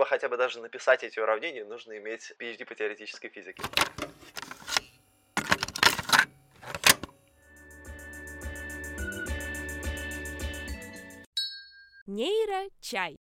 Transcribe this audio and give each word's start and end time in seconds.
чтобы 0.00 0.08
хотя 0.08 0.30
бы 0.30 0.38
даже 0.38 0.60
написать 0.60 1.02
эти 1.02 1.20
уравнения, 1.20 1.62
нужно 1.62 1.98
иметь 1.98 2.32
PhD 2.38 2.64
по 2.64 2.74
теоретической 2.74 3.28
физике. 3.28 3.62
Нейрочай. 12.06 13.16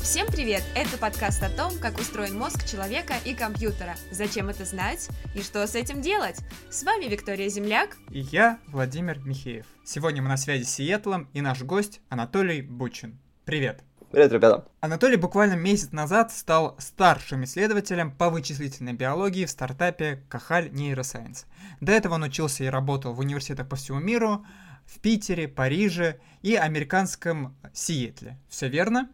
Всем 0.00 0.26
привет! 0.26 0.64
Это 0.74 0.98
подкаст 0.98 1.44
о 1.44 1.50
том, 1.50 1.78
как 1.78 2.00
устроен 2.00 2.36
мозг 2.36 2.66
человека 2.66 3.14
и 3.24 3.32
компьютера, 3.32 3.94
зачем 4.10 4.48
это 4.48 4.64
знать 4.64 5.08
и 5.36 5.42
что 5.42 5.64
с 5.64 5.76
этим 5.76 6.02
делать. 6.02 6.40
С 6.68 6.82
вами 6.82 7.04
Виктория 7.04 7.48
Земляк 7.48 7.96
и 8.10 8.18
я, 8.18 8.58
Владимир 8.66 9.20
Михеев. 9.20 9.66
Сегодня 9.84 10.20
мы 10.20 10.28
на 10.28 10.36
связи 10.36 10.64
с 10.64 10.74
Сиэтлом 10.74 11.30
и 11.32 11.40
наш 11.40 11.62
гость 11.62 12.00
Анатолий 12.08 12.60
Бучин. 12.60 13.20
Привет! 13.44 13.84
Привет, 14.10 14.32
ребята! 14.32 14.64
Анатолий 14.80 15.14
буквально 15.14 15.54
месяц 15.54 15.92
назад 15.92 16.32
стал 16.32 16.74
старшим 16.80 17.44
исследователем 17.44 18.10
по 18.10 18.28
вычислительной 18.28 18.92
биологии 18.92 19.44
в 19.44 19.50
стартапе 19.50 20.24
Кахаль 20.28 20.66
Neuroscience. 20.66 21.44
До 21.80 21.92
этого 21.92 22.14
он 22.14 22.24
учился 22.24 22.64
и 22.64 22.66
работал 22.66 23.12
в 23.12 23.20
университетах 23.20 23.68
по 23.68 23.76
всему 23.76 24.00
миру, 24.00 24.44
в 24.84 24.98
Питере, 24.98 25.46
Париже 25.46 26.18
и 26.42 26.56
американском 26.56 27.54
Сиэтле. 27.72 28.36
Все 28.48 28.66
верно? 28.66 29.08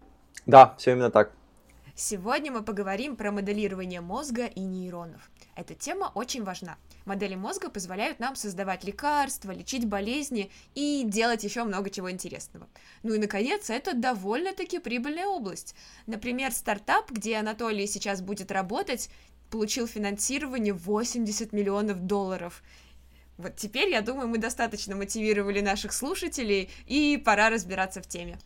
Да, 0.46 0.74
все 0.78 0.92
именно 0.92 1.10
так. 1.10 1.30
Сегодня 1.98 2.52
мы 2.52 2.62
поговорим 2.62 3.16
про 3.16 3.32
моделирование 3.32 4.02
мозга 4.02 4.44
и 4.44 4.60
нейронов. 4.60 5.30
Эта 5.54 5.74
тема 5.74 6.12
очень 6.14 6.44
важна. 6.44 6.76
Модели 7.06 7.36
мозга 7.36 7.70
позволяют 7.70 8.20
нам 8.20 8.36
создавать 8.36 8.84
лекарства, 8.84 9.50
лечить 9.50 9.86
болезни 9.86 10.50
и 10.74 11.04
делать 11.06 11.42
еще 11.42 11.64
много 11.64 11.88
чего 11.88 12.10
интересного. 12.10 12.68
Ну 13.02 13.14
и, 13.14 13.18
наконец, 13.18 13.70
это 13.70 13.94
довольно-таки 13.94 14.78
прибыльная 14.78 15.26
область. 15.26 15.74
Например, 16.04 16.52
стартап, 16.52 17.10
где 17.10 17.36
Анатолий 17.38 17.86
сейчас 17.86 18.20
будет 18.20 18.52
работать, 18.52 19.08
получил 19.50 19.86
финансирование 19.86 20.74
80 20.74 21.54
миллионов 21.54 22.00
долларов. 22.00 22.62
Вот 23.38 23.56
теперь, 23.56 23.88
я 23.88 24.02
думаю, 24.02 24.28
мы 24.28 24.36
достаточно 24.36 24.96
мотивировали 24.96 25.62
наших 25.62 25.94
слушателей, 25.94 26.68
и 26.84 27.16
пора 27.16 27.48
разбираться 27.48 28.02
в 28.02 28.06
теме. 28.06 28.38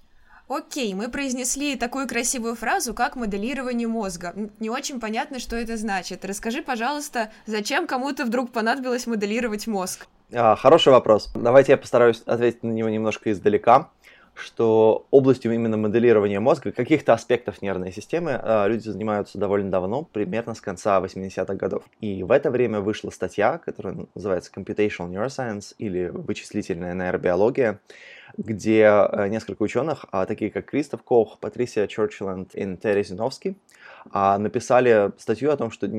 Окей, 0.51 0.95
мы 0.95 1.09
произнесли 1.09 1.77
такую 1.77 2.09
красивую 2.09 2.57
фразу, 2.57 2.93
как 2.93 3.15
моделирование 3.15 3.87
мозга. 3.87 4.35
Не 4.59 4.69
очень 4.69 4.99
понятно, 4.99 5.39
что 5.39 5.55
это 5.55 5.77
значит. 5.77 6.25
Расскажи, 6.25 6.61
пожалуйста, 6.61 7.31
зачем 7.47 7.87
кому-то 7.87 8.25
вдруг 8.25 8.51
понадобилось 8.51 9.07
моделировать 9.07 9.69
мозг? 9.69 10.09
А, 10.33 10.57
хороший 10.57 10.93
вопрос. 10.93 11.31
Давайте 11.37 11.71
я 11.71 11.79
постараюсь 11.79 12.23
ответить 12.27 12.65
на 12.65 12.73
него 12.73 12.89
немножко 12.89 13.31
издалека 13.31 13.91
что 14.41 15.07
областью 15.11 15.53
именно 15.53 15.77
моделирования 15.77 16.41
мозга, 16.41 16.73
каких-то 16.73 17.13
аспектов 17.13 17.63
нервной 17.63 17.93
системы 17.93 18.33
а, 18.43 18.67
люди 18.67 18.89
занимаются 18.89 19.39
довольно 19.39 19.71
давно, 19.71 20.05
примерно 20.05 20.55
с 20.55 20.61
конца 20.61 21.01
80-х 21.01 21.55
годов. 21.55 21.85
И 22.01 22.23
в 22.23 22.31
это 22.31 22.51
время 22.51 22.81
вышла 22.81 23.11
статья, 23.11 23.59
которая 23.59 24.07
называется 24.15 24.51
Computational 24.55 25.11
Neuroscience 25.11 25.75
или 25.79 26.09
вычислительная 26.09 26.95
нейробиология, 26.95 27.81
где 28.37 28.83
э, 28.83 29.29
несколько 29.29 29.63
ученых, 29.63 30.07
а, 30.13 30.27
такие 30.27 30.51
как 30.51 30.67
Кристоф 30.67 31.03
Кох, 31.03 31.39
Патрисия 31.39 31.87
Чорчленд 31.87 32.55
и 32.55 32.77
Терри 32.77 33.03
Зиновский, 33.03 33.57
а, 34.11 34.39
написали 34.39 35.13
статью 35.19 35.51
о 35.51 35.57
том, 35.57 35.71
что 35.71 35.91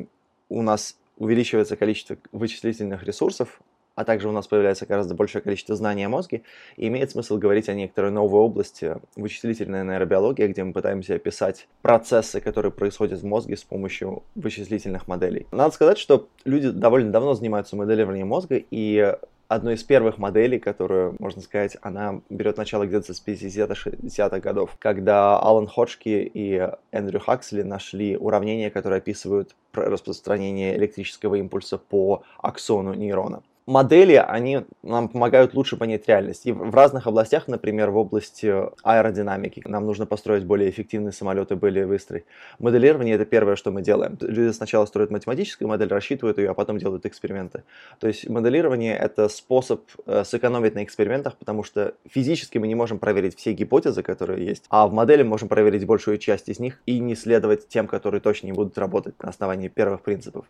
у 0.49 0.61
нас 0.61 0.97
увеличивается 1.17 1.75
количество 1.75 2.17
вычислительных 2.31 3.03
ресурсов, 3.03 3.61
а 3.95 4.03
также 4.03 4.29
у 4.29 4.31
нас 4.31 4.47
появляется 4.47 4.85
гораздо 4.85 5.15
большее 5.15 5.41
количество 5.41 5.75
знаний 5.75 6.05
о 6.05 6.09
мозге, 6.09 6.43
и 6.77 6.87
имеет 6.87 7.11
смысл 7.11 7.37
говорить 7.37 7.69
о 7.69 7.73
некоторой 7.73 8.11
новой 8.11 8.41
области 8.41 8.95
вычислительной 9.15 9.83
нейробиологии, 9.83 10.47
где 10.47 10.63
мы 10.63 10.73
пытаемся 10.73 11.15
описать 11.15 11.67
процессы, 11.81 12.41
которые 12.41 12.71
происходят 12.71 13.19
в 13.19 13.25
мозге 13.25 13.57
с 13.57 13.63
помощью 13.63 14.23
вычислительных 14.35 15.07
моделей. 15.07 15.47
Надо 15.51 15.73
сказать, 15.73 15.97
что 15.97 16.29
люди 16.45 16.69
довольно 16.69 17.11
давно 17.11 17.33
занимаются 17.33 17.75
моделированием 17.75 18.27
мозга, 18.27 18.61
и 18.71 19.15
одной 19.53 19.73
из 19.73 19.83
первых 19.83 20.17
моделей, 20.17 20.59
которую, 20.59 21.15
можно 21.19 21.41
сказать, 21.41 21.75
она 21.81 22.21
берет 22.29 22.55
начало 22.55 22.85
где-то 22.85 23.13
с 23.13 23.21
50-60-х 23.25 24.39
годов, 24.39 24.77
когда 24.79 25.37
Алан 25.39 25.67
Ходжки 25.67 26.31
и 26.33 26.69
Эндрю 26.91 27.19
Хаксли 27.19 27.61
нашли 27.61 28.15
уравнения, 28.15 28.69
которые 28.69 28.99
описывают 28.99 29.55
распространение 29.73 30.77
электрического 30.77 31.35
импульса 31.35 31.77
по 31.77 32.23
аксону 32.37 32.93
нейрона 32.93 33.43
модели, 33.65 34.13
они 34.13 34.65
нам 34.83 35.07
помогают 35.07 35.53
лучше 35.53 35.77
понять 35.77 36.07
реальность. 36.07 36.45
И 36.45 36.51
в 36.51 36.73
разных 36.73 37.07
областях, 37.07 37.47
например, 37.47 37.91
в 37.91 37.97
области 37.97 38.53
аэродинамики, 38.83 39.61
нам 39.65 39.85
нужно 39.85 40.05
построить 40.05 40.45
более 40.45 40.69
эффективные 40.69 41.11
самолеты, 41.11 41.55
более 41.55 41.85
быстрые. 41.85 42.25
Моделирование— 42.59 43.15
это 43.15 43.25
первое, 43.25 43.55
что 43.55 43.71
мы 43.71 43.81
делаем. 43.81 44.17
Люди 44.21 44.51
сначала 44.51 44.85
строят 44.85 45.11
математическую 45.11 45.67
модель, 45.67 45.89
рассчитывают 45.89 46.37
ее, 46.37 46.49
а 46.49 46.53
потом 46.53 46.77
делают 46.77 47.05
эксперименты. 47.05 47.63
То 47.99 48.07
есть 48.07 48.27
моделирование— 48.27 48.95
это 48.97 49.29
способ 49.29 49.81
э, 50.05 50.23
сэкономить 50.23 50.75
на 50.75 50.83
экспериментах, 50.83 51.37
потому 51.37 51.63
что 51.63 51.93
физически 52.09 52.57
мы 52.57 52.67
не 52.67 52.75
можем 52.75 52.99
проверить 52.99 53.37
все 53.37 53.53
гипотезы, 53.53 54.03
которые 54.03 54.45
есть, 54.45 54.65
а 54.69 54.87
в 54.87 54.93
модели 54.93 55.23
можем 55.23 55.47
проверить 55.47 55.85
большую 55.85 56.17
часть 56.17 56.49
из 56.49 56.59
них 56.59 56.81
и 56.85 56.99
не 56.99 57.15
следовать 57.15 57.67
тем, 57.67 57.87
которые 57.87 58.21
точно 58.21 58.47
не 58.47 58.53
будут 58.53 58.77
работать 58.77 59.21
на 59.21 59.29
основании 59.29 59.67
первых 59.67 60.01
принципов. 60.01 60.45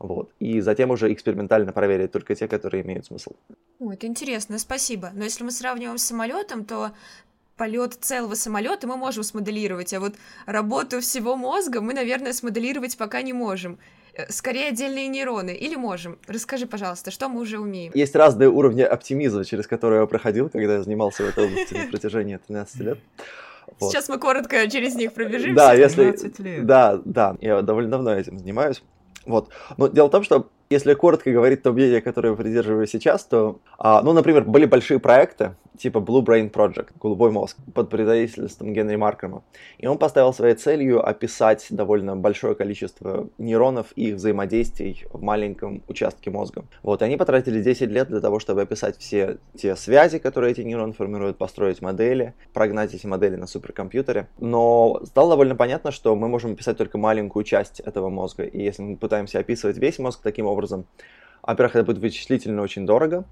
Вот. 0.00 0.30
И 0.40 0.60
затем 0.60 0.90
уже 0.90 1.12
экспериментально 1.12 1.72
проверить 1.72 2.10
только 2.10 2.34
те, 2.34 2.48
которые 2.48 2.82
имеют 2.82 3.06
смысл. 3.06 3.32
О, 3.78 3.92
это 3.92 4.06
интересно, 4.06 4.58
спасибо. 4.58 5.10
Но 5.14 5.24
если 5.24 5.44
мы 5.44 5.50
сравниваем 5.50 5.98
с 5.98 6.04
самолетом, 6.04 6.64
то 6.64 6.92
полет 7.56 7.98
целого 8.00 8.34
самолета 8.34 8.86
мы 8.86 8.96
можем 8.96 9.22
смоделировать, 9.22 9.92
а 9.92 10.00
вот 10.00 10.14
работу 10.46 11.00
всего 11.00 11.36
мозга 11.36 11.82
мы, 11.82 11.92
наверное, 11.92 12.32
смоделировать 12.32 12.96
пока 12.96 13.20
не 13.20 13.34
можем. 13.34 13.78
Э, 14.14 14.32
скорее 14.32 14.68
отдельные 14.68 15.08
нейроны. 15.08 15.50
Или 15.50 15.76
можем? 15.76 16.18
Расскажи, 16.26 16.66
пожалуйста, 16.66 17.10
что 17.10 17.28
мы 17.28 17.40
уже 17.42 17.58
умеем? 17.58 17.92
Есть 17.94 18.16
разные 18.16 18.48
уровни 18.48 18.80
оптимизма, 18.80 19.44
через 19.44 19.66
которые 19.66 20.00
я 20.00 20.06
проходил, 20.06 20.48
когда 20.48 20.76
я 20.76 20.82
занимался 20.82 21.24
в 21.24 21.28
этой 21.28 21.44
области 21.44 21.74
на 21.74 21.90
протяжении 21.90 22.38
13 22.38 22.80
лет. 22.80 22.98
Вот. 23.78 23.92
Сейчас 23.92 24.08
мы 24.08 24.18
коротко 24.18 24.68
через 24.70 24.94
них 24.94 25.12
пробежимся. 25.12 25.54
Да, 25.54 25.74
если... 25.74 26.04
Лет. 26.04 26.66
Да, 26.66 27.00
да, 27.04 27.36
я 27.42 27.60
довольно 27.60 27.90
давно 27.90 28.14
этим 28.14 28.38
занимаюсь. 28.38 28.82
Вот. 29.26 29.50
Но 29.76 29.88
дело 29.88 30.08
в 30.08 30.10
том, 30.10 30.22
что 30.22 30.50
если 30.70 30.94
коротко 30.94 31.32
говорить 31.32 31.62
то 31.62 31.72
мнение, 31.72 32.00
которое 32.00 32.30
я 32.30 32.36
придерживаю 32.36 32.86
сейчас, 32.86 33.24
то, 33.24 33.58
а, 33.76 34.02
ну, 34.02 34.12
например, 34.12 34.44
были 34.44 34.66
большие 34.66 35.00
проекты, 35.00 35.56
типа 35.76 35.98
Blue 35.98 36.24
Brain 36.24 36.50
Project, 36.50 36.90
голубой 37.00 37.32
мозг, 37.32 37.56
под 37.74 37.90
предводительством 37.90 38.72
Генри 38.72 38.94
Маркома. 38.94 39.42
И 39.78 39.86
он 39.88 39.98
поставил 39.98 40.32
своей 40.32 40.54
целью 40.54 41.04
описать 41.04 41.66
довольно 41.70 42.16
большое 42.16 42.54
количество 42.54 43.28
нейронов 43.38 43.86
и 43.96 44.10
их 44.10 44.16
взаимодействий 44.16 45.04
в 45.12 45.20
маленьком 45.20 45.82
участке 45.88 46.30
мозга. 46.30 46.64
Вот, 46.82 47.02
и 47.02 47.04
они 47.04 47.16
потратили 47.16 47.60
10 47.60 47.88
лет 47.90 48.08
для 48.08 48.20
того, 48.20 48.38
чтобы 48.38 48.62
описать 48.62 48.96
все 48.98 49.38
те 49.56 49.74
связи, 49.74 50.18
которые 50.20 50.52
эти 50.52 50.60
нейроны 50.60 50.92
формируют, 50.92 51.36
построить 51.36 51.82
модели, 51.82 52.34
прогнать 52.52 52.94
эти 52.94 53.06
модели 53.06 53.34
на 53.34 53.48
суперкомпьютере. 53.48 54.28
Но 54.38 55.00
стало 55.04 55.30
довольно 55.30 55.56
понятно, 55.56 55.90
что 55.90 56.14
мы 56.14 56.28
можем 56.28 56.52
описать 56.52 56.76
только 56.76 56.96
маленькую 56.96 57.42
часть 57.42 57.80
этого 57.80 58.08
мозга. 58.08 58.44
И 58.44 58.62
если 58.62 58.82
мы 58.82 58.96
пытаемся 58.96 59.40
описывать 59.40 59.78
весь 59.78 59.98
мозг 59.98 60.20
таким 60.22 60.46
образом, 60.46 60.59
во-первых, 61.42 61.76
это 61.76 61.84
будет 61.84 61.98
вычислительно 61.98 62.62
очень 62.62 62.86
дорого, 62.86 63.24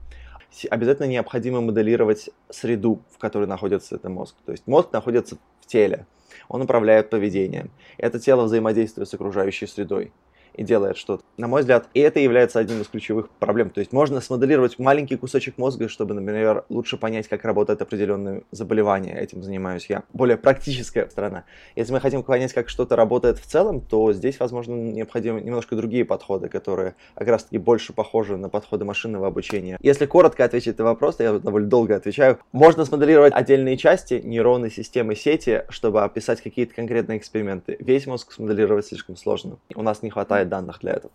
обязательно 0.71 1.07
необходимо 1.07 1.61
моделировать 1.61 2.31
среду, 2.49 3.03
в 3.11 3.19
которой 3.19 3.47
находится 3.47 3.97
этот 3.97 4.11
мозг. 4.11 4.35
То 4.47 4.53
есть 4.53 4.67
мозг 4.67 4.93
находится 4.93 5.37
в 5.61 5.67
теле, 5.67 6.07
он 6.49 6.63
управляет 6.63 7.11
поведением. 7.11 7.71
Это 7.99 8.19
тело 8.19 8.45
взаимодействует 8.45 9.09
с 9.09 9.15
окружающей 9.15 9.67
средой 9.67 10.13
и 10.55 10.63
делает 10.63 10.97
что-то. 10.97 11.23
На 11.37 11.49
мой 11.49 11.61
взгляд, 11.61 11.89
и 11.95 12.01
это 12.01 12.21
является 12.21 12.59
одним 12.59 12.81
из 12.81 12.89
ключевых 12.89 13.29
проблем. 13.31 13.71
То 13.71 13.81
есть 13.81 13.93
можно 13.93 14.21
смоделировать 14.21 14.79
маленький 14.79 15.17
кусочек 15.17 15.59
мозга, 15.59 15.89
чтобы, 15.89 16.15
например, 16.15 16.65
лучше 16.69 16.97
понять, 16.97 17.29
как 17.29 17.45
работает 17.45 17.83
определенное 17.83 18.43
заболевание. 18.51 19.19
Этим 19.19 19.43
занимаюсь 19.43 19.87
я. 19.89 20.05
Более 20.13 20.37
практическая 20.37 21.09
сторона. 21.09 21.45
Если 21.77 21.93
мы 21.93 22.01
хотим 22.01 22.23
понять, 22.23 22.53
как 22.53 22.69
что-то 22.69 22.97
работает 22.97 23.39
в 23.39 23.47
целом, 23.47 23.81
то 23.81 24.13
здесь, 24.13 24.39
возможно, 24.41 24.75
необходимы 24.75 25.41
немножко 25.41 25.77
другие 25.77 26.05
подходы, 26.05 26.49
которые 26.49 26.95
как 27.15 27.29
раз-таки 27.29 27.59
больше 27.59 27.93
похожи 27.93 28.37
на 28.37 28.49
подходы 28.49 28.85
машинного 28.85 29.27
обучения. 29.27 29.79
Если 29.81 30.07
коротко 30.07 30.45
ответить 30.45 30.79
на 30.79 30.85
вопрос, 30.85 31.17
я 31.19 31.39
довольно 31.39 31.69
долго 31.69 31.97
отвечаю, 31.97 32.39
можно 32.53 32.85
смоделировать 32.85 33.33
отдельные 33.35 33.77
части 33.77 34.21
нейронной 34.25 34.71
системы 34.71 35.15
сети, 35.17 35.65
чтобы 35.69 36.03
описать 36.03 36.41
какие-то 36.41 36.75
конкретные 36.75 37.19
эксперименты. 37.19 37.77
Весь 37.81 38.07
мозг 38.07 38.33
смоделировать 38.33 38.87
слишком 38.87 39.17
сложно. 39.17 39.59
У 39.75 39.83
нас 39.83 40.03
не 40.03 40.11
хватает 40.11 40.38
данных 40.45 40.81
для 40.81 40.93
этого. 40.93 41.13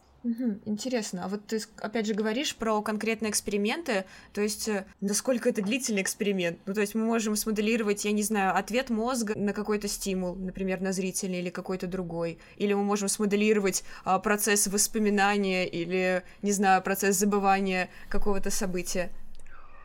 Интересно. 0.66 1.26
А 1.26 1.28
вот 1.28 1.46
ты 1.48 1.60
опять 1.82 2.06
же 2.06 2.14
говоришь 2.14 2.56
про 2.56 2.82
конкретные 2.82 3.30
эксперименты, 3.30 4.06
то 4.32 4.40
есть 4.40 4.70
э, 4.70 4.86
насколько 5.02 5.50
это 5.50 5.62
длительный 5.62 6.02
эксперимент? 6.02 6.60
Ну, 6.66 6.74
то 6.74 6.80
есть 6.80 6.96
мы 6.96 7.04
можем 7.04 7.36
смоделировать, 7.36 8.06
я 8.06 8.14
не 8.14 8.24
знаю, 8.24 8.56
ответ 8.56 8.90
мозга 8.90 9.38
на 9.38 9.52
какой-то 9.52 9.90
стимул, 9.90 10.36
например, 10.36 10.80
на 10.80 10.94
зрительный 10.94 11.40
или 11.40 11.50
какой-то 11.50 11.88
другой. 11.88 12.40
Или 12.56 12.74
мы 12.74 12.84
можем 12.84 13.10
смоделировать 13.10 13.84
а, 14.06 14.18
процесс 14.20 14.68
воспоминания 14.68 15.68
или, 15.68 16.24
не 16.42 16.54
знаю, 16.54 16.82
процесс 16.82 17.18
забывания 17.18 17.90
какого-то 18.08 18.50
события. 18.50 19.12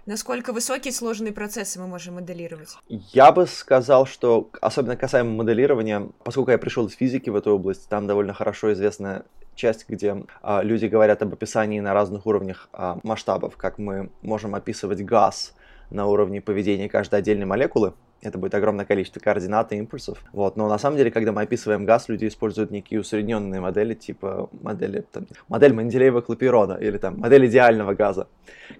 Насколько 0.08 0.54
высокие 0.54 0.90
сложные 0.90 1.34
процессы 1.34 1.78
мы 1.78 1.86
можем 1.86 2.14
моделировать? 2.14 2.78
Я 2.88 3.30
бы 3.30 3.46
сказал, 3.46 4.06
что 4.06 4.48
особенно 4.62 4.96
касаемо 4.96 5.32
моделирования, 5.32 6.08
поскольку 6.24 6.50
я 6.50 6.56
пришел 6.56 6.86
из 6.86 6.94
физики 6.94 7.28
в 7.28 7.36
эту 7.36 7.50
область, 7.54 7.90
там 7.90 8.06
довольно 8.06 8.32
хорошо 8.32 8.72
известная 8.72 9.26
часть, 9.54 9.86
где 9.86 10.24
а, 10.40 10.62
люди 10.62 10.86
говорят 10.86 11.20
об 11.20 11.34
описании 11.34 11.80
на 11.80 11.92
разных 11.92 12.24
уровнях 12.24 12.70
а, 12.72 12.98
масштабов, 13.02 13.58
как 13.58 13.76
мы 13.76 14.08
можем 14.22 14.54
описывать 14.54 15.04
газ 15.04 15.54
на 15.90 16.06
уровне 16.06 16.40
поведения 16.40 16.88
каждой 16.88 17.18
отдельной 17.18 17.44
молекулы, 17.44 17.92
это 18.20 18.38
будет 18.38 18.54
огромное 18.54 18.84
количество 18.84 19.20
координат 19.20 19.72
и 19.72 19.76
импульсов. 19.76 20.22
Вот. 20.32 20.56
Но 20.56 20.68
на 20.68 20.78
самом 20.78 20.96
деле, 20.96 21.10
когда 21.10 21.32
мы 21.32 21.42
описываем 21.42 21.84
газ, 21.84 22.08
люди 22.08 22.26
используют 22.26 22.70
некие 22.70 23.00
усредненные 23.00 23.60
модели, 23.60 23.94
типа 23.94 24.48
модели, 24.60 25.04
там, 25.12 25.26
модель 25.48 25.72
Менделеева-Клапейрона 25.72 26.80
или 26.80 26.98
там 26.98 27.18
модель 27.18 27.46
идеального 27.46 27.94
газа, 27.94 28.28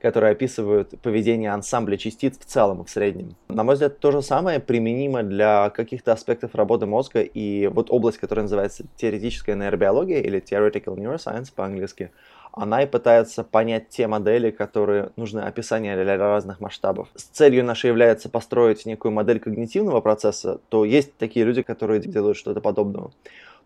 которые 0.02 0.32
описывают 0.32 1.00
поведение 1.00 1.52
ансамбля 1.52 1.96
частиц 1.96 2.38
в 2.38 2.44
целом 2.44 2.82
и 2.82 2.84
в 2.84 2.90
среднем. 2.90 3.36
На 3.48 3.62
мой 3.62 3.74
взгляд, 3.74 3.98
то 3.98 4.10
же 4.10 4.22
самое 4.22 4.60
применимо 4.60 5.22
для 5.22 5.70
каких-то 5.70 6.12
аспектов 6.12 6.54
работы 6.54 6.86
мозга, 6.86 7.20
и 7.20 7.68
вот 7.68 7.90
область, 7.90 8.18
которая 8.18 8.44
называется 8.44 8.84
теоретическая 8.96 9.54
нейробиология 9.54 10.20
или 10.20 10.40
theoretical 10.40 10.96
neuroscience 10.96 11.52
по-английски, 11.54 12.10
она 12.52 12.82
и 12.82 12.86
пытается 12.86 13.44
понять 13.44 13.88
те 13.88 14.06
модели, 14.06 14.50
которые 14.50 15.10
нужны 15.16 15.40
описания 15.40 16.02
для 16.02 16.16
разных 16.16 16.60
масштабов. 16.60 17.08
С 17.14 17.24
целью 17.24 17.64
нашей 17.64 17.88
является 17.88 18.28
построить 18.28 18.86
некую 18.86 19.12
модель 19.12 19.40
когнитивного 19.40 20.00
процесса, 20.00 20.60
то 20.68 20.84
есть 20.84 21.16
такие 21.16 21.44
люди, 21.44 21.62
которые 21.62 22.00
делают 22.00 22.36
что-то 22.36 22.60
подобного 22.60 23.12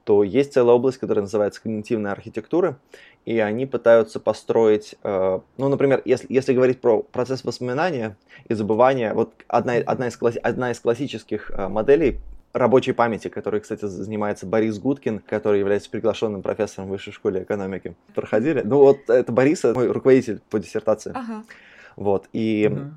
то 0.05 0.25
есть 0.25 0.53
целая 0.53 0.75
область, 0.75 0.99
которая 0.99 1.23
называется 1.23 1.63
когнитивная 1.63 2.13
архитектура, 2.13 2.77
и 3.25 3.39
они 3.39 3.67
пытаются 3.67 4.19
построить, 4.19 4.97
э, 5.03 5.41
ну, 5.57 5.69
например, 5.69 6.03
если, 6.05 6.27
если 6.29 6.55
говорить 6.55 6.81
про 6.81 7.03
процесс 7.03 7.45
воспоминания 7.45 8.17
и 8.49 8.55
забывания, 8.55 9.15
вот 9.15 9.33
одна, 9.47 9.75
одна, 9.75 10.09
из, 10.09 10.19
одна 10.43 10.73
из 10.73 10.81
классических 10.81 11.51
э, 11.51 11.69
моделей 11.69 12.19
рабочей 12.53 12.93
памяти, 12.93 13.29
которой, 13.29 13.61
кстати, 13.61 13.87
занимается 13.87 14.47
Борис 14.47 14.79
Гудкин, 14.79 15.21
который 15.21 15.61
является 15.61 15.91
приглашенным 15.91 16.43
профессором 16.43 16.89
в 16.89 16.93
Высшей 16.93 17.13
школе 17.13 17.43
экономики. 17.43 17.95
Проходили? 18.15 18.63
Ну 18.63 18.79
вот 18.79 19.09
это 19.09 19.33
Борис, 19.33 19.65
мой 19.65 19.89
руководитель 19.91 20.41
по 20.51 20.59
диссертации. 20.59 21.13
Ага. 21.15 21.45
Вот, 21.97 22.29
и 22.33 22.71
mm 22.71 22.93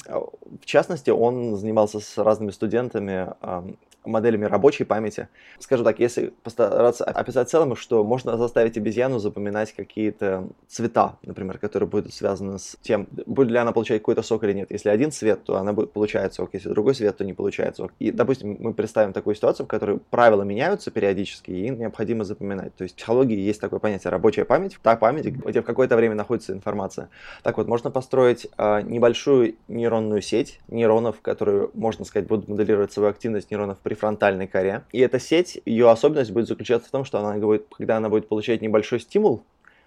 в 0.62 0.66
частности 0.66 1.10
он 1.10 1.58
занимался 1.58 2.00
с 2.00 2.18
разными 2.18 2.52
студентами 2.52 3.34
моделями 4.06 4.46
рабочей 4.46 4.84
памяти. 4.84 5.28
Скажу 5.60 5.84
так, 5.84 6.00
если 6.00 6.34
постараться 6.44 7.04
описать 7.04 7.48
в 7.48 7.52
целом, 7.52 7.76
что 7.76 8.04
можно 8.04 8.38
заставить 8.38 8.78
обезьяну 8.78 9.20
запоминать 9.20 9.74
какие-то 9.74 10.48
цвета, 10.68 11.18
например, 11.24 11.58
которые 11.58 11.90
будут 11.90 12.14
связаны 12.14 12.60
с 12.60 12.78
тем, 12.82 13.08
будет 13.26 13.50
ли 13.50 13.58
она 13.58 13.72
получать 13.72 14.02
какой-то 14.02 14.22
сок 14.22 14.44
или 14.44 14.54
нет. 14.54 14.72
Если 14.72 14.90
один 14.90 15.12
цвет, 15.12 15.44
то 15.44 15.58
она 15.58 15.74
будет 15.74 15.92
получать 15.92 16.34
сок, 16.34 16.50
если 16.54 16.70
другой 16.70 16.94
цвет, 16.94 17.18
то 17.18 17.26
не 17.26 17.34
получает 17.34 17.76
сок. 17.78 17.92
И, 18.00 18.12
допустим, 18.12 18.58
мы 18.60 18.74
представим 18.74 19.14
такую 19.14 19.36
ситуацию, 19.36 19.66
в 19.66 19.70
которой 19.70 20.00
правила 20.10 20.44
меняются 20.44 20.92
периодически, 20.92 21.52
и 21.52 21.68
им 21.68 21.80
необходимо 21.80 22.24
запоминать. 22.24 22.76
То 22.76 22.84
есть 22.84 22.96
в 22.96 22.98
психологии 22.98 23.38
есть 23.38 23.62
такое 23.62 23.80
понятие 23.80 24.12
рабочая 24.12 24.46
память, 24.46 24.78
та 24.82 24.96
память, 24.96 25.26
где 25.26 25.62
в 25.62 25.66
какое-то 25.66 25.96
время 25.96 26.16
находится 26.16 26.54
информация. 26.54 27.10
Так 27.44 27.58
вот, 27.58 27.68
можно 27.68 27.92
построить 27.92 28.48
э, 28.58 28.82
небольшую 28.82 29.56
нейронную 29.68 30.22
сеть 30.22 30.60
нейронов, 30.68 31.22
которые, 31.22 31.70
можно 31.74 32.06
сказать, 32.06 32.28
будут 32.28 32.48
моделировать 32.48 32.92
свою 32.92 33.10
активность 33.10 33.52
нейронов 33.52 33.78
при 33.80 33.95
префронтальной 33.96 34.48
коре. 34.48 34.84
И 34.92 35.00
эта 35.00 35.20
сеть, 35.20 35.62
ее 35.66 35.90
особенность 35.90 36.32
будет 36.32 36.48
заключаться 36.48 36.90
в 36.90 36.92
том, 36.92 37.06
что 37.06 37.20
она 37.20 37.38
будет, 37.40 37.66
когда 37.76 37.98
она 37.98 38.10
будет 38.10 38.28
получать 38.28 38.62
небольшой 38.62 39.00
стимул, 39.00 39.44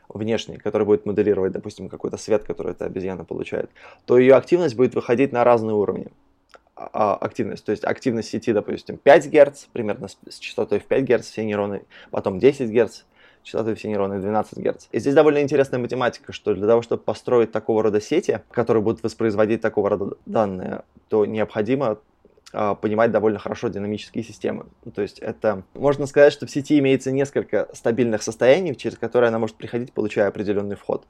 внешний, 0.09 0.57
который 0.57 0.87
будет 0.87 1.05
моделировать, 1.05 1.53
допустим, 1.53 1.91
какой-то 1.91 2.17
свет, 2.17 2.45
который 2.45 2.73
эта 2.73 2.87
обезьяна 2.87 3.25
получает, 3.25 3.71
то 4.07 4.17
ее 4.17 4.35
активность 4.35 4.75
будет 4.75 4.95
выходить 4.95 5.33
на 5.33 5.45
разные 5.45 5.75
уровни 5.75 6.09
а, 6.75 6.89
а, 6.93 7.17
активность. 7.17 7.65
То 7.65 7.73
есть 7.73 7.85
активность 7.85 8.31
сети, 8.31 8.53
допустим, 8.55 8.97
5 8.97 9.27
Гц, 9.31 9.65
примерно 9.73 10.09
с 10.09 10.39
частотой 10.39 10.79
в 10.79 10.85
5 10.85 11.05
Гц 11.05 11.27
все 11.27 11.45
нейроны, 11.45 11.83
потом 12.11 12.39
10 12.39 12.71
Гц, 12.71 13.03
частотой 13.43 13.75
все 13.75 13.89
нейроны 13.89 14.19
12 14.19 14.59
Гц. 14.59 14.87
И 14.93 14.99
здесь 14.99 15.15
довольно 15.15 15.43
интересная 15.43 15.79
математика, 15.79 16.33
что 16.33 16.55
для 16.55 16.67
того, 16.67 16.81
чтобы 16.81 17.03
построить 17.03 17.53
такого 17.53 17.83
рода 17.83 18.01
сети, 18.01 18.41
которые 18.51 18.83
будут 18.83 19.03
воспроизводить 19.03 19.61
такого 19.61 19.91
рода 19.91 20.17
данные, 20.25 20.85
то 21.09 21.27
необходимо 21.27 21.99
понимать 22.50 23.11
довольно 23.11 23.39
хорошо 23.39 23.69
динамические 23.69 24.25
системы. 24.25 24.67
Ну, 24.85 24.91
то 24.91 25.03
есть 25.03 25.19
это, 25.19 25.65
можно 25.75 26.06
сказать, 26.06 26.33
что 26.33 26.47
в 26.47 26.50
сети 26.50 26.79
имеется 26.79 27.11
несколько 27.11 27.69
стабильных 27.75 28.23
состояний, 28.23 28.75
через 28.75 28.97
которые 28.97 29.29
она 29.29 29.39
может 29.39 29.56
приходить, 29.56 29.93
получая 29.93 30.29
определенный 30.29 30.77
вход. 30.77 31.06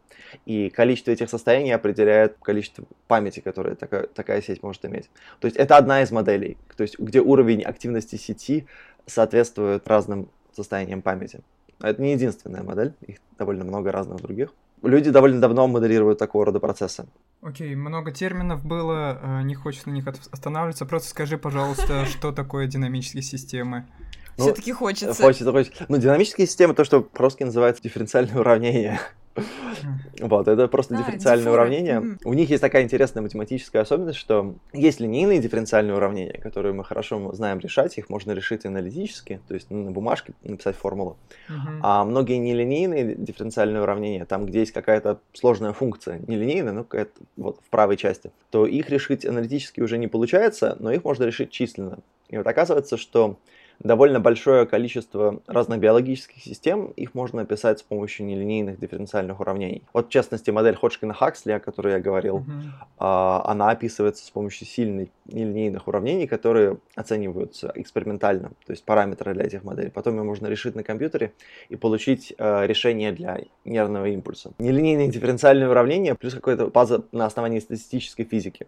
И 0.46 0.68
количество 0.70 1.12
этих 1.12 1.30
состояний 1.30 1.72
определяет 1.72 2.36
количество 2.42 2.84
памяти, 3.06 3.40
которое 3.40 3.76
такая, 3.76 4.08
такая 4.08 4.42
сеть 4.42 4.62
может 4.62 4.84
иметь. 4.84 5.10
То 5.38 5.46
есть 5.46 5.56
это 5.56 5.76
одна 5.76 6.02
из 6.02 6.10
моделей, 6.10 6.58
то 6.76 6.82
есть 6.82 6.98
где 6.98 7.20
уровень 7.20 7.62
активности 7.62 8.16
сети 8.16 8.66
соответствует 9.06 9.86
разным 9.86 10.28
состояниям 10.52 11.02
памяти. 11.02 11.40
Это 11.80 12.02
не 12.02 12.12
единственная 12.12 12.64
модель, 12.64 12.94
их 13.06 13.18
довольно 13.38 13.64
много 13.64 13.92
разных 13.92 14.20
других 14.20 14.52
люди 14.82 15.10
довольно 15.10 15.40
давно 15.40 15.66
моделируют 15.66 16.18
такого 16.18 16.46
рода 16.46 16.60
процессы. 16.60 17.06
Окей, 17.42 17.72
okay, 17.72 17.76
много 17.76 18.12
терминов 18.12 18.64
было, 18.64 19.18
э, 19.22 19.42
не 19.42 19.54
хочется 19.54 19.88
на 19.88 19.94
них 19.94 20.06
останавливаться. 20.06 20.86
Просто 20.86 21.08
скажи, 21.08 21.38
пожалуйста, 21.38 22.06
что 22.10 22.32
такое 22.32 22.66
динамические 22.66 23.22
системы? 23.22 23.86
Ну, 24.36 24.44
Все-таки 24.44 24.72
хочется. 24.72 25.22
Хочется, 25.22 25.50
хочется. 25.50 25.86
Ну, 25.88 25.98
динамические 25.98 26.46
системы, 26.46 26.74
то, 26.74 26.84
что 26.84 27.00
по-русски 27.00 27.42
называется 27.42 27.82
дифференциальное 27.82 28.38
уравнение. 28.38 29.00
Вот, 30.20 30.48
это 30.48 30.66
просто 30.66 30.96
дифференциальные 30.96 31.52
уравнения. 31.52 32.00
Mm-hmm. 32.00 32.18
У 32.24 32.34
них 32.34 32.50
есть 32.50 32.60
такая 32.60 32.82
интересная 32.82 33.22
математическая 33.22 33.82
особенность, 33.82 34.18
что 34.18 34.56
есть 34.72 34.98
линейные 34.98 35.38
дифференциальные 35.38 35.94
уравнения, 35.94 36.38
которые 36.38 36.72
мы 36.72 36.84
хорошо 36.84 37.32
знаем 37.34 37.60
решать, 37.60 37.96
их 37.98 38.10
можно 38.10 38.32
решить 38.32 38.66
аналитически, 38.66 39.40
то 39.46 39.54
есть 39.54 39.70
ну, 39.70 39.84
на 39.84 39.90
бумажке 39.92 40.32
написать 40.42 40.76
формулу. 40.76 41.16
А 41.82 42.04
многие 42.04 42.38
нелинейные 42.38 43.14
дифференциальные 43.14 43.82
уравнения, 43.82 44.24
там, 44.24 44.46
где 44.46 44.60
есть 44.60 44.72
какая-то 44.72 45.20
сложная 45.32 45.72
функция, 45.72 46.20
нелинейная, 46.26 46.72
ну, 46.72 46.84
какая-то 46.84 47.12
вот 47.36 47.60
в 47.64 47.70
правой 47.70 47.96
части, 47.96 48.30
то 48.50 48.66
их 48.66 48.90
решить 48.90 49.24
аналитически 49.24 49.80
уже 49.80 49.98
не 49.98 50.08
получается, 50.08 50.76
но 50.80 50.90
их 50.90 51.04
можно 51.04 51.24
решить 51.24 51.50
численно. 51.50 51.98
И 52.28 52.36
вот 52.36 52.46
оказывается, 52.46 52.96
что 52.96 53.38
довольно 53.80 54.20
большое 54.20 54.66
количество 54.66 55.40
разных 55.46 55.78
биологических 55.78 56.42
систем, 56.42 56.86
их 56.96 57.14
можно 57.14 57.42
описать 57.42 57.78
с 57.78 57.82
помощью 57.82 58.26
нелинейных 58.26 58.78
дифференциальных 58.78 59.40
уравнений. 59.40 59.82
Вот, 59.92 60.08
в 60.08 60.10
частности, 60.10 60.50
модель 60.50 60.74
Ходжкина-Хаксли, 60.74 61.52
о 61.52 61.60
которой 61.60 61.94
я 61.94 62.00
говорил, 62.00 62.38
mm-hmm. 62.38 63.42
она 63.44 63.70
описывается 63.70 64.24
с 64.24 64.30
помощью 64.30 64.66
сильных 64.66 65.08
нелинейных 65.26 65.86
уравнений, 65.88 66.26
которые 66.26 66.78
оцениваются 66.96 67.70
экспериментально, 67.74 68.50
то 68.66 68.72
есть 68.72 68.84
параметры 68.84 69.34
для 69.34 69.44
этих 69.44 69.64
моделей. 69.64 69.90
Потом 69.90 70.16
ее 70.16 70.22
можно 70.22 70.46
решить 70.46 70.74
на 70.74 70.82
компьютере 70.82 71.32
и 71.68 71.76
получить 71.76 72.34
э, 72.36 72.66
решение 72.66 73.12
для 73.12 73.40
нервного 73.64 74.06
импульса. 74.06 74.52
Нелинейные 74.58 75.08
дифференциальные 75.08 75.68
уравнения 75.68 76.14
плюс 76.14 76.34
какая-то 76.34 76.68
база 76.68 77.04
на 77.12 77.26
основании 77.26 77.60
статистической 77.60 78.24
физики. 78.24 78.66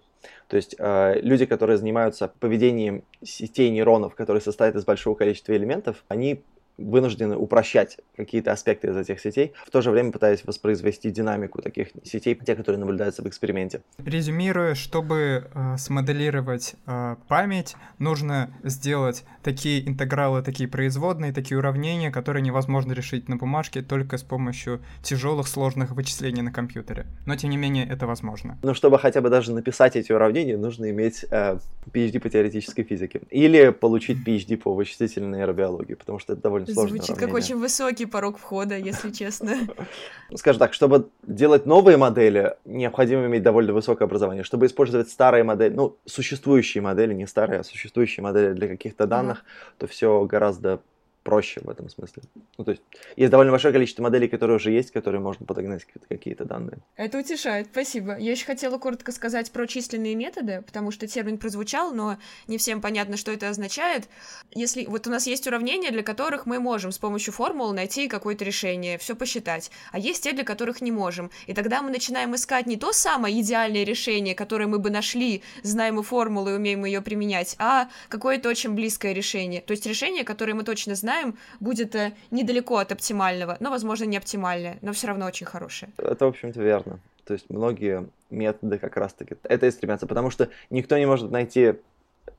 То 0.49 0.57
есть 0.57 0.77
э, 0.79 1.21
люди, 1.21 1.47
которые 1.47 1.79
занимаются 1.79 2.31
поведением 2.41 3.03
сетей 3.23 3.71
нейронов, 3.71 4.15
которые 4.15 4.43
состоят 4.43 4.75
из 4.77 4.85
большого 4.85 5.00
количества 5.17 5.57
элементов, 5.57 6.05
они 6.09 6.45
вынуждены 6.81 7.37
упрощать 7.37 7.99
какие-то 8.17 8.53
аспекты 8.53 8.89
из 8.89 8.97
этих 8.97 9.21
сетей, 9.21 9.53
в 9.67 9.71
то 9.71 9.83
же 9.83 9.91
время 9.91 10.13
пытаясь 10.13 10.45
воспроизвести 10.45 11.11
динамику 11.11 11.63
таких 11.63 11.89
сетей, 12.05 12.35
те, 12.35 12.55
которые 12.57 12.79
наблюдаются 12.79 13.23
в 13.23 13.29
эксперименте. 13.29 13.83
Резюмируя, 13.99 14.75
чтобы 14.75 15.49
э, 15.53 15.77
смоделировать 15.79 16.75
э, 16.87 17.17
память, 17.29 17.77
нужно 17.99 18.51
сделать 18.63 19.25
такие 19.43 19.87
интегралы, 19.87 20.43
такие 20.43 20.69
производные, 20.69 21.33
такие 21.33 21.59
уравнения, 21.59 22.11
которые 22.11 22.43
невозможно 22.43 22.93
решить 22.93 23.29
на 23.29 23.37
бумажке 23.37 23.83
только 23.83 24.19
с 24.19 24.23
помощью 24.23 24.81
тяжелых 25.03 25.49
сложных 25.49 25.91
вычислений 25.93 26.43
на 26.43 26.53
компьютере. 26.53 27.07
Но 27.27 27.37
тем 27.37 27.51
не 27.51 27.57
менее 27.57 27.87
это 27.87 28.07
возможно. 28.07 28.59
Но 28.63 28.75
чтобы 28.75 28.99
хотя 28.99 29.21
бы 29.21 29.31
даже 29.31 29.53
написать 29.53 29.97
эти 29.97 30.13
уравнения, 30.13 30.57
нужно 30.57 30.91
иметь 30.91 31.25
э, 31.31 31.59
PhD 31.93 32.21
по 32.21 32.29
теоретической 32.29 32.85
физике 32.85 33.23
или 33.31 33.71
получить 33.71 34.19
PhD 34.27 34.57
по 34.57 34.75
вычислительной 34.75 35.39
нейробиологии, 35.39 35.95
потому 35.95 36.19
что 36.19 36.33
это 36.33 36.43
довольно 36.43 36.67
сложное 36.75 36.99
Звучит 36.99 37.17
уравнение. 37.17 37.35
как 37.35 37.45
очень 37.45 37.57
высокий 37.57 38.07
порог 38.07 38.39
входа, 38.39 38.77
если 38.77 39.11
честно. 39.11 39.57
Скажем 40.35 40.59
так, 40.59 40.75
чтобы 40.75 41.09
делать 41.23 41.67
новые 41.67 41.97
модели, 41.97 42.57
необходимо 42.65 43.27
иметь 43.27 43.43
довольно 43.43 43.73
высокое 43.73 44.07
образование. 44.07 44.45
Чтобы 44.45 44.67
использовать 44.67 45.11
старые 45.11 45.45
модели, 45.45 45.75
ну, 45.75 45.97
существующие 46.07 46.83
модели, 46.83 47.15
не 47.15 47.27
старые, 47.27 47.61
а 47.61 47.65
существующие 47.65 48.23
модели 48.23 48.53
для 48.53 48.69
каких-то 48.69 49.07
данных, 49.07 49.45
то 49.79 49.87
все 49.87 50.25
гораздо 50.25 50.81
проще 51.31 51.61
в 51.63 51.71
этом 51.71 51.89
смысле. 51.89 52.23
Ну, 52.59 52.65
то 52.65 52.73
есть 52.73 52.83
есть 53.17 53.31
довольно 53.31 53.53
большое 53.53 53.73
количество 53.73 54.03
моделей, 54.03 54.29
которые 54.29 54.57
уже 54.57 54.71
есть, 54.71 54.91
которые 54.91 55.21
можно 55.21 55.47
подогнать 55.47 55.87
какие-то 56.09 56.45
данные. 56.45 56.79
Это 56.97 57.19
утешает, 57.19 57.69
спасибо. 57.73 58.19
Я 58.19 58.33
еще 58.33 58.45
хотела 58.45 58.79
коротко 58.79 59.13
сказать 59.13 59.51
про 59.53 59.67
численные 59.67 60.15
методы, 60.15 60.63
потому 60.67 60.91
что 60.91 61.07
термин 61.07 61.39
прозвучал, 61.39 61.93
но 61.93 62.19
не 62.49 62.59
всем 62.59 62.81
понятно, 62.81 63.17
что 63.17 63.33
это 63.33 63.49
означает. 63.49 64.09
Если 64.53 64.87
вот 64.87 65.07
у 65.07 65.11
нас 65.11 65.27
есть 65.27 65.47
уравнения, 65.47 65.91
для 65.91 66.03
которых 66.03 66.47
мы 66.47 66.59
можем 66.59 66.93
с 66.93 66.99
помощью 66.99 67.33
формул 67.33 67.73
найти 67.73 68.09
какое-то 68.09 68.45
решение, 68.45 68.99
все 68.99 69.15
посчитать, 69.15 69.71
а 69.93 69.99
есть 69.99 70.25
те, 70.25 70.33
для 70.33 70.45
которых 70.45 70.81
не 70.81 70.91
можем. 70.91 71.31
И 71.47 71.55
тогда 71.55 71.83
мы 71.83 71.91
начинаем 71.91 72.35
искать 72.35 72.67
не 72.67 72.77
то 72.77 72.93
самое 72.93 73.41
идеальное 73.41 73.85
решение, 73.85 74.35
которое 74.35 74.67
мы 74.67 74.79
бы 74.79 74.91
нашли, 74.91 75.43
знаем 75.63 76.01
и 76.01 76.03
умеем 76.53 76.85
ее 76.85 77.01
применять, 77.01 77.55
а 77.59 77.89
какое-то 78.09 78.49
очень 78.49 78.75
близкое 78.75 79.13
решение. 79.13 79.61
То 79.61 79.73
есть 79.73 79.87
решение, 79.87 80.25
которое 80.25 80.55
мы 80.55 80.65
точно 80.65 80.95
знаем, 80.95 81.20
будет 81.61 81.95
э, 81.95 82.13
недалеко 82.31 82.77
от 82.77 82.93
оптимального, 82.93 83.57
но, 83.61 83.71
возможно, 83.71 84.05
не 84.05 84.17
оптимальное, 84.17 84.79
но 84.83 84.93
все 84.93 85.09
равно 85.09 85.27
очень 85.27 85.47
хорошее. 85.47 85.91
Это, 85.99 86.25
в 86.25 86.29
общем-то, 86.29 86.61
верно. 86.61 86.99
То 87.25 87.35
есть 87.35 87.49
многие 87.49 88.09
методы 88.31 88.79
как 88.79 88.97
раз-таки 88.97 89.37
это 89.45 89.67
и 89.67 89.71
стремятся, 89.71 90.07
потому 90.07 90.31
что 90.31 90.49
никто 90.71 90.99
не 90.99 91.07
может 91.07 91.31
найти 91.31 91.75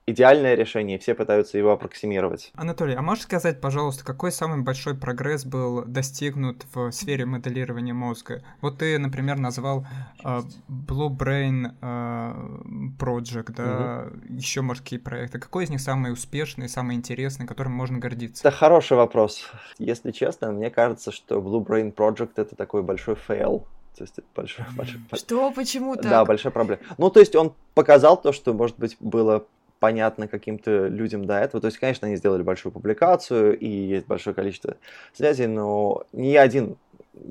идеальное 0.07 0.55
решение, 0.55 0.97
и 0.97 0.99
все 0.99 1.13
пытаются 1.13 1.57
его 1.57 1.71
аппроксимировать. 1.71 2.51
Анатолий, 2.55 2.95
а 2.95 3.01
можешь 3.01 3.23
сказать, 3.23 3.61
пожалуйста, 3.61 4.03
какой 4.03 4.31
самый 4.31 4.61
большой 4.61 4.95
прогресс 4.95 5.45
был 5.45 5.83
достигнут 5.85 6.65
в 6.73 6.91
сфере 6.91 7.25
моделирования 7.25 7.93
мозга? 7.93 8.43
Вот 8.61 8.79
ты, 8.79 8.97
например, 8.97 9.37
назвал 9.37 9.85
uh, 10.23 10.43
Blue 10.67 11.09
Brain 11.09 11.77
uh, 11.81 12.97
Project, 12.99 13.53
да, 13.55 14.07
угу. 14.07 14.33
еще, 14.33 14.61
может, 14.61 14.83
какие 14.83 14.99
проекты. 14.99 15.39
Какой 15.39 15.65
из 15.65 15.69
них 15.69 15.81
самый 15.81 16.11
успешный, 16.11 16.67
самый 16.67 16.95
интересный, 16.95 17.45
которым 17.45 17.73
можно 17.73 17.99
гордиться? 17.99 18.47
Это 18.47 18.55
хороший 18.55 18.97
вопрос. 18.97 19.49
Если 19.77 20.11
честно, 20.11 20.51
мне 20.51 20.69
кажется, 20.69 21.11
что 21.11 21.39
Blue 21.39 21.65
Brain 21.65 21.93
Project 21.93 22.33
это 22.35 22.55
такой 22.55 22.83
большой 22.83 23.15
fail. 23.15 23.67
То 23.95 24.03
есть 24.03 24.17
это 24.17 24.27
большой, 24.33 24.65
большой... 24.75 25.01
Что? 25.13 25.51
Почему 25.51 25.95
так? 25.95 26.05
Да, 26.05 26.25
большая 26.25 26.51
проблема. 26.51 26.81
Ну, 26.97 27.09
то 27.09 27.19
есть 27.19 27.35
он 27.35 27.53
показал 27.75 28.19
то, 28.19 28.31
что, 28.31 28.53
может 28.53 28.79
быть, 28.79 28.95
было 28.99 29.45
понятно 29.81 30.27
каким-то 30.27 30.87
людям 30.87 31.25
до 31.25 31.39
этого. 31.39 31.59
То 31.59 31.65
есть, 31.65 31.79
конечно, 31.79 32.07
они 32.07 32.15
сделали 32.15 32.43
большую 32.43 32.71
публикацию, 32.71 33.57
и 33.57 33.67
есть 33.67 34.05
большое 34.05 34.35
количество 34.35 34.77
связей, 35.11 35.47
но 35.47 36.03
не 36.13 36.31
я 36.31 36.43
один 36.43 36.77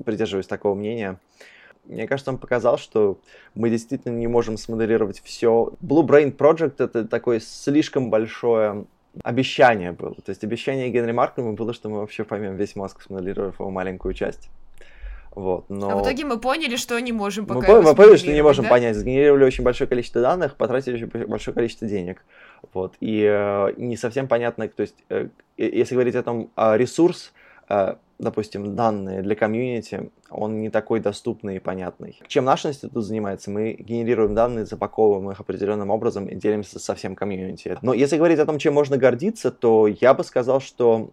придерживаюсь 0.05 0.47
такого 0.47 0.75
мнения. 0.75 1.17
Мне 1.85 2.07
кажется, 2.07 2.29
он 2.29 2.37
показал, 2.37 2.77
что 2.77 3.17
мы 3.55 3.69
действительно 3.69 4.17
не 4.17 4.27
можем 4.27 4.57
смоделировать 4.57 5.21
все. 5.23 5.71
Blue 5.81 6.05
Brain 6.05 6.35
Project— 6.35 6.75
это 6.79 7.07
такое 7.07 7.39
слишком 7.39 8.09
большое 8.09 8.83
обещание 9.23 9.93
было. 9.93 10.15
То 10.15 10.29
есть 10.29 10.43
обещание 10.43 10.89
Генри 10.89 11.13
Маркома 11.13 11.53
было, 11.53 11.73
что 11.73 11.87
мы 11.87 11.99
вообще 11.99 12.25
поймем 12.25 12.57
весь 12.57 12.75
мозг, 12.75 13.01
смоделировав 13.01 13.61
его 13.61 13.69
маленькую 13.69 14.13
часть. 14.13 14.49
Вот, 15.33 15.69
но... 15.69 15.89
А 15.89 15.95
в 15.95 16.03
итоге 16.03 16.25
мы 16.25 16.39
поняли, 16.39 16.75
что 16.75 16.99
не 16.99 17.13
можем 17.13 17.45
пока 17.45 17.67
Мы, 17.71 17.81
мы 17.81 17.95
поняли, 17.95 18.17
что 18.17 18.33
не 18.33 18.43
можем 18.43 18.65
да? 18.65 18.69
понять. 18.69 18.97
Сгенерировали 18.97 19.45
очень 19.45 19.63
большое 19.63 19.87
количество 19.87 20.21
данных, 20.21 20.57
потратили 20.57 20.95
очень 20.95 21.27
большое 21.27 21.55
количество 21.55 21.87
денег. 21.87 22.23
Вот, 22.73 22.95
и 22.99 23.25
э, 23.27 23.73
не 23.77 23.97
совсем 23.97 24.27
понятно, 24.27 24.67
то 24.67 24.81
есть, 24.81 24.95
э, 25.09 25.29
если 25.57 25.95
говорить 25.95 26.15
о 26.15 26.23
том, 26.23 26.51
э, 26.55 26.77
ресурс, 26.77 27.33
э, 27.69 27.95
допустим, 28.19 28.75
данные 28.75 29.23
для 29.23 29.35
комьюнити, 29.35 30.11
он 30.29 30.61
не 30.61 30.69
такой 30.69 30.99
доступный 30.99 31.55
и 31.55 31.59
понятный. 31.59 32.21
Чем 32.27 32.45
наш 32.45 32.65
институт 32.65 33.03
занимается? 33.03 33.49
Мы 33.49 33.73
генерируем 33.73 34.35
данные, 34.35 34.65
запаковываем 34.65 35.31
их 35.31 35.39
определенным 35.39 35.89
образом 35.89 36.27
и 36.27 36.35
делимся 36.35 36.79
со 36.79 36.93
всем 36.93 37.15
комьюнити. 37.15 37.77
Но 37.81 37.93
если 37.93 38.17
говорить 38.17 38.39
о 38.39 38.45
том, 38.45 38.59
чем 38.59 38.73
можно 38.73 38.97
гордиться, 38.97 39.49
то 39.49 39.87
я 39.87 40.13
бы 40.13 40.23
сказал, 40.23 40.61
что 40.61 41.09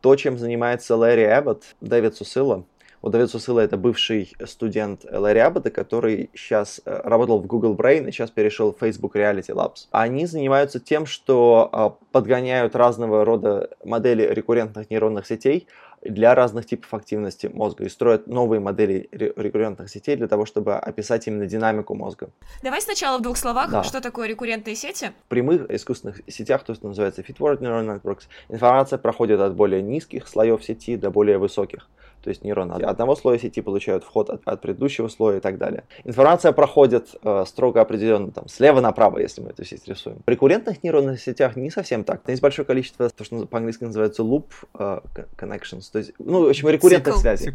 то, 0.00 0.16
чем 0.16 0.38
занимается 0.38 0.96
Лэри 0.96 1.24
Эббот, 1.24 1.64
Дэвид 1.80 2.14
Сусилла, 2.14 2.64
у 3.04 3.10
Давид 3.10 3.30
Сусыла 3.30 3.60
это 3.60 3.76
бывший 3.76 4.34
студент 4.46 5.04
Ларри 5.04 5.40
Аббота, 5.40 5.70
который 5.70 6.30
сейчас 6.34 6.80
э, 6.86 7.02
работал 7.04 7.38
в 7.38 7.46
Google 7.46 7.74
Brain 7.74 8.08
и 8.08 8.12
сейчас 8.12 8.30
перешел 8.30 8.72
в 8.72 8.78
Facebook 8.78 9.14
Reality 9.14 9.50
Labs. 9.50 9.88
Они 9.90 10.24
занимаются 10.24 10.80
тем, 10.80 11.04
что 11.04 11.68
а, 11.70 11.90
подгоняют 12.12 12.74
разного 12.74 13.26
рода 13.26 13.68
модели 13.84 14.22
рекуррентных 14.22 14.88
нейронных 14.88 15.26
сетей 15.26 15.68
для 16.00 16.34
разных 16.34 16.64
типов 16.64 16.94
активности 16.94 17.46
мозга 17.46 17.84
и 17.84 17.90
строят 17.90 18.26
новые 18.26 18.60
модели 18.60 19.06
рекуррентных 19.12 19.90
сетей 19.90 20.16
для 20.16 20.26
того, 20.26 20.46
чтобы 20.46 20.76
описать 20.76 21.26
именно 21.26 21.44
динамику 21.44 21.94
мозга. 21.94 22.30
Давай 22.62 22.80
сначала 22.80 23.18
в 23.18 23.22
двух 23.22 23.36
словах, 23.36 23.70
да. 23.70 23.82
что 23.84 24.00
такое 24.00 24.28
рекуррентные 24.28 24.76
сети? 24.76 25.12
В 25.26 25.28
прямых 25.28 25.70
искусственных 25.70 26.22
сетях, 26.28 26.64
то, 26.64 26.74
что 26.74 26.88
называется 26.88 27.20
Feedforward 27.20 27.58
Neural 27.58 28.00
Networks, 28.00 28.22
информация 28.48 28.98
проходит 28.98 29.40
от 29.40 29.54
более 29.54 29.82
низких 29.82 30.26
слоев 30.26 30.64
сети 30.64 30.96
до 30.96 31.10
более 31.10 31.36
высоких 31.36 31.88
то 32.24 32.30
есть 32.30 32.42
нейроны 32.42 32.72
от 32.72 32.82
одного 32.82 33.16
слоя 33.16 33.38
сети 33.38 33.60
получают 33.60 34.02
вход 34.02 34.30
от, 34.30 34.40
от 34.46 34.62
предыдущего 34.62 35.08
слоя 35.08 35.36
и 35.36 35.40
так 35.40 35.58
далее. 35.58 35.84
Информация 36.04 36.52
проходит 36.52 37.14
э, 37.22 37.44
строго 37.46 37.82
определенно 37.82 38.32
там, 38.32 38.48
слева 38.48 38.80
направо, 38.80 39.18
если 39.18 39.42
мы 39.42 39.50
эту 39.50 39.62
сеть 39.64 39.86
рисуем. 39.86 40.22
В 40.26 40.30
рекуррентных 40.30 40.82
нейронных 40.82 41.20
сетях 41.20 41.54
не 41.56 41.70
совсем 41.70 42.02
так. 42.02 42.22
Есть 42.26 42.40
большое 42.40 42.64
количество, 42.64 43.10
то, 43.10 43.24
что 43.24 43.44
по-английски 43.44 43.84
называется 43.84 44.22
loop 44.22 44.46
э, 44.78 45.00
connections, 45.36 45.82
то 45.92 45.98
есть, 45.98 46.12
ну, 46.18 46.46
в 46.46 46.48
общем, 46.48 46.68
рекуррентных 46.70 47.16
связей. 47.16 47.52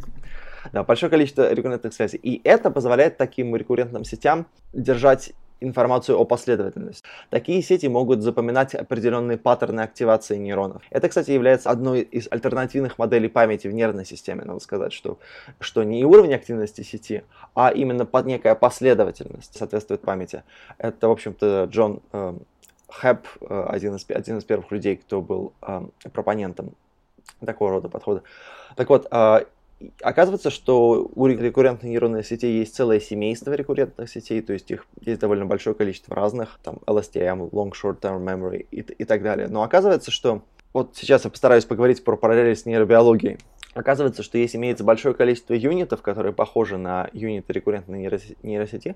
Да, 0.72 0.84
большое 0.84 1.10
количество 1.10 1.52
рекуррентных 1.52 1.94
связей. 1.94 2.20
И 2.22 2.42
это 2.44 2.70
позволяет 2.70 3.18
таким 3.18 3.56
рекуррентным 3.56 4.04
сетям 4.04 4.46
держать 4.74 5.34
информацию 5.62 6.18
о 6.18 6.26
последовательности. 6.26 7.04
Такие 7.30 7.62
сети 7.62 7.88
могут 7.88 8.22
запоминать 8.22 8.76
определенные 8.76 9.38
паттерны 9.38 9.82
активации 9.82 10.38
нейронов. 10.38 10.82
Это, 10.90 11.10
кстати, 11.10 11.32
является 11.32 11.70
одной 11.70 12.02
из 12.02 12.28
альтернативных 12.32 12.98
моделей 12.98 13.28
памяти 13.28 13.68
в 13.68 13.74
нервной 13.74 14.06
системе. 14.06 14.44
Надо 14.46 14.60
сказать, 14.60 14.94
что, 14.94 15.20
что 15.60 15.84
не 15.84 16.06
уровень 16.06 16.34
активности 16.34 16.82
сети, 16.82 17.24
а 17.56 17.72
именно 17.72 18.06
под 18.06 18.26
некая 18.26 18.56
последовательность 18.56 19.58
соответствует 19.58 20.02
памяти. 20.02 20.44
Это, 20.78 21.08
в 21.08 21.12
общем-то, 21.12 21.68
Джон 21.70 22.02
э, 22.14 22.34
Хэп, 22.90 23.28
один, 23.50 23.96
из, 23.96 24.06
один 24.10 24.38
из 24.38 24.44
первых 24.44 24.72
людей, 24.72 24.96
кто 24.96 25.22
был 25.22 25.54
э, 25.62 25.82
пропонентом 26.12 26.72
такого 27.46 27.72
рода 27.72 27.90
подхода. 27.90 28.24
Так 28.76 28.90
вот, 28.90 29.08
э, 29.12 29.46
Оказывается, 30.02 30.50
что 30.50 31.10
у 31.16 31.28
рекуррентной 31.28 31.92
нейронной 31.92 32.24
сети 32.24 32.48
есть 32.48 32.76
целое 32.76 33.00
семейство 33.00 33.54
рекуррентных 33.54 34.10
сетей, 34.10 34.42
то 34.42 34.52
есть 34.54 34.70
их 34.72 34.86
есть 35.02 35.22
довольно 35.22 35.46
большое 35.46 35.76
количество 35.76 36.16
разных, 36.16 36.60
там 36.64 36.80
LSTM, 36.86 37.50
Long 37.52 37.72
Short 37.72 38.00
Term 38.00 38.24
Memory 38.24 38.68
и, 38.72 38.82
и 38.82 39.06
так 39.06 39.24
далее. 39.24 39.48
Но 39.48 39.64
оказывается, 39.64 40.12
что 40.12 40.42
вот 40.74 40.92
сейчас 40.96 41.24
я 41.24 41.32
постараюсь 41.32 41.66
поговорить 41.66 42.04
про 42.04 42.18
параллели 42.18 42.54
с 42.54 42.66
нейробиологией. 42.66 43.38
Оказывается, 43.74 44.24
что 44.24 44.38
если 44.38 44.58
имеется 44.58 44.84
большое 44.84 45.16
количество 45.16 45.54
юнитов, 45.54 46.02
которые 46.02 46.34
похожи 46.34 46.78
на 46.78 47.10
юниты 47.14 47.54
рекуррентной 47.54 48.10
нейросети, 48.44 48.96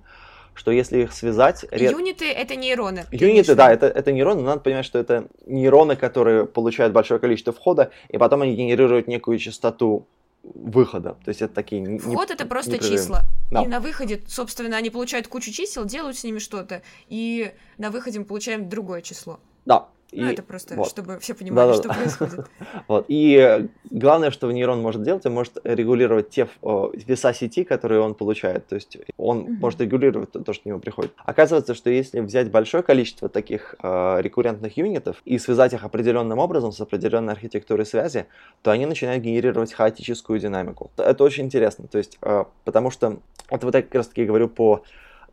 что 0.54 0.72
если 0.72 1.00
их 1.00 1.14
связать... 1.14 1.66
Юниты— 1.72 2.26
это 2.32 2.56
нейроны. 2.56 3.06
Юниты, 3.12 3.56
да, 3.56 3.72
это, 3.72 3.88
это 3.88 4.12
нейроны, 4.12 4.42
но 4.42 4.48
надо 4.48 4.62
понимать, 4.62 4.86
что 4.86 5.00
это 5.00 5.28
нейроны, 5.46 5.96
которые 5.96 6.46
получают 6.46 6.94
большое 6.94 7.20
количество 7.20 7.54
входа, 7.54 7.92
и 8.10 8.18
потом 8.18 8.42
они 8.42 8.56
генерируют 8.56 9.08
некую 9.08 9.40
частоту 9.40 10.08
выхода. 10.44 11.18
То 11.24 11.30
есть 11.30 11.42
это 11.42 11.54
такие... 11.54 12.00
Вход 12.00 12.30
не, 12.30 12.36
это 12.36 12.46
просто 12.46 12.78
числа. 12.78 13.24
Да. 13.52 13.64
И 13.64 13.68
на 13.68 13.80
выходе, 13.80 14.22
собственно, 14.28 14.78
они 14.78 14.90
получают 14.90 15.28
кучу 15.28 15.52
чисел, 15.52 15.86
делают 15.86 16.18
с 16.18 16.24
ними 16.24 16.40
что-то, 16.40 16.82
и 17.08 17.54
на 17.78 17.92
выходе 17.92 18.20
мы 18.20 18.26
получаем 18.26 18.70
другое 18.70 19.02
число. 19.02 19.40
Да, 19.66 19.88
ну, 20.22 20.30
это 20.30 20.44
просто, 20.44 20.76
вот. 20.76 20.90
чтобы 20.90 21.20
все 21.20 21.34
понимали, 21.34 21.70
да, 21.70 21.74
что 21.74 21.90
происходит. 21.90 22.46
вот. 22.88 23.06
И 23.08 23.68
главное, 23.90 24.32
что 24.32 24.52
нейрон 24.52 24.82
может 24.82 25.04
делать, 25.04 25.26
он 25.26 25.34
может 25.34 25.58
регулировать 25.64 26.30
те 26.30 26.48
веса 26.62 27.34
сети, 27.34 27.64
которые 27.64 28.02
он 28.02 28.16
получает. 28.16 28.68
То 28.68 28.76
есть 28.76 28.98
он 29.18 29.40
mm-hmm. 29.40 29.60
может 29.60 29.82
регулировать 29.82 30.32
то, 30.32 30.54
что 30.54 30.64
к 30.64 30.66
нему 30.66 30.80
приходит. 30.80 31.14
Оказывается, 31.26 31.74
что 31.74 31.90
если 31.90 32.20
взять 32.20 32.52
большое 32.52 32.84
количество 32.84 33.30
таких 33.30 33.76
э, 33.82 34.22
рекуррентных 34.22 34.78
юнитов 34.78 35.22
и 35.26 35.38
связать 35.38 35.74
их 35.74 35.84
определенным 35.84 36.40
образом 36.40 36.72
с 36.72 36.82
определенной 36.82 37.34
архитектурой 37.34 37.86
связи, 37.86 38.26
то 38.62 38.72
они 38.72 38.86
начинают 38.86 39.24
генерировать 39.24 39.74
хаотическую 39.74 40.40
динамику. 40.40 40.92
Это 40.98 41.24
очень 41.24 41.46
интересно. 41.46 41.88
То 41.88 41.98
есть, 41.98 42.18
э, 42.22 42.46
потому 42.64 42.92
что 42.92 43.20
это 43.50 43.66
вот 43.66 43.76
я 43.76 43.82
как 43.82 43.96
раз 43.96 44.08
таки 44.08 44.26
говорю 44.26 44.50
по 44.50 44.84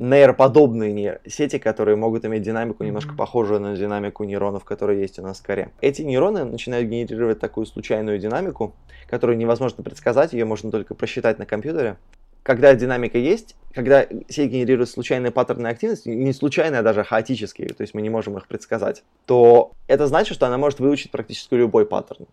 нейроподобные 0.00 1.20
сети, 1.26 1.58
которые 1.58 1.94
могут 1.94 2.24
иметь 2.24 2.42
динамику 2.42 2.82
немножко 2.84 3.14
похожую 3.14 3.60
на 3.60 3.76
динамику 3.76 4.24
нейронов, 4.24 4.64
которые 4.64 5.00
есть 5.00 5.18
у 5.18 5.22
нас 5.22 5.38
в 5.38 5.46
коре. 5.46 5.70
Эти 5.82 6.02
нейроны 6.02 6.44
начинают 6.44 6.88
генерировать 6.88 7.38
такую 7.38 7.66
случайную 7.66 8.18
динамику, 8.18 8.74
которую 9.08 9.36
невозможно 9.36 9.84
предсказать, 9.84 10.32
ее 10.32 10.46
можно 10.46 10.70
только 10.70 10.94
просчитать 10.94 11.38
на 11.38 11.44
компьютере. 11.44 11.98
Когда 12.42 12.74
динамика 12.74 13.18
есть, 13.18 13.54
когда 13.74 14.06
сеть 14.28 14.50
генерирует 14.50 14.88
случайные 14.88 15.30
паттерны 15.30 15.66
активности, 15.66 16.08
не 16.08 16.32
случайные, 16.32 16.80
а 16.80 16.82
даже 16.82 17.04
хаотические, 17.04 17.68
то 17.68 17.82
есть 17.82 17.92
мы 17.92 18.00
не 18.00 18.08
можем 18.08 18.38
их 18.38 18.48
предсказать, 18.48 19.04
то 19.26 19.72
это 19.86 20.06
значит, 20.06 20.34
что 20.34 20.46
она 20.46 20.56
может 20.56 20.80
выучить 20.80 21.10
практически 21.10 21.54
любой 21.54 21.84
паттерн. 21.84 22.26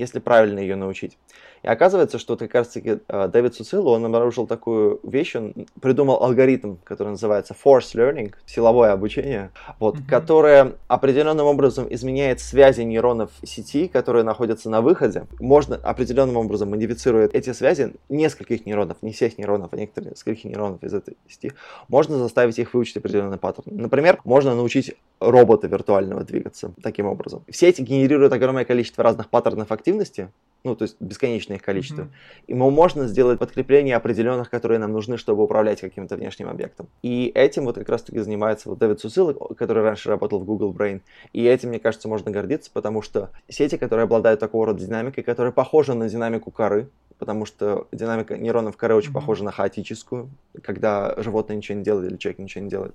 Если 0.00 0.18
правильно 0.18 0.58
ее 0.58 0.76
научить. 0.76 1.18
И 1.62 1.68
оказывается, 1.68 2.18
что 2.18 2.36
как 2.36 2.54
раз-таки 2.54 3.00
э, 3.06 3.28
Дэвид 3.28 3.54
Суцило, 3.54 3.90
он 3.90 4.04
обнаружил 4.04 4.46
такую 4.46 5.00
вещь, 5.02 5.36
он 5.36 5.66
придумал 5.80 6.22
алгоритм, 6.22 6.76
который 6.84 7.10
называется 7.10 7.54
force 7.54 7.94
learning, 7.94 8.32
силовое 8.46 8.92
обучение, 8.92 9.50
вот, 9.78 9.96
mm-hmm. 9.96 10.08
которое 10.08 10.72
определенным 10.88 11.46
образом 11.46 11.86
изменяет 11.90 12.40
связи 12.40 12.80
нейронов 12.80 13.30
сети, 13.42 13.88
которые 13.88 14.24
находятся 14.24 14.70
на 14.70 14.80
выходе. 14.80 15.26
Можно 15.38 15.76
определенным 15.76 16.38
образом 16.38 16.70
модифицирует 16.70 17.34
эти 17.34 17.52
связи 17.52 17.92
нескольких 18.08 18.64
нейронов, 18.64 18.96
не 19.02 19.12
всех 19.12 19.36
нейронов, 19.36 19.72
а 19.72 19.76
некоторых 19.76 20.12
нескольких 20.12 20.44
нейронов 20.44 20.82
из 20.82 20.94
этой 20.94 21.18
сети. 21.28 21.52
Можно 21.88 22.16
заставить 22.16 22.58
их 22.58 22.72
выучить 22.72 22.96
определенный 22.96 23.36
паттерн. 23.36 23.76
Например, 23.76 24.18
можно 24.24 24.54
научить 24.54 24.94
робота 25.20 25.66
виртуального 25.66 26.24
двигаться 26.24 26.72
таким 26.82 27.04
образом. 27.04 27.44
Все 27.50 27.68
эти 27.68 27.82
генерируют 27.82 28.32
огромное 28.32 28.64
количество 28.64 29.04
разных 29.04 29.28
паттернов 29.28 29.70
активности, 29.70 29.89
ну, 30.62 30.76
то 30.76 30.82
есть 30.82 30.96
бесконечное 31.00 31.56
их 31.56 31.62
количество. 31.62 32.02
Mm-hmm. 32.02 32.44
И 32.48 32.54
можно 32.54 33.06
сделать 33.06 33.38
подкрепление 33.38 33.96
определенных, 33.96 34.50
которые 34.50 34.78
нам 34.78 34.92
нужны, 34.92 35.16
чтобы 35.16 35.42
управлять 35.42 35.80
каким-то 35.80 36.16
внешним 36.16 36.48
объектом. 36.48 36.88
И 37.02 37.32
этим 37.34 37.64
вот 37.64 37.76
как 37.76 37.88
раз-таки 37.88 38.18
занимается 38.20 38.68
вот 38.68 38.78
Дэвид 38.78 39.00
Сусил, 39.00 39.32
который 39.32 39.82
раньше 39.82 40.10
работал 40.10 40.38
в 40.38 40.44
Google 40.44 40.72
Brain. 40.72 41.00
И 41.32 41.44
этим, 41.44 41.70
мне 41.70 41.78
кажется, 41.78 42.08
можно 42.08 42.30
гордиться, 42.30 42.70
потому 42.72 43.00
что 43.00 43.30
сети, 43.48 43.76
которые 43.78 44.04
обладают 44.04 44.40
такого 44.40 44.66
рода 44.66 44.84
динамикой, 44.84 45.24
которые 45.24 45.52
похожи 45.52 45.94
на 45.94 46.08
динамику 46.08 46.50
коры, 46.50 46.88
потому 47.18 47.46
что 47.46 47.88
динамика 47.92 48.36
нейронов 48.36 48.76
коры 48.76 48.94
очень 48.94 49.10
mm-hmm. 49.10 49.14
похожа 49.14 49.44
на 49.44 49.52
хаотическую, 49.52 50.28
когда 50.62 51.14
животное 51.16 51.56
ничего 51.56 51.78
не 51.78 51.84
делает 51.84 52.10
или 52.10 52.18
человек 52.18 52.38
ничего 52.38 52.64
не 52.64 52.70
делает. 52.70 52.94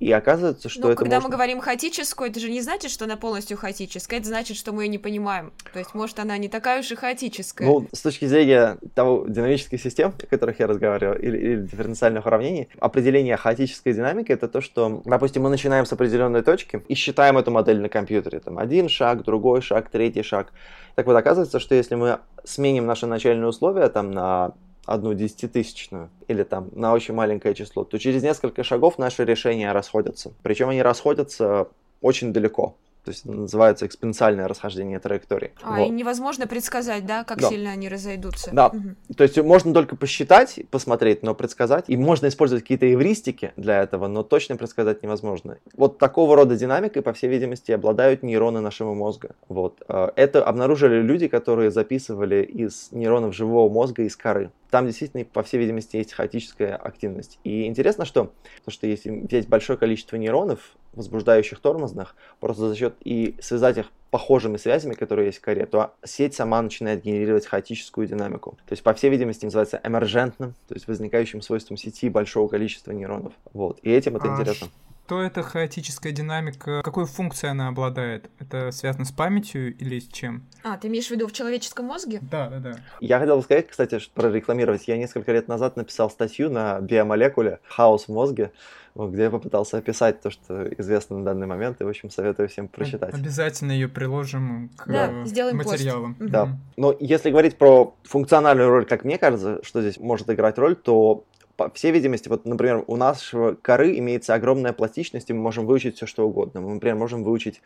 И 0.00 0.10
оказывается, 0.12 0.70
что 0.70 0.80
Но 0.80 0.88
это 0.88 0.96
когда 0.96 1.16
можно... 1.16 1.28
мы 1.28 1.32
говорим 1.34 1.60
хаотическую, 1.60 2.30
это 2.30 2.40
же 2.40 2.50
не 2.50 2.62
значит, 2.62 2.90
что 2.90 3.04
она 3.04 3.18
полностью 3.18 3.58
хаотическая, 3.58 4.18
это 4.18 4.28
значит, 4.28 4.56
что 4.56 4.72
мы 4.72 4.84
ее 4.84 4.88
не 4.88 4.96
понимаем. 4.96 5.52
То 5.74 5.78
есть, 5.78 5.94
может, 5.94 6.18
она 6.18 6.38
не 6.38 6.48
такая 6.48 6.80
уж 6.80 6.90
и 6.90 6.94
хаотическая. 6.94 7.68
Ну, 7.68 7.86
с 7.92 8.00
точки 8.00 8.24
зрения 8.24 8.78
того 8.94 9.26
динамических 9.28 9.78
систем, 9.78 10.14
о 10.18 10.26
которых 10.26 10.58
я 10.58 10.66
разговаривал, 10.66 11.16
или, 11.16 11.36
или 11.36 11.56
дифференциальных 11.62 12.24
уравнений, 12.24 12.70
определение 12.80 13.36
хаотической 13.36 13.92
динамики— 13.92 14.32
это 14.32 14.48
то, 14.48 14.62
что, 14.62 15.02
допустим, 15.04 15.42
мы 15.42 15.50
начинаем 15.50 15.84
с 15.84 15.92
определенной 15.92 16.40
точки 16.40 16.82
и 16.88 16.94
считаем 16.94 17.36
эту 17.36 17.50
модель 17.50 17.80
на 17.80 17.90
компьютере. 17.90 18.40
Там 18.40 18.58
один 18.58 18.88
шаг, 18.88 19.22
другой 19.22 19.60
шаг, 19.60 19.90
третий 19.90 20.22
шаг. 20.22 20.50
Так 20.94 21.04
вот, 21.04 21.14
оказывается, 21.14 21.60
что 21.60 21.74
если 21.74 21.94
мы 21.94 22.20
сменим 22.44 22.86
наши 22.86 23.06
начальные 23.06 23.48
условия 23.48 23.88
там 23.90 24.12
на 24.12 24.54
одну 24.90 25.14
десятитысячную 25.14 26.10
или 26.26 26.42
там 26.42 26.68
на 26.72 26.92
очень 26.92 27.14
маленькое 27.14 27.54
число, 27.54 27.84
то 27.84 27.96
через 27.98 28.22
несколько 28.22 28.64
шагов 28.64 28.98
наши 28.98 29.24
решения 29.24 29.70
расходятся. 29.72 30.32
Причем 30.42 30.68
они 30.68 30.82
расходятся 30.82 31.68
очень 32.00 32.32
далеко. 32.32 32.74
То 33.04 33.12
есть 33.12 33.24
называется 33.24 33.86
экспоненциальное 33.86 34.46
расхождение 34.46 34.98
траектории. 34.98 35.52
А, 35.62 35.78
вот. 35.78 35.86
и 35.86 35.90
невозможно 35.90 36.46
предсказать, 36.46 37.06
да, 37.06 37.24
как 37.24 37.38
да. 37.38 37.48
сильно 37.48 37.70
они 37.70 37.88
разойдутся. 37.88 38.50
Да. 38.52 38.66
Угу. 38.66 39.14
То 39.16 39.24
есть 39.24 39.38
можно 39.38 39.72
только 39.72 39.96
посчитать, 39.96 40.60
посмотреть, 40.70 41.22
но 41.22 41.34
предсказать. 41.34 41.86
И 41.88 41.96
можно 41.96 42.28
использовать 42.28 42.62
какие-то 42.62 42.92
эвристики 42.92 43.52
для 43.56 43.82
этого, 43.82 44.06
но 44.06 44.22
точно 44.22 44.56
предсказать 44.56 45.02
невозможно. 45.02 45.56
Вот 45.74 45.96
такого 45.96 46.36
рода 46.36 46.56
динамикой, 46.56 47.00
по 47.00 47.14
всей 47.14 47.30
видимости, 47.30 47.72
обладают 47.72 48.22
нейроны 48.22 48.60
нашего 48.60 48.92
мозга. 48.92 49.30
Вот. 49.48 49.82
Э, 49.88 50.10
это 50.16 50.44
обнаружили 50.44 51.00
люди, 51.00 51.26
которые 51.28 51.70
записывали 51.70 52.42
из 52.42 52.88
нейронов 52.92 53.34
живого 53.34 53.72
мозга 53.72 54.02
из 54.02 54.14
коры 54.14 54.50
там 54.70 54.86
действительно, 54.86 55.24
по 55.24 55.42
всей 55.42 55.58
видимости, 55.58 55.96
есть 55.96 56.12
хаотическая 56.12 56.76
активность. 56.76 57.38
И 57.44 57.66
интересно, 57.66 58.04
что, 58.04 58.32
то, 58.64 58.70
что 58.70 58.86
если 58.86 59.10
взять 59.10 59.48
большое 59.48 59.78
количество 59.78 60.16
нейронов, 60.16 60.76
возбуждающих 60.92 61.60
тормозных, 61.60 62.14
просто 62.40 62.68
за 62.68 62.76
счет 62.76 62.94
и 63.04 63.36
связать 63.40 63.78
их 63.78 63.90
похожими 64.10 64.56
связями, 64.56 64.94
которые 64.94 65.26
есть 65.26 65.38
в 65.38 65.42
коре, 65.42 65.66
то 65.66 65.94
сеть 66.04 66.34
сама 66.34 66.60
начинает 66.62 67.02
генерировать 67.02 67.46
хаотическую 67.46 68.06
динамику. 68.06 68.52
То 68.66 68.72
есть, 68.72 68.82
по 68.82 68.92
всей 68.94 69.10
видимости, 69.10 69.44
называется 69.44 69.80
эмержентным, 69.84 70.54
то 70.68 70.74
есть 70.74 70.88
возникающим 70.88 71.42
свойством 71.42 71.76
сети 71.76 72.08
большого 72.08 72.48
количества 72.48 72.92
нейронов. 72.92 73.32
Вот. 73.52 73.78
И 73.82 73.90
этим 73.90 74.16
это 74.16 74.32
а 74.32 74.34
интересно. 74.34 74.68
Что 75.10 75.22
это 75.22 75.42
хаотическая 75.42 76.12
динамика? 76.12 76.82
Какой 76.84 77.04
функцией 77.04 77.50
она 77.50 77.66
обладает? 77.66 78.30
Это 78.38 78.70
связано 78.70 79.04
с 79.04 79.10
памятью 79.10 79.76
или 79.76 79.98
с 79.98 80.06
чем? 80.06 80.46
А, 80.62 80.76
ты 80.76 80.86
имеешь 80.86 81.08
в 81.08 81.10
виду 81.10 81.26
в 81.26 81.32
человеческом 81.32 81.86
мозге? 81.86 82.20
Да, 82.22 82.48
да, 82.48 82.60
да. 82.60 82.76
Я 83.00 83.18
хотел 83.18 83.42
сказать, 83.42 83.66
кстати, 83.66 84.00
прорекламировать. 84.14 84.86
Я 84.86 84.96
несколько 84.96 85.32
лет 85.32 85.48
назад 85.48 85.74
написал 85.74 86.10
статью 86.10 86.48
на 86.48 86.80
биомолекуле 86.80 87.58
«Хаос 87.64 88.04
в 88.04 88.12
мозге», 88.12 88.52
где 88.94 89.24
я 89.24 89.30
попытался 89.30 89.78
описать 89.78 90.20
то, 90.20 90.30
что 90.30 90.68
известно 90.78 91.18
на 91.18 91.24
данный 91.24 91.48
момент, 91.48 91.80
и, 91.80 91.84
в 91.84 91.88
общем, 91.88 92.08
советую 92.10 92.48
всем 92.48 92.68
прочитать. 92.68 93.12
Обязательно 93.12 93.72
ее 93.72 93.88
приложим 93.88 94.70
к 94.76 94.86
да, 94.86 95.24
сделаем 95.24 95.56
материалам. 95.56 96.14
Пост. 96.14 96.30
Да. 96.30 96.56
Но 96.76 96.94
если 97.00 97.30
говорить 97.30 97.58
про 97.58 97.96
функциональную 98.04 98.68
роль, 98.68 98.86
как 98.86 99.02
мне 99.02 99.18
кажется, 99.18 99.60
что 99.64 99.80
здесь 99.80 99.98
может 99.98 100.30
играть 100.30 100.56
роль, 100.56 100.76
то 100.76 101.24
по 101.60 101.70
всей 101.74 101.92
видимости, 101.92 102.26
вот, 102.30 102.46
например, 102.46 102.84
у 102.86 102.96
нашего 102.96 103.52
коры 103.52 103.98
имеется 103.98 104.32
огромная 104.32 104.72
пластичность, 104.72 105.28
и 105.28 105.34
мы 105.34 105.40
можем 105.40 105.66
выучить 105.66 105.96
все, 105.96 106.06
что 106.06 106.26
угодно. 106.26 106.62
Мы, 106.62 106.72
например, 106.72 106.96
можем 106.96 107.22
выучить 107.22 107.60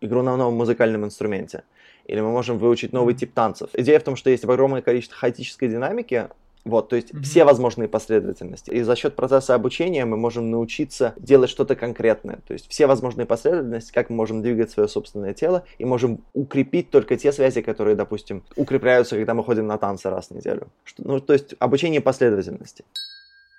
игру 0.00 0.22
на 0.22 0.34
новом 0.38 0.54
музыкальном 0.54 1.04
инструменте, 1.04 1.64
или 2.06 2.20
мы 2.20 2.30
можем 2.30 2.56
выучить 2.56 2.94
новый 2.94 3.12
тип 3.12 3.34
танцев. 3.34 3.68
Идея 3.74 4.00
в 4.00 4.02
том, 4.02 4.16
что 4.16 4.30
есть 4.30 4.44
огромное 4.44 4.80
количество 4.80 5.18
хаотической 5.18 5.68
динамики, 5.68 6.28
вот, 6.64 6.88
то 6.88 6.96
есть 6.96 7.10
mm-hmm. 7.10 7.20
все 7.20 7.44
возможные 7.44 7.86
последовательности. 7.86 8.70
И 8.70 8.80
за 8.80 8.96
счет 8.96 9.14
процесса 9.14 9.54
обучения 9.54 10.06
мы 10.06 10.16
можем 10.16 10.50
научиться 10.50 11.12
делать 11.18 11.50
что-то 11.50 11.76
конкретное. 11.76 12.38
То 12.46 12.54
есть 12.54 12.70
все 12.70 12.86
возможные 12.86 13.26
последовательности, 13.26 13.92
как 13.92 14.08
мы 14.08 14.16
можем 14.16 14.40
двигать 14.40 14.70
свое 14.70 14.88
собственное 14.88 15.34
тело, 15.34 15.64
и 15.76 15.84
можем 15.84 16.24
укрепить 16.32 16.90
только 16.90 17.18
те 17.18 17.30
связи, 17.30 17.60
которые, 17.60 17.94
допустим, 17.94 18.42
укрепляются, 18.56 19.16
когда 19.16 19.34
мы 19.34 19.44
ходим 19.44 19.66
на 19.66 19.76
танцы 19.76 20.08
раз 20.08 20.28
в 20.28 20.30
неделю. 20.30 20.68
Ну, 20.96 21.20
то 21.20 21.34
есть 21.34 21.54
обучение 21.58 22.00
последовательности. 22.00 22.86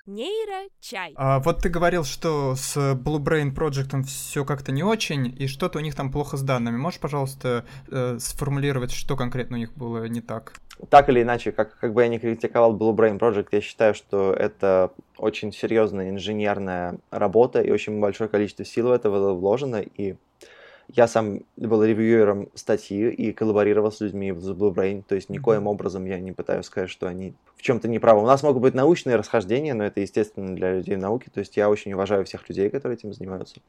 Нейрочай. 0.06 1.14
А, 1.16 1.40
вот 1.40 1.62
ты 1.64 1.70
говорил, 1.70 2.04
что 2.04 2.56
с 2.56 2.78
Blue 2.94 3.18
Brain 3.18 3.56
Project 3.56 4.04
все 4.04 4.46
как-то 4.46 4.72
не 4.72 4.84
очень, 4.84 5.36
и 5.38 5.48
что-то 5.48 5.80
у 5.80 5.82
них 5.82 5.96
там 5.96 6.12
плохо 6.12 6.38
с 6.38 6.44
данными. 6.44 6.78
Можешь, 6.78 7.00
пожалуйста, 7.00 7.66
э, 7.90 8.20
сформулировать, 8.20 8.92
что 8.92 9.16
конкретно 9.16 9.58
у 9.58 9.60
них 9.60 9.74
было 9.74 10.06
не 10.08 10.22
так? 10.22 10.54
Так 10.90 11.10
или 11.10 11.24
иначе, 11.24 11.52
как, 11.52 11.80
как 11.80 11.94
бы 11.94 12.04
я 12.04 12.08
не 12.08 12.20
критиковал 12.20 12.78
Blue 12.78 12.96
Brain 12.96 13.18
Project, 13.18 13.48
я 13.52 13.62
считаю, 13.62 13.96
что 13.96 14.32
это 14.32 14.92
очень 15.18 15.52
серьезная 15.52 16.12
инженерная 16.12 17.00
работа, 17.10 17.62
и 17.62 17.72
очень 17.72 18.00
большое 18.00 18.30
количество 18.30 18.64
сил 18.64 18.90
в 18.90 18.92
это 18.92 19.10
было 19.10 19.34
вложено, 19.34 19.78
и 19.78 20.18
я 20.88 21.08
сам 21.08 21.40
был 21.58 21.84
ревьюером 21.84 22.50
статьи 22.54 23.10
и 23.10 23.32
коллаборировал 23.32 23.92
с 23.92 24.02
людьми 24.02 24.32
в 24.32 24.38
Blue 24.52 24.74
Brain, 24.74 25.04
то 25.08 25.16
есть 25.16 25.30
никоим 25.30 25.66
образом 25.66 26.06
я 26.06 26.20
не 26.20 26.32
пытаюсь 26.32 26.68
сказать, 26.68 26.92
что 26.92 27.08
они 27.08 27.34
в 27.58 27.62
чем-то 27.62 27.88
неправы. 27.88 28.22
У 28.22 28.26
нас 28.26 28.44
могут 28.44 28.62
быть 28.62 28.74
научные 28.74 29.16
расхождения, 29.16 29.74
но 29.74 29.86
это 29.86 30.02
естественно 30.02 30.56
для 30.56 30.76
людей 30.76 30.96
науки, 30.96 31.30
то 31.34 31.40
есть 31.40 31.58
я 31.58 31.70
очень 31.70 31.94
уважаю 31.94 32.26
всех 32.26 32.48
людей, 32.50 32.70
которые 32.70 32.98
этим 32.98 33.14
занимаются. 33.14 33.60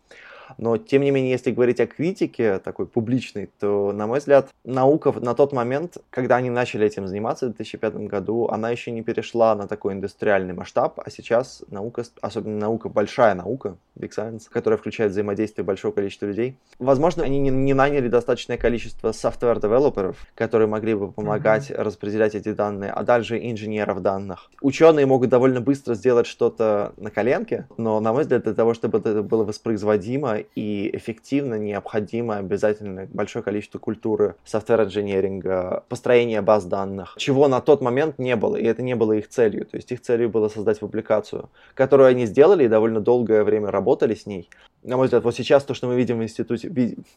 Но, 0.58 0.76
тем 0.76 1.02
не 1.02 1.10
менее, 1.10 1.32
если 1.32 1.50
говорить 1.50 1.80
о 1.80 1.86
критике 1.86 2.58
такой 2.58 2.86
публичной, 2.86 3.50
то, 3.58 3.92
на 3.92 4.06
мой 4.06 4.20
взгляд, 4.20 4.50
наука 4.64 5.12
на 5.12 5.34
тот 5.34 5.52
момент, 5.52 5.98
когда 6.10 6.36
они 6.36 6.50
начали 6.50 6.86
этим 6.86 7.06
заниматься 7.06 7.46
в 7.46 7.50
2005 7.50 7.94
году, 8.06 8.48
она 8.48 8.70
еще 8.70 8.90
не 8.90 9.02
перешла 9.02 9.54
на 9.54 9.66
такой 9.66 9.94
индустриальный 9.94 10.54
масштаб, 10.54 11.00
а 11.04 11.10
сейчас 11.10 11.64
наука, 11.68 12.04
особенно 12.20 12.58
наука, 12.58 12.88
большая 12.88 13.34
наука, 13.34 13.76
Big 13.98 14.10
Science, 14.16 14.42
которая 14.50 14.78
включает 14.78 15.12
взаимодействие 15.12 15.64
большого 15.64 15.92
количества 15.92 16.26
людей, 16.26 16.56
возможно, 16.78 17.24
они 17.24 17.38
не, 17.38 17.50
не 17.50 17.74
наняли 17.74 18.08
достаточное 18.08 18.58
количество 18.58 19.10
software-девелоперов, 19.10 20.16
которые 20.34 20.68
могли 20.68 20.94
бы 20.94 21.10
помогать 21.10 21.70
mm-hmm. 21.70 21.82
распределять 21.82 22.34
эти 22.34 22.52
данные, 22.52 22.90
а 22.90 23.02
дальше 23.02 23.38
инженеров 23.38 23.85
данных. 23.94 24.50
Ученые 24.60 25.06
могут 25.06 25.30
довольно 25.30 25.60
быстро 25.60 25.94
сделать 25.94 26.26
что-то 26.26 26.92
на 26.96 27.10
коленке, 27.10 27.66
но, 27.76 28.00
на 28.00 28.12
мой 28.12 28.22
взгляд, 28.22 28.44
для 28.44 28.54
того, 28.54 28.74
чтобы 28.74 28.98
это 28.98 29.22
было 29.22 29.44
воспроизводимо 29.44 30.38
и 30.54 30.90
эффективно 30.96 31.54
необходимо 31.54 32.36
обязательно 32.36 33.06
большое 33.12 33.42
количество 33.42 33.78
культуры 33.78 34.34
софтвер-инженеринга, 34.44 35.84
построения 35.88 36.42
баз 36.42 36.64
данных, 36.64 37.14
чего 37.16 37.48
на 37.48 37.60
тот 37.60 37.80
момент 37.80 38.18
не 38.18 38.36
было, 38.36 38.56
и 38.56 38.64
это 38.64 38.82
не 38.82 38.94
было 38.94 39.12
их 39.12 39.28
целью. 39.28 39.66
То 39.66 39.76
есть 39.76 39.92
их 39.92 40.00
целью 40.00 40.28
было 40.28 40.48
создать 40.48 40.80
публикацию, 40.80 41.48
которую 41.74 42.08
они 42.08 42.26
сделали 42.26 42.64
и 42.64 42.68
довольно 42.68 43.00
долгое 43.00 43.44
время 43.44 43.70
работали 43.70 44.14
с 44.14 44.26
ней. 44.26 44.48
На 44.82 44.96
мой 44.96 45.06
взгляд, 45.06 45.24
вот 45.24 45.34
сейчас 45.34 45.64
то, 45.64 45.74
что 45.74 45.88
мы 45.88 45.96
видим 45.96 46.18
в 46.18 46.22
институте, 46.22 46.70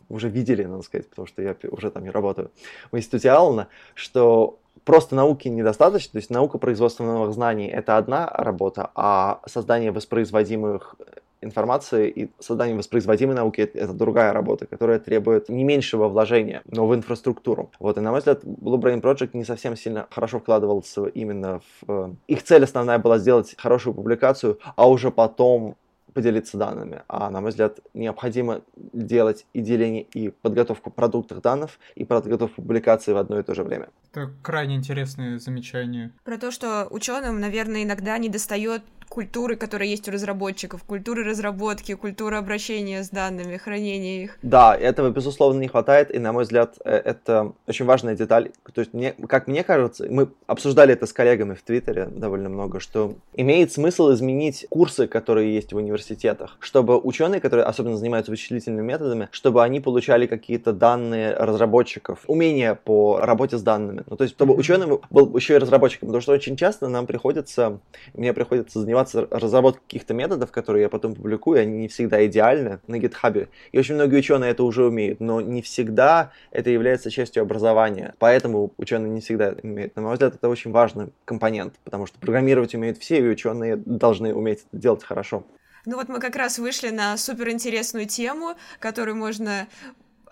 уже 0.10 0.30
видели, 0.30 0.64
надо 0.64 0.82
сказать, 0.82 1.08
потому 1.10 1.28
что 1.28 1.42
я 1.42 1.56
уже 1.72 1.92
там 1.92 2.04
не 2.04 2.10
работаю, 2.10 2.52
в 2.92 2.98
институте 2.98 3.30
Аллана, 3.30 3.68
что 3.94 4.60
просто 4.84 5.16
науки 5.16 5.48
недостаточно, 5.48 6.14
то 6.14 6.18
есть 6.18 6.30
наука 6.30 6.58
производства 6.58 7.04
новых 7.04 7.34
знаний– 7.34 7.68
это 7.68 7.98
одна 7.98 8.28
работа, 8.28 8.90
а 8.96 9.42
создание 9.46 9.92
воспроизводимых 9.92 10.96
информации 11.42 12.10
и 12.10 12.30
создание 12.40 12.76
воспроизводимой 12.76 13.36
науки— 13.36 13.62
это 13.74 13.94
другая 13.94 14.34
работа, 14.34 14.66
которая 14.66 15.00
требует 15.00 15.50
не 15.50 15.64
меньшего 15.64 16.08
вложения, 16.08 16.62
но 16.66 16.86
в 16.88 16.94
инфраструктуру. 16.94 17.72
Вот, 17.80 17.98
и 17.98 18.02
на 18.02 18.12
мой 18.12 18.20
взгляд, 18.20 18.44
Blue 18.44 18.80
Brain 18.80 19.02
Project 19.02 19.32
не 19.34 19.46
совсем 19.46 19.76
сильно 19.76 20.08
хорошо 20.10 20.40
вкладывался 20.40 21.06
именно 21.06 21.62
в... 21.82 21.92
Э, 21.92 22.10
их 22.28 22.44
цель 22.44 22.64
основная 22.64 23.00
была 23.00 23.18
сделать 23.20 23.56
хорошую 23.58 23.94
публикацию, 23.94 24.60
а 24.76 24.90
уже 24.90 25.12
потом 25.12 25.76
поделиться 26.14 26.58
данными, 26.58 27.04
а, 27.08 27.30
на 27.30 27.42
мой 27.42 27.50
взгляд, 27.52 27.80
необходимо 27.94 28.62
делать 28.76 29.46
и 29.54 29.62
деление, 29.62 30.04
и 30.04 30.30
подготовку 30.30 30.92
продуктов 30.92 31.42
данных, 31.42 31.72
и 31.96 32.06
подготовку 32.06 32.62
публикации 32.62 33.14
в 33.14 33.18
одно 33.18 33.40
и 33.40 33.44
то 33.44 33.54
же 33.54 33.64
время. 33.64 33.90
Это 34.12 34.32
крайне 34.42 34.76
интересное 34.76 35.40
замечание. 35.40 36.12
Про 36.24 36.38
то, 36.38 36.52
что 36.52 36.88
ученым, 36.90 37.40
наверное, 37.40 37.84
иногда 37.84 38.18
не 38.18 38.30
достает 38.30 38.82
культуры, 39.10 39.56
которая 39.56 39.90
есть 39.90 40.08
у 40.08 40.12
разработчиков, 40.12 40.84
культуры 40.84 41.24
разработки, 41.24 41.96
культуры 41.96 42.38
обращения 42.38 43.04
с 43.04 43.10
данными, 43.10 43.58
хранения 43.58 44.24
их. 44.24 44.38
Да, 44.44 44.76
этого, 44.76 45.10
безусловно, 45.10 45.60
не 45.60 45.68
хватает, 45.68 46.14
и, 46.14 46.20
на 46.20 46.32
мой 46.32 46.44
взгляд, 46.44 46.76
э, 46.86 46.92
это 46.92 47.54
очень 47.68 47.86
важная 47.86 48.16
деталь. 48.16 48.52
То 48.74 48.82
есть, 48.82 48.94
мне, 48.94 49.14
как 49.28 49.48
мне 49.48 49.64
кажется, 49.64 50.08
мы 50.10 50.30
обсуждали 50.48 50.94
это 50.94 51.08
с 51.08 51.14
коллегами 51.14 51.56
в 51.56 51.64
Твиттере 51.64 52.06
довольно 52.06 52.50
много, 52.50 52.80
что 52.80 53.16
имеет 53.34 53.72
смысл 53.72 54.14
изменить 54.14 54.68
курсы, 54.70 55.08
которые 55.08 55.54
есть 55.54 55.74
в 55.74 55.78
университетах, 55.78 56.58
чтобы 56.60 57.00
ученые, 57.00 57.42
которые 57.42 57.66
особенно 57.66 57.98
занимаются 57.98 58.32
вычислительными 58.32 58.86
методами, 58.86 59.28
чтобы 59.32 59.64
они 59.64 59.80
получали 59.80 60.28
какие-то 60.28 60.72
данные 60.72 61.34
разработчиков, 61.34 62.20
умения 62.28 62.76
по 62.76 63.20
работе 63.20 63.58
с 63.58 63.62
данными. 63.62 64.04
Ну, 64.06 64.16
то 64.16 64.24
есть, 64.24 64.36
чтобы 64.36 64.54
ученый 64.54 65.00
был 65.10 65.36
еще 65.36 65.56
и 65.56 65.58
разработчиком, 65.58 66.08
потому 66.10 66.22
что 66.22 66.34
очень 66.34 66.56
часто 66.56 66.88
нам 66.88 67.08
приходится, 67.08 67.80
мне 68.14 68.34
приходится 68.34 68.80
заниматься 68.80 68.99
заниматься 69.00 69.28
разработкой 69.32 69.84
каких-то 69.88 70.14
методов, 70.14 70.52
которые 70.52 70.84
я 70.84 70.90
потом 70.90 71.16
публикую, 71.16 71.62
они 71.62 71.78
не 71.78 71.88
всегда 71.88 72.26
идеальны 72.26 72.80
на 72.88 72.96
GitHub. 72.96 73.48
И 73.72 73.80
очень 73.80 73.96
многие 73.96 74.18
ученые 74.18 74.52
это 74.52 74.64
уже 74.64 74.86
умеют, 74.86 75.20
но 75.20 75.42
не 75.42 75.62
всегда 75.62 76.32
это 76.52 76.70
является 76.70 77.12
частью 77.12 77.44
образования. 77.44 78.16
Поэтому 78.20 78.72
ученые 78.78 79.12
не 79.12 79.22
всегда 79.22 79.56
умеют. 79.64 79.96
На 79.96 80.02
мой 80.02 80.14
взгляд, 80.14 80.36
это 80.36 80.50
очень 80.50 80.72
важный 80.72 81.08
компонент, 81.26 81.76
потому 81.84 82.06
что 82.06 82.20
программировать 82.20 82.76
умеют 82.76 82.98
все, 82.98 83.20
и 83.20 83.28
ученые 83.28 83.76
должны 83.78 84.34
уметь 84.34 84.66
это 84.72 84.82
делать 84.82 85.04
хорошо. 85.04 85.44
Ну 85.86 85.96
вот 85.96 86.10
мы 86.10 86.20
как 86.20 86.36
раз 86.36 86.60
вышли 86.60 86.90
на 86.90 87.18
суперинтересную 87.18 88.06
тему, 88.06 88.56
которую 88.80 89.16
можно 89.16 89.68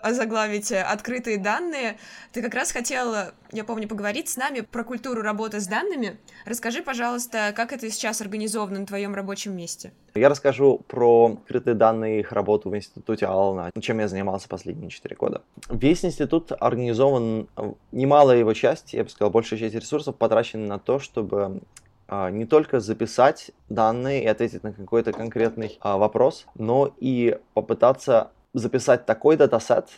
озаглавить 0.00 0.72
э, 0.72 0.82
открытые 0.82 1.38
данные. 1.38 1.98
Ты 2.32 2.42
как 2.42 2.54
раз 2.54 2.72
хотела, 2.72 3.32
я 3.52 3.64
помню, 3.64 3.88
поговорить 3.88 4.28
с 4.28 4.36
нами 4.36 4.60
про 4.60 4.84
культуру 4.84 5.22
работы 5.22 5.60
с 5.60 5.66
данными. 5.66 6.18
Расскажи, 6.44 6.82
пожалуйста, 6.82 7.52
как 7.54 7.72
это 7.72 7.90
сейчас 7.90 8.20
организовано 8.20 8.80
на 8.80 8.86
твоем 8.86 9.14
рабочем 9.14 9.56
месте? 9.56 9.92
Я 10.14 10.28
расскажу 10.28 10.78
про 10.88 11.38
открытые 11.40 11.74
данные 11.74 12.18
и 12.18 12.20
их 12.20 12.32
работу 12.32 12.70
в 12.70 12.76
институте 12.76 13.26
Алана, 13.26 13.70
чем 13.80 14.00
я 14.00 14.08
занимался 14.08 14.48
последние 14.48 14.90
четыре 14.90 15.16
года. 15.16 15.42
Весь 15.68 16.04
институт 16.04 16.52
организован, 16.58 17.48
немалая 17.92 18.38
его 18.38 18.52
часть, 18.54 18.92
я 18.92 19.04
бы 19.04 19.10
сказал, 19.10 19.30
большая 19.30 19.58
часть 19.58 19.74
ресурсов 19.74 20.16
потрачена 20.16 20.66
на 20.66 20.78
то, 20.78 20.98
чтобы 20.98 21.60
а, 22.08 22.30
не 22.30 22.46
только 22.46 22.80
записать 22.80 23.50
данные 23.68 24.24
и 24.24 24.26
ответить 24.26 24.62
на 24.62 24.72
какой-то 24.72 25.12
конкретный 25.12 25.78
а, 25.80 25.98
вопрос, 25.98 26.46
но 26.54 26.94
и 26.98 27.38
попытаться 27.52 28.30
записать 28.54 29.06
такой 29.06 29.36
датасет, 29.36 29.88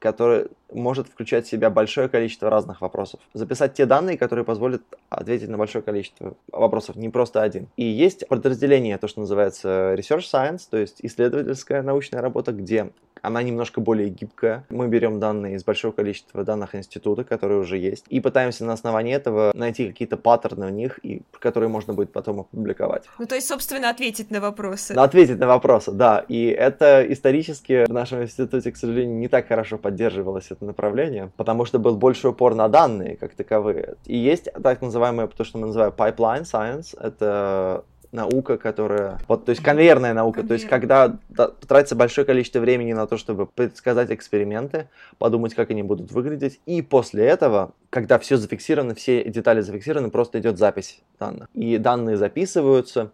который 0.00 0.46
может 0.72 1.06
включать 1.06 1.46
в 1.46 1.50
себя 1.50 1.70
большое 1.70 2.08
количество 2.08 2.48
разных 2.50 2.80
вопросов. 2.80 3.20
Записать 3.34 3.74
те 3.74 3.86
данные, 3.86 4.16
которые 4.16 4.44
позволят 4.44 4.82
ответить 5.10 5.48
на 5.48 5.58
большое 5.58 5.82
количество 5.82 6.34
вопросов, 6.50 6.96
не 6.96 7.10
просто 7.10 7.42
один. 7.42 7.68
И 7.76 7.84
есть 7.84 8.26
подразделение, 8.26 8.98
то, 8.98 9.08
что 9.08 9.20
называется 9.20 9.94
Research 9.94 10.24
Science, 10.32 10.62
то 10.70 10.78
есть 10.78 10.96
исследовательская 11.02 11.82
научная 11.82 12.22
работа, 12.22 12.52
где 12.52 12.90
она 13.22 13.42
немножко 13.42 13.80
более 13.80 14.08
гибкая. 14.08 14.64
Мы 14.68 14.88
берем 14.88 15.20
данные 15.20 15.56
из 15.56 15.64
большого 15.64 15.92
количества 15.92 16.44
данных 16.44 16.74
института, 16.74 17.24
которые 17.24 17.60
уже 17.60 17.78
есть, 17.78 18.04
и 18.08 18.20
пытаемся 18.20 18.64
на 18.64 18.72
основании 18.72 19.14
этого 19.14 19.52
найти 19.54 19.88
какие-то 19.88 20.16
паттерны 20.16 20.66
в 20.66 20.70
них, 20.70 20.98
и, 21.02 21.22
которые 21.38 21.68
можно 21.68 21.94
будет 21.94 22.12
потом 22.12 22.40
опубликовать. 22.40 23.04
Ну, 23.18 23.26
то 23.26 23.34
есть, 23.34 23.48
собственно, 23.48 23.90
ответить 23.90 24.30
на 24.30 24.40
вопросы. 24.40 24.94
Да, 24.94 25.04
ответить 25.04 25.38
на 25.38 25.46
вопросы, 25.46 25.92
да. 25.92 26.24
И 26.28 26.46
это 26.46 27.04
исторически 27.12 27.84
в 27.86 27.92
нашем 27.92 28.22
институте, 28.22 28.72
к 28.72 28.76
сожалению, 28.76 29.16
не 29.16 29.28
так 29.28 29.48
хорошо 29.48 29.78
поддерживалось 29.78 30.50
это 30.50 30.64
направление, 30.64 31.30
потому 31.36 31.64
что 31.64 31.78
был 31.78 31.96
больше 31.96 32.28
упор 32.28 32.54
на 32.54 32.68
данные 32.68 33.16
как 33.16 33.34
таковые. 33.34 33.96
И 34.04 34.16
есть 34.16 34.48
так 34.62 34.82
называемое, 34.82 35.26
то, 35.26 35.44
что 35.44 35.58
мы 35.58 35.68
называем 35.68 35.92
pipeline 35.96 36.42
science, 36.42 36.98
это 37.00 37.84
наука, 38.12 38.58
которая... 38.58 39.18
Вот, 39.28 39.44
то 39.44 39.50
есть 39.50 39.62
конвейерная 39.62 40.14
наука, 40.14 40.40
Конвейер. 40.40 40.48
то 40.48 40.54
есть 40.54 40.68
когда 40.68 41.18
да, 41.28 41.48
тратится 41.48 41.94
большое 41.94 42.26
количество 42.26 42.60
времени 42.60 42.92
на 42.92 43.06
то, 43.06 43.16
чтобы 43.16 43.46
предсказать 43.46 44.10
эксперименты, 44.10 44.88
подумать, 45.18 45.54
как 45.54 45.70
они 45.70 45.82
будут 45.82 46.10
выглядеть, 46.12 46.60
и 46.66 46.82
после 46.82 47.24
этого, 47.24 47.72
когда 47.90 48.18
все 48.18 48.36
зафиксировано, 48.36 48.94
все 48.94 49.24
детали 49.24 49.60
зафиксированы, 49.60 50.10
просто 50.10 50.40
идет 50.40 50.58
запись 50.58 51.00
данных. 51.18 51.48
И 51.54 51.78
данные 51.78 52.16
записываются, 52.16 53.12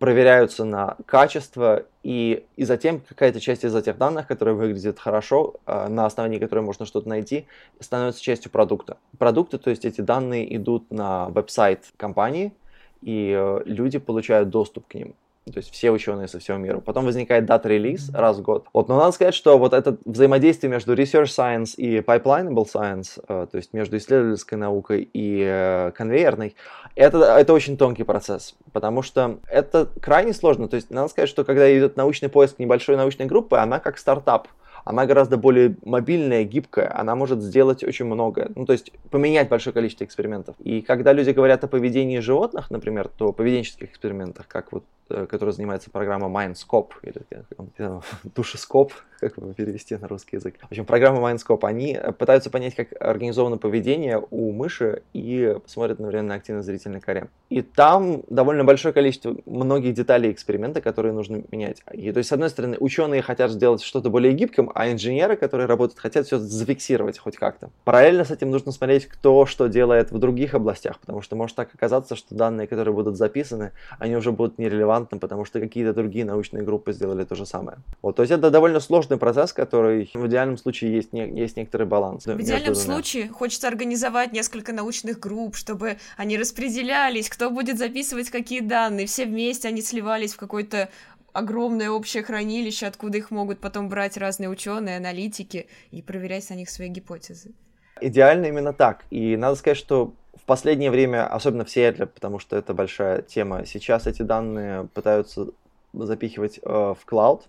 проверяются 0.00 0.64
на 0.64 0.96
качество, 1.04 1.84
и, 2.02 2.46
и 2.56 2.64
затем 2.64 3.02
какая-то 3.06 3.38
часть 3.38 3.64
из 3.64 3.74
этих 3.74 3.98
данных, 3.98 4.26
которые 4.26 4.54
выглядят 4.54 4.98
хорошо, 4.98 5.56
а, 5.66 5.88
на 5.88 6.06
основании 6.06 6.38
которой 6.38 6.60
можно 6.60 6.86
что-то 6.86 7.06
найти, 7.06 7.46
становится 7.80 8.22
частью 8.22 8.50
продукта. 8.50 8.96
Продукты, 9.18 9.58
то 9.58 9.68
есть 9.68 9.84
эти 9.84 10.00
данные 10.00 10.56
идут 10.56 10.90
на 10.90 11.28
веб-сайт 11.28 11.84
компании, 11.98 12.54
и 13.02 13.34
э, 13.36 13.62
люди 13.64 13.98
получают 13.98 14.50
доступ 14.50 14.86
к 14.88 14.94
ним. 14.94 15.14
То 15.46 15.58
есть 15.58 15.72
все 15.72 15.90
ученые 15.90 16.28
со 16.28 16.38
всего 16.38 16.58
мира. 16.58 16.80
Потом 16.80 17.04
возникает 17.04 17.46
дата-релиз 17.46 18.10
раз 18.10 18.38
в 18.38 18.42
год. 18.42 18.66
Вот, 18.72 18.88
но 18.88 18.98
надо 18.98 19.12
сказать, 19.12 19.34
что 19.34 19.58
вот 19.58 19.72
это 19.72 19.96
взаимодействие 20.04 20.70
между 20.70 20.94
research 20.94 21.24
science 21.24 21.74
и 21.76 21.98
pipelineable 22.00 22.66
science, 22.66 23.22
э, 23.26 23.46
то 23.50 23.56
есть 23.56 23.72
между 23.72 23.96
исследовательской 23.96 24.58
наукой 24.58 25.08
и 25.12 25.42
э, 25.44 25.92
конвейерной, 25.96 26.54
это, 26.94 27.18
это 27.18 27.52
очень 27.52 27.76
тонкий 27.76 28.04
процесс, 28.04 28.54
потому 28.72 29.02
что 29.02 29.38
это 29.48 29.88
крайне 30.00 30.34
сложно. 30.34 30.68
То 30.68 30.76
есть 30.76 30.90
надо 30.90 31.08
сказать, 31.08 31.28
что 31.30 31.44
когда 31.44 31.76
идет 31.76 31.96
научный 31.96 32.28
поиск 32.28 32.58
небольшой 32.58 32.96
научной 32.96 33.26
группы, 33.26 33.56
она 33.56 33.80
как 33.80 33.98
стартап 33.98 34.48
она 34.84 35.06
гораздо 35.06 35.36
более 35.36 35.76
мобильная, 35.84 36.44
гибкая, 36.44 36.90
она 36.98 37.14
может 37.14 37.42
сделать 37.42 37.84
очень 37.84 38.06
многое, 38.06 38.50
ну, 38.54 38.66
то 38.66 38.72
есть 38.72 38.92
поменять 39.10 39.48
большое 39.48 39.74
количество 39.74 40.04
экспериментов. 40.04 40.56
И 40.60 40.82
когда 40.82 41.12
люди 41.12 41.30
говорят 41.30 41.64
о 41.64 41.68
поведении 41.68 42.18
животных, 42.20 42.70
например, 42.70 43.08
то 43.08 43.32
поведенческих 43.32 43.90
экспериментах, 43.90 44.46
как 44.48 44.72
вот, 44.72 44.84
э, 45.08 45.26
который 45.26 45.52
занимается 45.52 45.90
программа 45.90 46.28
Mindscope, 46.28 46.92
или 47.02 47.22
как, 47.28 48.04
душескоп, 48.34 48.92
как 49.20 49.36
его 49.36 49.52
перевести 49.52 49.96
на 49.96 50.08
русский 50.08 50.36
язык. 50.36 50.56
В 50.60 50.70
общем, 50.70 50.84
программа 50.84 51.30
Mindscope, 51.30 51.66
они 51.66 51.98
пытаются 52.18 52.50
понять, 52.50 52.74
как 52.74 52.88
организовано 53.00 53.58
поведение 53.58 54.22
у 54.30 54.52
мыши 54.52 55.02
и 55.12 55.56
смотрят 55.66 55.98
одновременно 55.98 56.30
на 56.30 56.34
активной 56.36 56.62
зрительной 56.62 57.00
коре. 57.00 57.28
И 57.50 57.62
там 57.62 58.22
довольно 58.28 58.64
большое 58.64 58.94
количество 58.94 59.36
многих 59.46 59.94
деталей 59.94 60.32
эксперимента, 60.32 60.80
которые 60.80 61.12
нужно 61.12 61.42
менять. 61.50 61.82
И, 61.92 62.10
то 62.12 62.18
есть, 62.18 62.30
с 62.30 62.32
одной 62.32 62.48
стороны, 62.48 62.76
ученые 62.80 63.22
хотят 63.22 63.50
сделать 63.50 63.82
что-то 63.82 64.10
более 64.10 64.32
гибким, 64.32 64.69
а 64.74 64.90
инженеры, 64.90 65.36
которые 65.36 65.66
работают, 65.66 65.98
хотят 66.00 66.26
все 66.26 66.38
зафиксировать 66.38 67.18
хоть 67.18 67.36
как-то. 67.36 67.70
Параллельно 67.84 68.24
с 68.24 68.30
этим 68.30 68.50
нужно 68.50 68.72
смотреть, 68.72 69.06
кто 69.06 69.46
что 69.46 69.68
делает 69.68 70.10
в 70.10 70.18
других 70.18 70.54
областях, 70.54 70.98
потому 70.98 71.22
что 71.22 71.36
может 71.36 71.56
так 71.56 71.74
оказаться, 71.74 72.16
что 72.16 72.34
данные, 72.34 72.66
которые 72.66 72.94
будут 72.94 73.16
записаны, 73.16 73.72
они 73.98 74.16
уже 74.16 74.32
будут 74.32 74.58
нерелевантны, 74.58 75.18
потому 75.18 75.44
что 75.44 75.60
какие-то 75.60 75.92
другие 75.92 76.24
научные 76.24 76.62
группы 76.62 76.92
сделали 76.92 77.24
то 77.24 77.34
же 77.34 77.46
самое. 77.46 77.78
Вот, 78.02 78.16
то 78.16 78.22
есть 78.22 78.32
это 78.32 78.50
довольно 78.50 78.80
сложный 78.80 79.16
процесс, 79.16 79.52
который 79.52 80.10
в 80.12 80.26
идеальном 80.26 80.56
случае 80.56 80.94
есть, 80.94 81.12
не, 81.12 81.28
есть 81.28 81.56
некоторый 81.56 81.86
баланс. 81.86 82.26
В 82.26 82.40
идеальном 82.40 82.74
случае 82.74 83.28
хочется 83.28 83.68
организовать 83.68 84.32
несколько 84.32 84.72
научных 84.72 85.18
групп, 85.18 85.56
чтобы 85.56 85.98
они 86.16 86.38
распределялись, 86.38 87.28
кто 87.28 87.50
будет 87.50 87.78
записывать 87.78 88.30
какие 88.30 88.60
данные, 88.60 89.06
все 89.06 89.24
вместе 89.26 89.68
они 89.68 89.82
сливались 89.82 90.34
в 90.34 90.36
какой-то 90.36 90.88
огромное 91.32 91.90
общее 91.90 92.22
хранилище, 92.22 92.86
откуда 92.86 93.18
их 93.18 93.30
могут 93.30 93.60
потом 93.60 93.88
брать 93.88 94.16
разные 94.16 94.48
ученые, 94.48 94.96
аналитики 94.96 95.68
и 95.90 96.02
проверять 96.02 96.48
на 96.50 96.54
них 96.54 96.70
свои 96.70 96.88
гипотезы. 96.88 97.52
Идеально 98.00 98.46
именно 98.46 98.72
так. 98.72 99.04
И 99.10 99.36
надо 99.36 99.56
сказать, 99.56 99.76
что 99.76 100.14
в 100.34 100.44
последнее 100.44 100.90
время, 100.90 101.26
особенно 101.26 101.64
в 101.64 101.70
Сиэтле, 101.70 102.06
потому 102.06 102.38
что 102.38 102.56
это 102.56 102.72
большая 102.74 103.22
тема, 103.22 103.66
сейчас 103.66 104.06
эти 104.06 104.22
данные 104.22 104.88
пытаются 104.94 105.48
запихивать 105.92 106.60
э, 106.62 106.68
в 106.68 107.04
клауд, 107.04 107.44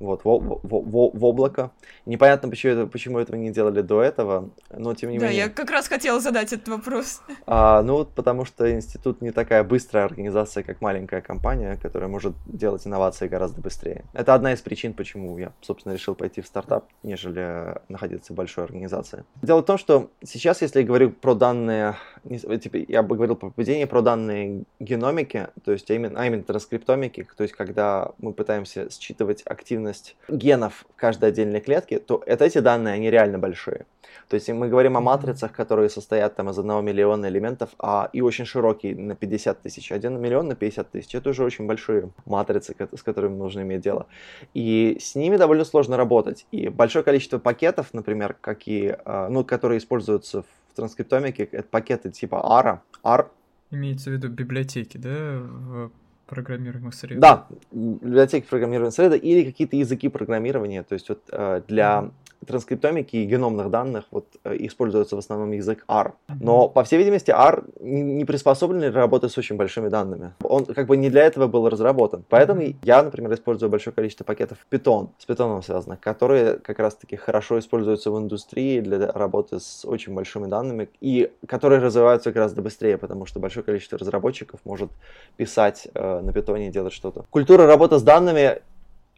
вот, 0.00 0.24
в, 0.24 0.28
в, 0.28 0.60
в, 0.62 1.18
в 1.18 1.24
облако. 1.24 1.70
Непонятно, 2.06 2.48
почему, 2.48 2.72
это, 2.72 2.86
почему 2.86 3.18
этого 3.18 3.36
не 3.36 3.50
делали 3.50 3.80
до 3.80 4.02
этого, 4.02 4.50
но 4.70 4.94
тем 4.94 5.10
не 5.10 5.18
да, 5.18 5.26
менее. 5.26 5.44
Да, 5.44 5.48
я 5.48 5.54
как 5.54 5.70
раз 5.70 5.88
хотела 5.88 6.20
задать 6.20 6.52
этот 6.52 6.68
вопрос. 6.68 7.22
А, 7.46 7.82
ну, 7.82 7.94
вот 7.96 8.10
потому 8.10 8.44
что 8.44 8.72
институт 8.72 9.20
не 9.20 9.30
такая 9.30 9.64
быстрая 9.64 10.06
организация, 10.06 10.62
как 10.62 10.80
маленькая 10.80 11.20
компания, 11.20 11.78
которая 11.80 12.08
может 12.08 12.32
делать 12.46 12.86
инновации 12.86 13.28
гораздо 13.28 13.60
быстрее. 13.60 14.04
Это 14.14 14.34
одна 14.34 14.54
из 14.54 14.60
причин, 14.60 14.94
почему 14.94 15.36
я, 15.36 15.52
собственно, 15.60 15.92
решил 15.92 16.14
пойти 16.14 16.40
в 16.40 16.46
стартап, 16.46 16.86
нежели 17.02 17.78
находиться 17.88 18.32
в 18.32 18.36
большой 18.36 18.64
организации. 18.64 19.24
Дело 19.42 19.60
в 19.60 19.66
том, 19.66 19.76
что 19.78 20.10
сейчас, 20.24 20.62
если 20.62 20.80
я 20.80 20.86
говорю 20.86 21.10
про 21.10 21.34
данные 21.34 21.96
типа, 22.28 22.76
я 22.88 23.02
бы 23.02 23.16
говорил 23.16 23.36
про 23.36 23.50
поведение, 23.50 23.86
про 23.86 24.02
данные 24.02 24.64
геномики, 24.80 25.48
то 25.64 25.72
есть 25.72 25.90
а 25.90 25.94
именно, 25.94 26.20
а 26.20 26.26
именно 26.26 26.42
транскриптомики, 26.42 27.26
то 27.36 27.42
есть 27.42 27.54
когда 27.54 28.12
мы 28.18 28.32
пытаемся 28.32 28.88
считывать 28.90 29.42
активность 29.44 30.16
генов 30.28 30.84
в 30.90 30.96
каждой 30.96 31.30
отдельной 31.30 31.60
клетке, 31.60 31.98
то 31.98 32.22
это 32.26 32.44
эти 32.44 32.58
данные, 32.58 32.94
они 32.94 33.10
реально 33.10 33.38
большие. 33.38 33.86
То 34.28 34.34
есть 34.34 34.48
мы 34.48 34.68
говорим 34.68 34.96
о 34.96 35.00
матрицах, 35.00 35.52
которые 35.52 35.90
состоят 35.90 36.36
там 36.36 36.50
из 36.50 36.58
одного 36.58 36.80
миллиона 36.80 37.26
элементов, 37.26 37.70
а 37.78 38.08
и 38.12 38.20
очень 38.20 38.44
широкие 38.44 38.96
на 38.96 39.14
50 39.14 39.62
тысяч. 39.62 39.92
Один 39.92 40.20
миллион 40.20 40.48
на 40.48 40.54
50 40.54 40.90
тысяч. 40.90 41.14
Это 41.14 41.30
уже 41.30 41.44
очень 41.44 41.66
большие 41.66 42.10
матрицы, 42.24 42.74
с 42.96 43.02
которыми 43.02 43.36
нужно 43.36 43.60
иметь 43.60 43.80
дело. 43.80 44.06
И 44.54 44.96
с 45.00 45.14
ними 45.14 45.36
довольно 45.36 45.64
сложно 45.64 45.96
работать. 45.96 46.46
И 46.52 46.68
большое 46.68 47.04
количество 47.04 47.38
пакетов, 47.38 47.92
например, 47.92 48.34
какие, 48.40 48.96
а, 49.04 49.28
ну, 49.28 49.44
которые 49.44 49.78
используются 49.78 50.42
в 50.42 50.46
транскриптомике, 50.74 51.44
это 51.44 51.68
пакеты 51.68 52.10
типа 52.10 52.36
ARA. 52.36 52.80
AR 53.02 53.28
Имеется 53.70 54.10
в 54.10 54.12
виду 54.12 54.28
библиотеки, 54.28 54.96
да, 54.98 55.38
в 55.40 55.90
программируемых 56.26 56.94
средах? 56.94 57.20
Да, 57.20 57.46
библиотеки 57.72 58.46
программируемых 58.46 58.94
средах 58.94 59.22
или 59.22 59.44
какие-то 59.44 59.76
языки 59.76 60.08
программирования. 60.08 60.82
То 60.82 60.94
есть 60.94 61.08
вот 61.08 61.22
э, 61.30 61.62
для 61.66 62.10
транскриптомики 62.44 63.16
и 63.16 63.24
геномных 63.24 63.70
данных 63.70 64.04
вот, 64.10 64.26
э, 64.44 64.56
используется 64.60 65.16
в 65.16 65.18
основном 65.18 65.52
язык 65.52 65.84
R. 65.88 66.12
Но, 66.40 66.68
по 66.68 66.84
всей 66.84 66.98
видимости, 66.98 67.30
R 67.30 67.64
не 67.80 68.24
приспособлен 68.24 68.80
для 68.80 68.92
работы 68.92 69.28
с 69.28 69.38
очень 69.38 69.56
большими 69.56 69.88
данными. 69.88 70.34
Он 70.42 70.64
как 70.64 70.86
бы 70.86 70.96
не 70.96 71.10
для 71.10 71.24
этого 71.24 71.46
был 71.46 71.68
разработан. 71.68 72.24
Поэтому 72.28 72.62
я, 72.82 73.02
например, 73.02 73.32
использую 73.34 73.70
большое 73.70 73.94
количество 73.94 74.24
пакетов 74.24 74.58
Python, 74.70 75.08
с 75.18 75.28
Python 75.28 75.62
связанных, 75.62 76.00
которые 76.00 76.54
как 76.54 76.78
раз-таки 76.78 77.16
хорошо 77.16 77.58
используются 77.58 78.10
в 78.10 78.18
индустрии 78.18 78.80
для 78.80 79.12
работы 79.12 79.60
с 79.60 79.84
очень 79.84 80.14
большими 80.14 80.46
данными 80.46 80.88
и 81.00 81.30
которые 81.46 81.80
развиваются 81.80 82.32
гораздо 82.32 82.62
быстрее, 82.62 82.98
потому 82.98 83.26
что 83.26 83.40
большое 83.40 83.64
количество 83.64 83.98
разработчиков 83.98 84.60
может 84.64 84.90
писать 85.36 85.88
э, 85.94 86.20
на 86.20 86.30
Python 86.30 86.68
и 86.68 86.70
делать 86.70 86.92
что-то. 86.92 87.24
Культура 87.30 87.66
работы 87.66 87.98
с 87.98 88.02
данными 88.02 88.60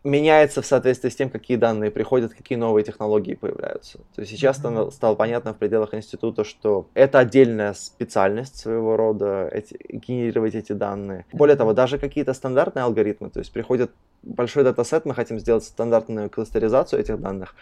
меняется 0.07 0.63
в 0.63 0.67
соответствии 0.67 1.11
с 1.11 1.17
тем, 1.17 1.29
какие 1.29 1.57
данные 1.57 1.91
приходят, 1.91 2.33
какие 2.33 2.57
новые 2.57 2.85
технологии 2.85 3.35
появляются. 3.35 3.99
То 4.15 4.21
есть 4.21 4.31
сейчас 4.31 4.59
mm-hmm. 4.59 4.93
стало 4.93 5.15
понятно 5.17 5.53
в 5.53 5.59
пределах 5.59 5.95
института, 5.95 6.45
что 6.45 6.87
это 6.95 7.19
отдельная 7.19 7.75
специальность 7.75 8.57
своего 8.57 8.97
рода, 8.97 9.49
эти, 9.53 9.77
генерировать 9.89 10.55
эти 10.55 10.73
данные. 10.73 11.27
Более 11.33 11.57
того, 11.57 11.73
даже 11.73 11.99
какие-то 11.99 12.33
стандартные 12.35 12.85
алгоритмы, 12.85 13.31
то 13.31 13.41
есть 13.41 13.53
приходит 13.53 13.91
большой 14.23 14.65
датасет, 14.65 15.05
мы 15.05 15.15
хотим 15.15 15.39
сделать 15.39 15.65
стандартную 15.65 16.31
кластеризацию 16.31 17.01
этих 17.01 17.21
данных, 17.21 17.55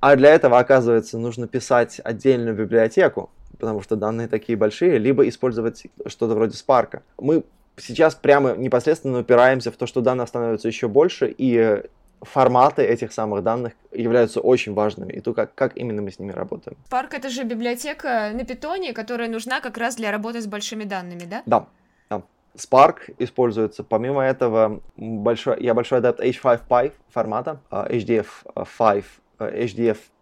а 0.00 0.16
для 0.16 0.34
этого, 0.34 0.58
оказывается, 0.58 1.18
нужно 1.18 1.46
писать 1.46 2.00
отдельную 2.02 2.56
библиотеку, 2.56 3.30
потому 3.58 3.82
что 3.82 3.94
данные 3.94 4.26
такие 4.26 4.58
большие, 4.58 4.98
либо 4.98 5.28
использовать 5.28 5.84
что-то 6.06 6.34
вроде 6.34 6.56
Spark. 6.56 7.02
Мы 7.18 7.44
сейчас 7.76 8.14
прямо 8.14 8.54
непосредственно 8.56 9.20
упираемся 9.20 9.70
в 9.70 9.76
то, 9.76 9.86
что 9.86 10.00
данных 10.00 10.28
становится 10.28 10.68
еще 10.68 10.88
больше, 10.88 11.34
и 11.36 11.82
форматы 12.20 12.82
этих 12.82 13.12
самых 13.12 13.42
данных 13.42 13.72
являются 13.90 14.40
очень 14.40 14.74
важными, 14.74 15.12
и 15.12 15.20
то, 15.20 15.34
как, 15.34 15.54
как 15.54 15.76
именно 15.76 16.02
мы 16.02 16.10
с 16.10 16.18
ними 16.18 16.32
работаем. 16.32 16.76
Spark— 16.90 17.08
это 17.10 17.28
же 17.28 17.44
библиотека 17.44 18.30
на 18.32 18.44
питоне, 18.44 18.92
которая 18.92 19.28
нужна 19.28 19.60
как 19.60 19.76
раз 19.76 19.96
для 19.96 20.12
работы 20.12 20.40
с 20.40 20.46
большими 20.46 20.84
данными, 20.84 21.24
да? 21.28 21.42
Да, 21.46 21.66
да. 22.08 22.22
Spark 22.54 23.14
используется. 23.18 23.82
Помимо 23.82 24.22
этого, 24.22 24.80
большой, 24.96 25.62
я 25.62 25.74
большой 25.74 25.98
адепт 25.98 26.20
H5Py 26.20 26.92
формата, 27.08 27.60
HDF5, 27.70 29.04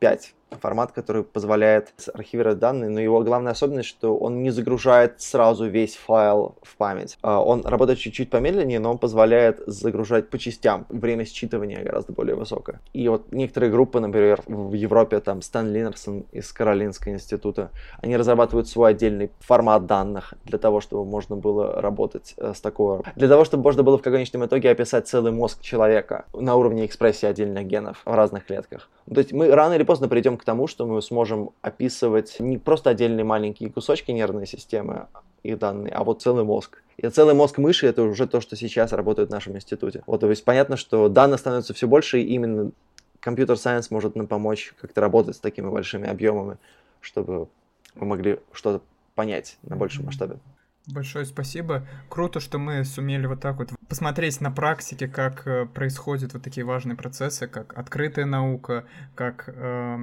HDF5 0.01 0.35
формат, 0.59 0.93
который 0.93 1.23
позволяет 1.23 1.93
архивировать 2.13 2.59
данные, 2.59 2.91
но 2.91 3.01
его 3.01 3.23
главная 3.23 3.53
особенность, 3.53 3.89
что 3.89 4.17
он 4.17 4.43
не 4.43 4.51
загружает 4.51 5.21
сразу 5.21 5.67
весь 5.67 5.97
файл 5.97 6.57
в 6.63 6.77
память. 6.77 7.19
А, 7.23 7.43
он 7.43 7.65
работает 7.65 7.99
чуть-чуть 7.99 8.31
помедленнее, 8.31 8.81
но 8.81 8.91
он 8.91 8.99
позволяет 8.99 9.61
загружать 9.67 10.31
по 10.31 10.39
частям. 10.39 10.87
Время 10.89 11.25
считывания 11.25 11.83
гораздо 11.83 12.13
более 12.13 12.35
высокое. 12.35 12.81
И 12.93 13.09
вот 13.09 13.33
некоторые 13.33 13.71
группы, 13.71 14.01
например, 14.01 14.43
в 14.47 14.75
Европе, 14.75 15.21
там 15.21 15.43
Стэн 15.43 15.73
Линерсон 15.73 16.25
из 16.33 16.53
Каролинского 16.53 17.13
института, 17.13 17.71
они 18.03 18.17
разрабатывают 18.17 18.69
свой 18.69 18.91
отдельный 18.91 19.31
формат 19.41 19.87
данных 19.87 20.35
для 20.45 20.59
того, 20.59 20.81
чтобы 20.81 21.05
можно 21.05 21.37
было 21.37 21.81
работать 21.81 22.35
э, 22.37 22.53
с 22.55 22.61
такого. 22.61 23.05
Для 23.17 23.29
того, 23.29 23.45
чтобы 23.45 23.63
можно 23.63 23.83
было 23.83 23.99
в 23.99 24.03
конечном 24.03 24.45
итоге 24.45 24.71
описать 24.71 25.09
целый 25.09 25.33
мозг 25.33 25.61
человека 25.61 26.25
на 26.33 26.57
уровне 26.57 26.87
экспрессии 26.87 27.27
отдельных 27.27 27.67
генов 27.67 28.03
в 28.05 28.15
разных 28.15 28.47
клетках. 28.47 28.89
То 29.13 29.19
есть 29.21 29.33
мы 29.33 29.51
рано 29.51 29.75
или 29.75 29.83
поздно 29.91 30.07
придем 30.07 30.37
к 30.37 30.45
тому, 30.45 30.69
что 30.69 30.87
мы 30.87 31.03
сможем 31.03 31.51
описывать 31.63 32.39
не 32.39 32.59
просто 32.59 32.91
отдельные 32.91 33.25
маленькие 33.25 33.73
кусочки 33.73 34.13
нервной 34.13 34.47
системы, 34.47 35.09
их 35.43 35.59
данные, 35.59 35.93
а 35.93 36.05
вот 36.05 36.23
целый 36.23 36.45
мозг. 36.45 36.85
И 36.97 37.09
целый 37.09 37.35
мозг 37.35 37.59
мыши 37.59 37.89
это 37.89 38.03
уже 38.03 38.29
то, 38.29 38.41
что 38.41 38.55
сейчас 38.55 38.93
работает 38.93 39.31
в 39.31 39.33
нашем 39.33 39.57
институте. 39.57 40.05
Вот, 40.07 40.21
то 40.21 40.31
есть 40.31 40.45
понятно, 40.45 40.77
что 40.77 41.09
данных 41.09 41.41
становится 41.41 41.75
все 41.75 41.89
больше, 41.89 42.21
и 42.21 42.25
именно 42.35 42.71
компьютер-сайенс 43.19 43.91
может 43.91 44.15
нам 44.15 44.29
помочь 44.29 44.75
как-то 44.81 45.01
работать 45.01 45.35
с 45.35 45.41
такими 45.41 45.69
большими 45.69 46.09
объемами, 46.09 46.59
чтобы 47.01 47.49
мы 47.97 48.07
могли 48.07 48.39
что-то 48.53 48.85
понять 49.17 49.59
на 49.63 49.75
большем 49.75 50.05
масштабе. 50.05 50.37
Большое 50.93 51.25
спасибо. 51.25 51.87
Круто, 52.09 52.41
что 52.41 52.59
мы 52.59 52.85
сумели 52.85 53.27
вот 53.27 53.41
так 53.41 53.57
вот 53.59 53.71
посмотреть 53.89 54.41
на 54.41 54.51
практике, 54.51 55.09
как 55.09 55.47
э, 55.47 55.67
происходят 55.67 56.33
вот 56.33 56.43
такие 56.43 56.65
важные 56.65 56.97
процессы, 56.97 57.47
как 57.47 57.77
открытая 57.77 58.25
наука, 58.25 58.85
как 59.15 59.45
э, 59.49 59.97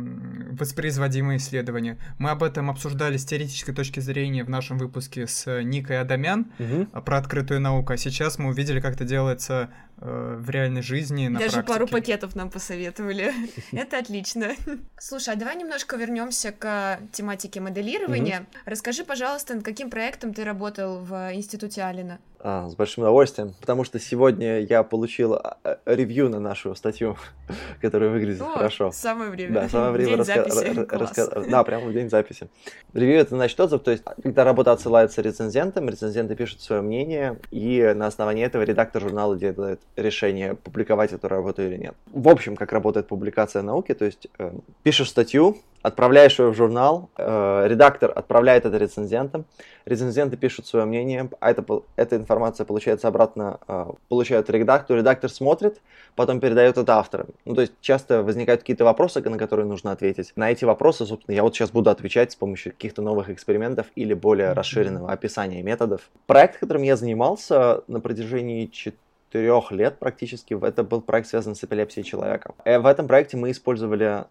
воспроизводимые 0.52 1.38
исследования. 1.38 1.98
Мы 2.18 2.30
об 2.30 2.44
этом 2.44 2.70
обсуждали 2.70 3.18
с 3.18 3.26
теоретической 3.26 3.74
точки 3.74 4.00
зрения 4.00 4.44
в 4.44 4.50
нашем 4.50 4.78
выпуске 4.78 5.28
с 5.28 5.62
Никой 5.62 6.00
Адамян 6.00 6.52
угу. 6.60 7.02
про 7.02 7.18
открытую 7.18 7.62
науку, 7.62 7.94
а 7.94 7.98
сейчас 7.98 8.38
мы 8.40 8.50
увидели, 8.50 8.80
как 8.80 8.96
это 8.96 9.06
делается 9.06 9.70
э, 10.02 10.36
в 10.40 10.50
реальной 10.50 10.82
жизни. 10.82 11.28
На 11.28 11.40
Даже 11.40 11.54
практике. 11.54 11.74
пару 11.74 11.88
пакетов 11.88 12.36
нам 12.36 12.50
посоветовали. 12.50 13.34
Это 13.72 14.00
отлично. 14.00 14.56
Слушай, 15.00 15.34
а 15.34 15.38
давай 15.38 15.56
немножко 15.56 15.96
вернемся 15.96 16.52
к 16.52 17.00
тематике 17.12 17.60
моделирования. 17.60 18.46
Расскажи, 18.66 19.04
пожалуйста, 19.04 19.56
над 19.56 19.64
каким 19.64 19.90
проектом 19.90 20.34
ты 20.34 20.44
работал 20.44 21.00
в 21.00 21.34
институте 21.34 21.84
Алина? 21.84 22.20
А, 22.40 22.70
с 22.70 22.76
большим 22.76 23.04
удовольствием, 23.04 23.56
потому 23.60 23.84
что 23.84 24.00
сегодня 24.00 24.60
я 24.60 24.84
получил 24.84 25.34
а, 25.34 25.58
а, 25.64 25.80
ревью 25.86 26.30
на 26.30 26.40
нашу 26.40 26.76
статью, 26.76 27.18
которая 27.82 28.12
выглядит 28.12 28.42
О, 28.42 28.46
хорошо. 28.46 28.92
Самое 28.92 29.32
время. 29.32 29.54
Да, 29.54 29.70
самое 29.70 29.92
время 29.92 30.10
день 30.10 30.18
раска... 30.18 30.50
записи. 30.50 30.86
Раска... 30.88 31.42
Да, 31.50 31.64
прямо 31.64 31.88
в 31.88 31.94
день 31.94 32.10
записи. 32.12 32.48
Ревью 32.94 33.20
это 33.20 33.36
значит 33.36 33.60
отзыв, 33.60 33.82
то 33.82 33.90
есть 33.90 34.04
когда 34.22 34.44
работа 34.44 34.72
отсылается 34.72 35.22
рецензентам, 35.24 35.90
рецензенты 35.90 36.36
пишут 36.36 36.62
свое 36.62 36.82
мнение, 36.82 37.40
и 37.50 37.94
на 37.96 38.06
основании 38.06 38.46
этого 38.46 38.62
редактор 38.62 39.02
журнала 39.02 39.36
делает 39.36 39.82
решение, 39.96 40.54
публиковать 40.54 41.14
эту 41.14 41.28
работу 41.28 41.64
или 41.64 41.78
нет. 41.78 41.96
В 42.06 42.30
общем, 42.30 42.56
как 42.56 42.72
работает 42.72 43.08
публикация 43.08 43.64
науки, 43.64 43.96
то 43.96 44.06
есть 44.06 44.28
э, 44.38 44.52
пишешь 44.84 45.10
статью, 45.10 45.58
отправляешь 45.82 46.38
ее 46.40 46.50
в 46.50 46.56
журнал, 46.56 47.10
э, 47.18 47.68
редактор 47.68 48.12
отправляет 48.16 48.66
это 48.66 48.78
рецензентам, 48.78 49.46
рецензенты 49.86 50.38
пишут 50.38 50.68
свое 50.68 50.86
мнение, 50.86 51.30
а 51.40 51.52
это, 51.52 51.66
эта 51.96 52.16
информация 52.28 52.66
получается 52.66 53.08
обратно, 53.08 53.60
э, 53.68 53.86
получает 54.10 54.50
редактор, 54.50 54.98
редактор 54.98 55.30
смотрит, 55.30 55.82
потом 56.16 56.42
передает 56.42 56.78
это 56.78 56.98
авторам. 56.98 57.28
Ну, 57.46 57.56
то 57.56 57.62
есть 57.62 57.74
часто 57.80 58.22
возникают 58.22 58.62
какие-то 58.62 58.84
вопросы, 58.84 59.22
на 59.22 59.38
которые 59.38 59.66
нужно 59.66 59.94
ответить. 59.94 60.34
На 60.36 60.52
эти 60.52 60.66
вопросы, 60.66 61.06
собственно, 61.06 61.36
я 61.36 61.44
вот 61.44 61.56
сейчас 61.56 61.72
буду 61.72 61.90
отвечать 61.90 62.34
с 62.34 62.36
помощью 62.36 62.74
каких-то 62.74 63.02
новых 63.02 63.30
экспериментов 63.30 63.88
или 63.96 64.14
более 64.14 64.52
расширенного 64.52 65.10
описания 65.12 65.64
методов. 65.64 66.10
Проект, 66.26 66.60
которым 66.60 66.84
я 66.84 66.98
занимался 66.98 67.84
на 67.88 68.02
протяжении 68.02 68.66
четырех 68.66 69.72
лет 69.72 69.98
практически, 69.98 70.58
это 70.62 70.84
был 70.84 71.02
проект, 71.02 71.30
связан 71.30 71.56
с 71.56 71.64
эпилепсией 71.64 72.04
человека. 72.04 72.54
Э, 72.66 72.80
в 72.80 72.86
этом 72.86 73.08
проекте 73.08 73.38
мы 73.38 73.52
использовали 73.52 74.04
а, 74.04 74.28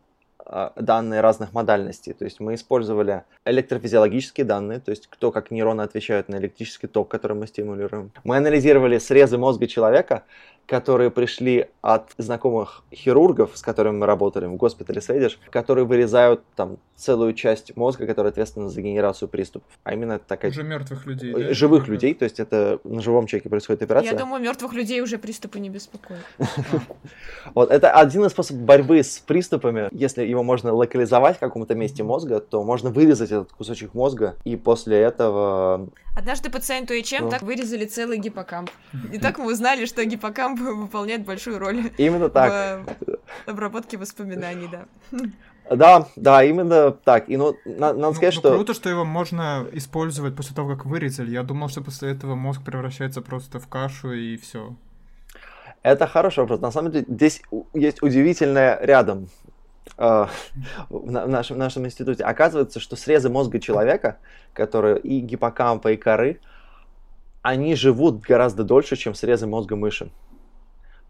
данные 0.77 1.21
разных 1.21 1.53
модальностей. 1.53 2.13
То 2.13 2.25
есть 2.25 2.41
мы 2.41 2.55
использовали 2.55 3.25
электрофизиологические 3.45 4.45
данные, 4.45 4.81
то 4.81 4.91
есть 4.91 5.09
кто 5.09 5.33
как 5.33 5.51
нейроны 5.51 5.83
отвечают 5.83 6.29
на 6.29 6.37
электрический 6.37 6.87
ток, 6.87 7.09
который 7.09 7.37
мы 7.37 7.47
стимулируем. 7.47 8.13
Мы 8.25 8.37
анализировали 8.37 8.99
срезы 8.99 9.39
мозга 9.39 9.67
человека, 9.67 10.23
которые 10.67 11.11
пришли 11.11 11.69
от 11.81 12.11
знакомых 12.19 12.83
хирургов, 12.93 13.53
с 13.55 13.63
которыми 13.63 13.99
мы 13.99 14.07
работали 14.07 14.47
в 14.47 14.57
госпитале 14.57 15.01
Сведиш, 15.01 15.39
которые 15.51 15.85
вырезают 15.85 16.43
там 16.57 16.79
целую 16.97 17.35
часть 17.35 17.77
мозга, 17.77 18.07
которая 18.07 18.33
ответственна 18.33 18.69
за 18.69 18.81
генерацию 18.81 19.29
приступов. 19.29 19.71
А 19.85 19.93
именно 19.93 20.19
такая... 20.19 20.51
Уже 20.51 20.63
мертвых 20.63 21.07
людей, 21.07 21.33
да? 21.33 21.55
Живых 21.55 21.89
людей, 21.89 22.15
то 22.15 22.25
есть 22.25 22.41
это 22.41 22.81
на 22.85 23.01
живом 23.01 23.27
человеке 23.27 23.49
происходит 23.49 23.83
операция. 23.83 24.13
Я 24.13 24.19
думаю, 24.19 24.43
мертвых 24.43 24.73
людей 24.73 25.01
уже 25.03 25.19
приступы 25.19 25.61
не 25.61 25.71
беспокоят. 25.71 26.25
Вот, 27.55 27.71
это 27.71 27.93
один 27.93 28.25
из 28.25 28.33
способов 28.33 28.63
борьбы 28.63 29.03
с 29.03 29.19
приступами. 29.19 29.89
Если 29.93 30.25
его 30.25 30.43
можно 30.43 30.73
локализовать 30.73 31.37
в 31.37 31.41
каком-то 31.41 31.75
месте 31.75 32.03
мозга, 32.03 32.41
то 32.41 32.63
можно 32.65 32.91
вырезать 32.91 33.31
этот 33.31 33.53
кусочек 33.53 33.95
мозга, 33.95 34.37
и 34.45 34.57
после 34.57 34.99
этого... 34.99 35.89
Однажды 36.17 36.51
пациенту 36.51 36.95
ИЧМ 36.95 37.25
ну. 37.25 37.31
так 37.31 37.43
вырезали 37.43 37.85
целый 37.85 38.19
гиппокамп. 38.19 38.71
И 39.13 39.19
так 39.21 39.39
мы 39.39 39.53
узнали, 39.53 39.85
что 39.85 40.05
гиппокамп 40.05 40.56
выполняет 40.57 41.25
большую 41.25 41.59
роль. 41.59 41.91
Именно 41.99 42.29
так. 42.29 42.87
В 43.47 43.49
обработке 43.51 43.97
воспоминаний, 43.97 44.69
да. 44.71 44.87
Да, 45.69 46.07
да, 46.15 46.45
именно 46.45 46.93
так. 46.93 47.29
И 47.29 47.37
ну, 47.37 47.57
на- 47.65 47.93
надо 47.93 47.99
Ну, 47.99 48.15
сказать, 48.15 48.35
ну, 48.35 48.41
что... 48.41 48.55
круто, 48.55 48.73
что 48.75 48.89
его 48.89 49.05
можно 49.05 49.67
использовать 49.73 50.37
после 50.37 50.55
того, 50.55 50.77
как 50.77 50.87
вырезали. 50.87 51.31
Я 51.33 51.43
думал, 51.43 51.69
что 51.69 51.83
после 51.83 52.13
этого 52.13 52.37
мозг 52.37 52.63
превращается 52.65 53.21
просто 53.21 53.59
в 53.59 53.67
кашу 53.67 54.13
и 54.13 54.37
все. 54.37 54.75
Это 55.83 56.07
хороший 56.07 56.41
вопрос. 56.41 56.61
На 56.61 56.71
самом 56.71 56.93
деле, 56.93 57.05
здесь 57.09 57.43
есть 57.75 58.01
удивительное 58.03 58.79
рядом 58.81 59.29
э, 59.99 60.27
в 60.89 61.11
на- 61.11 61.27
в 61.27 61.29
нашем, 61.29 61.57
в 61.57 61.59
нашем 61.59 61.85
институте. 61.85 62.23
Оказывается, 62.25 62.79
что 62.79 62.95
срезы 62.95 63.29
мозга 63.29 63.59
человека, 63.59 64.19
которые 64.53 64.99
и 65.01 65.21
гиппокампа, 65.21 65.93
и 65.93 65.97
коры, 65.97 66.41
они 67.43 67.75
живут 67.75 68.21
гораздо 68.21 68.63
дольше, 68.65 68.97
чем 68.97 69.15
срезы 69.15 69.47
мозга 69.47 69.75
мыши. 69.77 70.11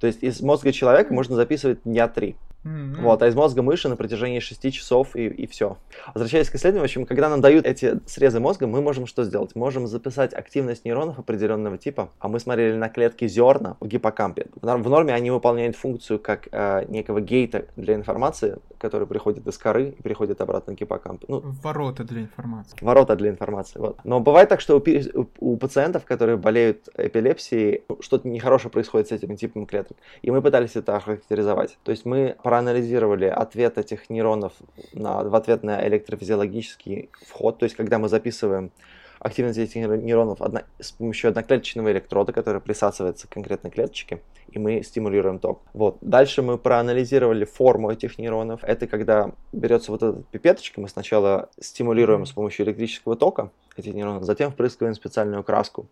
То 0.01 0.07
есть 0.07 0.23
из 0.23 0.41
мозга 0.41 0.73
человека 0.73 1.13
можно 1.13 1.37
записывать 1.37 1.83
дня 1.85 2.09
три. 2.09 2.37
М, 2.67 2.97
Вот, 3.01 3.23
а 3.23 3.29
из 3.29 3.35
мозга 3.35 3.63
мыши 3.63 3.89
на 3.89 3.97
протяжении 3.97 4.41
6 4.41 4.71
часов 4.73 5.15
и, 5.17 5.27
и 5.27 5.47
все. 5.47 5.77
Возвращаясь 6.15 6.51
к 6.51 6.55
исследованию, 6.57 6.83
в 6.83 6.85
общем, 6.91 7.07
когда 7.07 7.29
нам 7.29 7.41
дают 7.41 7.65
эти 7.67 8.01
срезы 8.07 8.41
мозга, 8.41 8.67
мы 8.67 8.81
можем 8.83 9.07
что 9.07 9.25
сделать? 9.25 9.55
Можем 9.55 9.87
записать 9.87 10.35
активность 10.35 10.85
нейронов 10.85 11.19
определенного 11.19 11.79
типа, 11.79 12.11
а 12.19 12.29
мы 12.29 12.41
смотрели 12.41 12.77
на 12.77 12.89
клетки 12.89 13.29
зерна 13.29 13.77
в 13.81 13.87
гиппокампе. 13.87 14.47
В 14.61 14.65
нор- 14.67 14.83
в 14.83 14.89
норме 14.91 15.15
они 15.15 15.31
выполняют 15.31 15.77
функцию 15.77 16.19
как 16.19 16.49
э, 16.53 16.85
некого 16.89 17.21
гейта 17.21 17.67
для 17.77 17.95
информации, 17.95 18.59
который 18.79 19.07
приходит 19.07 19.47
из 19.47 19.57
коры 19.59 19.91
и 19.99 20.03
приходит 20.03 20.41
обратно 20.41 20.75
к 20.75 20.79
гиппокампу. 20.79 21.27
Ну, 21.29 21.43
Ворота 21.63 22.05
для 22.05 22.21
информации. 22.23 22.77
ворота 22.83 23.17
для 23.17 23.31
информации. 23.31 23.79
Вот. 23.79 23.99
Но 24.05 24.21
бывает 24.21 24.49
так, 24.49 24.61
что 24.61 24.77
у, 24.77 24.83
у- 25.21 25.27
у 25.53 25.57
пациентов, 25.57 26.05
которые 26.05 26.37
болеют 26.37 26.89
эпилепсией, 26.97 27.83
что-то 28.01 28.29
нехорошее 28.29 28.71
происходит 28.71 29.09
с 29.09 29.13
этим 29.13 29.37
типом 29.37 29.67
клеток. 29.67 29.97
И 30.23 30.31
мы 30.31 30.43
пытались 30.43 30.77
это 30.77 30.97
охарактеризовать. 30.97 31.79
То 31.85 31.91
есть 31.93 32.05
мы 32.05 32.37
проанализировали 32.57 33.27
ответ 33.27 33.77
этих 33.77 34.09
нейронов 34.09 34.55
на, 34.95 35.23
в 35.23 35.35
ответ 35.35 35.63
на 35.63 35.87
электрофизиологический 35.87 37.11
вход. 37.27 37.59
То 37.59 37.65
есть 37.65 37.77
когда 37.77 37.99
мы 37.99 38.09
записываем 38.09 38.71
активность 39.19 39.59
этих 39.59 39.77
нейро- 39.77 40.01
нейронов 40.01 40.41
одно- 40.41 40.63
с 40.81 40.93
помощью 40.93 41.29
одноклеточного 41.29 41.93
электрода, 41.93 42.33
который 42.33 42.63
присасывается 42.63 43.29
к 43.29 43.31
конкретной 43.31 43.71
клеточке, 43.71 44.23
и 44.49 44.59
мы 44.59 44.83
стимулируем 44.83 45.39
ток. 45.39 45.61
Вот. 45.75 45.99
Дальше 46.01 46.41
мы 46.41 46.57
проанализировали 46.57 47.45
форму 47.45 47.91
этих 47.91 48.19
нейронов. 48.19 48.65
Это 48.65 48.87
когда 48.87 49.33
берется 49.53 49.93
вот 49.93 50.03
эта 50.03 50.23
пипеточка, 50.31 50.81
мы 50.81 50.89
сначала 50.89 51.51
стимулируем 51.61 52.25
с 52.25 52.33
помощью 52.33 52.65
электрического 52.65 53.17
тока 53.17 53.51
эти 53.77 53.91
нейроны, 53.91 54.23
затем 54.23 54.51
впрыскиваем 54.51 54.95
специальную 54.95 55.45
краску, 55.45 55.89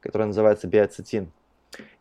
которая 0.00 0.26
называется 0.26 0.66
биоцетин. 0.66 1.30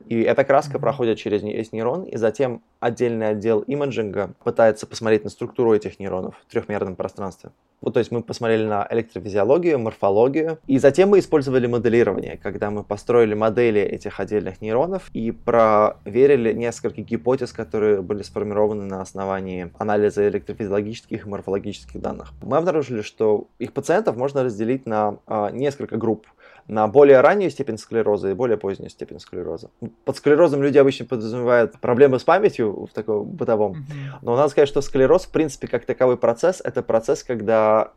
И 0.08 0.22
эта 0.22 0.44
краска 0.44 0.80
проходит 0.80 1.18
через 1.18 1.44
весь 1.44 1.72
нейрон, 1.72 2.04
и 2.04 2.18
затем 2.18 2.62
отдельный 2.80 3.30
отдел 3.30 3.62
имиджинга 3.62 4.34
пытается 4.44 4.86
посмотреть 4.86 5.24
на 5.24 5.30
структуру 5.30 5.74
этих 5.74 6.00
нейронов 6.00 6.36
в 6.38 6.52
трехмерном 6.52 6.96
пространстве. 6.96 7.52
Вот, 7.82 7.96
то 7.96 8.00
есть 8.00 8.12
мы 8.12 8.24
посмотрели 8.24 8.66
на 8.66 8.88
электрофизиологию, 8.90 9.78
морфологию, 9.78 10.58
и 10.68 10.80
затем 10.80 11.10
мы 11.10 11.20
использовали 11.20 11.68
моделирование, 11.68 12.40
когда 12.42 12.72
мы 12.72 12.84
построили 12.84 13.34
модели 13.34 13.82
этих 13.82 14.22
отдельных 14.22 14.62
нейронов 14.62 15.10
и 15.14 15.32
проверили 15.32 16.54
несколько 16.54 17.02
гипотез, 17.02 17.52
которые 17.52 18.02
были 18.02 18.24
сформированы 18.24 18.84
на 18.84 19.02
основании 19.02 19.70
анализа 19.78 20.28
электрофизиологических 20.30 21.26
и 21.26 21.30
морфологических 21.30 22.00
данных. 22.00 22.32
Мы 22.42 22.56
обнаружили, 22.56 23.02
что 23.02 23.48
их 23.60 23.74
пациентов 23.74 24.16
можно 24.16 24.44
разделить 24.44 24.86
на 24.86 25.18
а, 25.28 25.52
несколько 25.52 25.98
групп 25.98 26.28
на 26.68 26.88
более 26.88 27.22
раннюю 27.22 27.52
степень 27.52 27.78
склероза 27.78 28.30
и 28.30 28.34
более 28.34 28.58
позднюю 28.58 28.90
степень 28.90 29.20
склероза. 29.20 29.70
Под 30.06 30.16
склерозом 30.18 30.64
люди 30.64 30.78
обычно 30.78 31.06
подразумевают 31.06 31.80
проблемы 31.80 32.20
с 32.20 32.24
памятью 32.24 32.86
в 32.86 32.94
таком 32.94 33.26
бытовом, 33.26 33.86
но 34.22 34.36
надо 34.36 34.50
сказать, 34.50 34.70
что 34.70 34.82
склероз, 34.82 35.26
в 35.26 35.30
принципе, 35.30 35.68
как 35.68 35.86
таковой 35.86 36.18
процесс, 36.18 36.62
это 36.64 36.82
процесс, 36.82 37.24
когда 37.24 37.92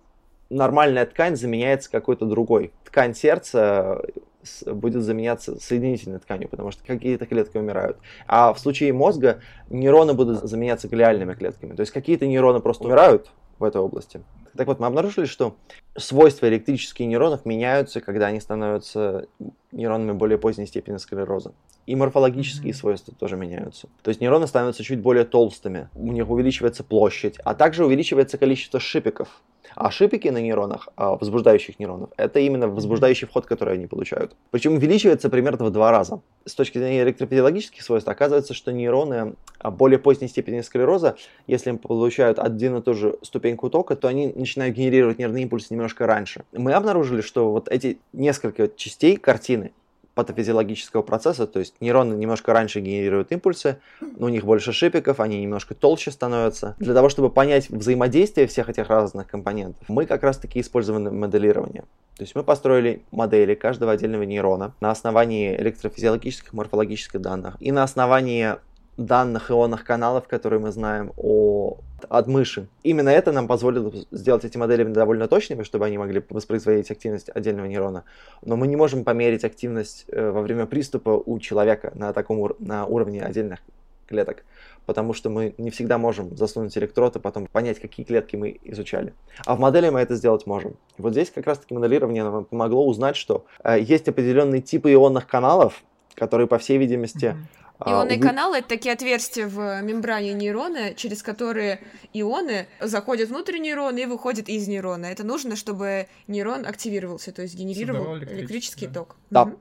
нормальная 0.50 1.07
ткань 1.07 1.37
заменяется 1.37 1.90
какой-то 1.90 2.24
другой. 2.26 2.72
Ткань 2.85 3.14
сердца 3.14 4.02
с- 4.42 4.64
будет 4.64 5.02
заменяться 5.02 5.59
соединительной 5.61 6.20
тканью, 6.20 6.48
потому 6.48 6.70
что 6.70 6.85
какие-то 6.87 7.26
клетки 7.26 7.57
умирают. 7.59 7.96
А 8.29 8.52
в 8.52 8.59
случае 8.61 8.92
мозга 8.92 9.40
нейроны 9.70 10.14
будут 10.14 10.48
заменяться 10.48 10.87
глиальными 10.88 11.35
клетками. 11.35 11.74
То 11.74 11.81
есть 11.81 11.92
какие-то 11.92 12.26
нейроны 12.29 12.61
просто 12.61 12.85
умирают 12.85 13.31
в 13.59 13.64
этой 13.64 13.81
области. 13.81 14.22
Так 14.57 14.66
вот, 14.66 14.81
мы 14.81 14.87
обнаружили, 14.87 15.27
что 15.27 15.57
свойства 15.97 16.49
электрических 16.49 17.07
нейронов 17.07 17.45
меняются, 17.45 18.01
когда 18.01 18.27
они 18.27 18.40
становятся 18.40 19.27
нейронами 19.73 20.12
более 20.12 20.38
поздней 20.38 20.66
степени 20.66 20.97
склероза. 20.97 21.53
И 21.87 21.95
морфологические 21.95 22.73
Мгм. 22.73 22.79
свойства 22.81 23.14
тоже 23.19 23.37
меняются. 23.37 23.88
То 24.03 24.09
есть 24.09 24.21
нейроны 24.21 24.47
становятся 24.49 24.83
чуть 24.83 25.01
более 25.01 25.25
толстыми, 25.25 25.88
у 25.95 26.11
них 26.12 26.29
увеличивается 26.29 26.83
площадь, 26.83 27.38
а 27.45 27.55
также 27.55 27.85
увеличивается 27.85 28.38
количество 28.38 28.81
шипиков. 28.81 29.29
А 29.75 29.90
шипики 29.90 30.29
на 30.29 30.38
нейронах, 30.40 30.88
а, 30.97 31.16
возбуждающих 31.16 31.79
нейронов, 31.79 32.11
это 32.16 32.40
именно 32.40 32.66
возбуждающий 32.66 33.27
вход, 33.27 33.47
который 33.47 33.75
они 33.75 33.87
получают. 33.87 34.35
Причем 34.51 34.75
увеличивается 34.75 35.29
примерно 35.29 35.66
в 35.66 35.71
два 35.71 35.90
раза. 35.90 36.21
С 36.47 36.55
точки 36.55 36.79
зрения 36.79 37.03
электрофизиологических 37.03 37.83
свойств, 37.83 38.09
оказывается, 38.09 38.55
что 38.55 38.73
нейроны 38.73 39.35
а, 39.59 39.71
более 39.71 39.99
поздней 39.99 40.29
степени 40.29 40.62
склероза, 40.62 41.16
если 41.47 41.71
им 41.71 41.79
получают 41.79 42.38
один 42.38 42.77
и 42.77 42.83
ту 42.83 42.95
же 42.95 43.16
ступеньку 43.23 43.69
тока, 43.69 43.97
то 43.97 44.09
они 44.09 44.33
начинают 44.47 44.77
генерировать 44.77 45.19
нервный 45.19 45.43
импульс 45.43 45.71
немножко 45.71 46.07
раньше. 46.07 46.45
Мы 46.53 46.73
обнаружили, 46.73 47.21
что 47.21 47.51
вот 47.51 47.69
эти 47.69 47.99
несколько 48.13 48.69
частей 48.69 49.17
картины 49.17 49.73
патофизиологического 50.15 51.03
процесса, 51.03 51.47
то 51.47 51.59
есть 51.59 51.75
нейроны 51.81 52.15
немножко 52.15 52.55
раньше 52.55 52.81
генерируют 52.81 53.33
импульсы, 53.33 53.81
но 54.01 54.27
у 54.27 54.29
них 54.31 54.45
больше 54.45 54.73
шипиков, 54.73 55.21
они 55.21 55.43
немножко 55.43 55.75
толще 55.75 56.11
становятся. 56.11 56.75
Для 56.79 56.95
того, 56.95 57.11
чтобы 57.11 57.29
понять 57.29 57.69
взаимодействие 57.69 58.47
всех 58.47 58.71
этих 58.71 58.89
разных 58.89 59.27
компонентов, 59.27 59.87
мы 59.89 60.07
как 60.07 60.23
раз-таки 60.23 60.61
использовали 60.61 61.11
моделирование. 61.11 61.83
То 62.17 62.23
есть 62.23 62.35
мы 62.35 62.45
построили 62.45 63.03
модели 63.11 63.55
каждого 63.55 63.93
отдельного 63.93 64.23
нейрона 64.23 64.73
на 64.81 64.91
основании 64.91 65.55
электрофизиологических, 65.55 66.55
морфологических 66.55 67.21
данных 67.21 67.57
и 67.61 67.71
на 67.71 67.83
основании 67.83 68.55
данных 68.97 69.51
ионных 69.51 69.85
каналов, 69.85 70.27
которые 70.27 70.61
мы 70.61 70.73
знаем 70.73 71.13
о, 71.19 71.77
от 72.09 72.27
мыши. 72.27 72.69
Именно 72.83 73.09
это 73.09 73.33
нам 73.33 73.49
позволило 73.49 73.93
сделать 74.11 74.45
эти 74.45 74.57
модели 74.57 74.85
довольно 74.85 75.29
точными, 75.29 75.63
чтобы 75.63 75.87
они 75.87 75.99
могли 75.99 76.23
воспроизводить 76.29 76.91
активность 76.91 77.31
отдельного 77.35 77.67
нейрона. 77.67 78.05
Но 78.43 78.57
мы 78.57 78.67
не 78.67 78.77
можем 78.77 79.05
померить 79.05 79.45
активность 79.45 80.05
э, 80.09 80.31
во 80.31 80.43
время 80.43 80.67
приступа 80.67 81.11
у 81.11 81.39
человека 81.39 81.93
на 81.95 82.13
таком 82.13 82.41
ур- 82.41 82.57
на 82.59 82.87
уровне 82.87 83.23
отдельных 83.23 83.61
клеток, 84.07 84.45
потому 84.85 85.15
что 85.15 85.31
мы 85.31 85.55
не 85.59 85.71
всегда 85.71 85.99
можем 85.99 86.37
засунуть 86.37 86.77
электрод 86.79 87.17
и 87.17 87.19
потом 87.19 87.47
понять, 87.47 87.81
какие 87.81 88.07
клетки 88.07 88.37
мы 88.37 88.61
изучали. 88.63 89.15
А 89.45 89.57
в 89.57 89.61
модели 89.61 89.89
мы 89.89 90.01
это 90.01 90.15
сделать 90.15 90.47
можем. 90.47 90.77
И 90.97 91.03
вот 91.03 91.13
здесь 91.13 91.31
как 91.31 91.47
раз-таки 91.47 91.75
моделирование 91.75 92.23
нам 92.23 92.45
помогло 92.45 92.87
узнать, 92.87 93.17
что 93.17 93.47
э, 93.65 93.79
есть 93.81 94.09
определенные 94.09 94.61
типы 94.61 94.93
ионных 94.93 95.27
каналов, 95.27 95.83
которые, 96.15 96.47
по 96.47 96.59
всей 96.59 96.79
видимости, 96.79 97.27
Мгм. 97.27 97.47
А, 97.79 97.91
Ионные 97.91 98.19
уви- 98.19 98.23
каналы— 98.23 98.57
это 98.59 98.69
такие 98.69 98.93
отверстия 98.95 99.47
в 99.47 99.83
мембране 99.83 100.33
нейрона, 100.33 100.95
через 100.95 101.23
которые 101.23 101.81
ионы 102.12 102.67
заходят 102.81 103.29
внутрь 103.29 103.59
нейрона 103.59 103.99
и 103.99 104.07
выходят 104.07 104.49
из 104.49 104.67
нейрона. 104.69 105.07
Это 105.07 105.25
нужно, 105.25 105.57
чтобы 105.57 106.07
нейрон 106.27 106.67
активировался, 106.67 107.33
то 107.33 107.43
есть 107.43 107.55
генерировал 107.55 108.19
электрический 108.19 108.87
да. 108.87 108.93
ток. 108.93 109.17
Да. 109.31 109.53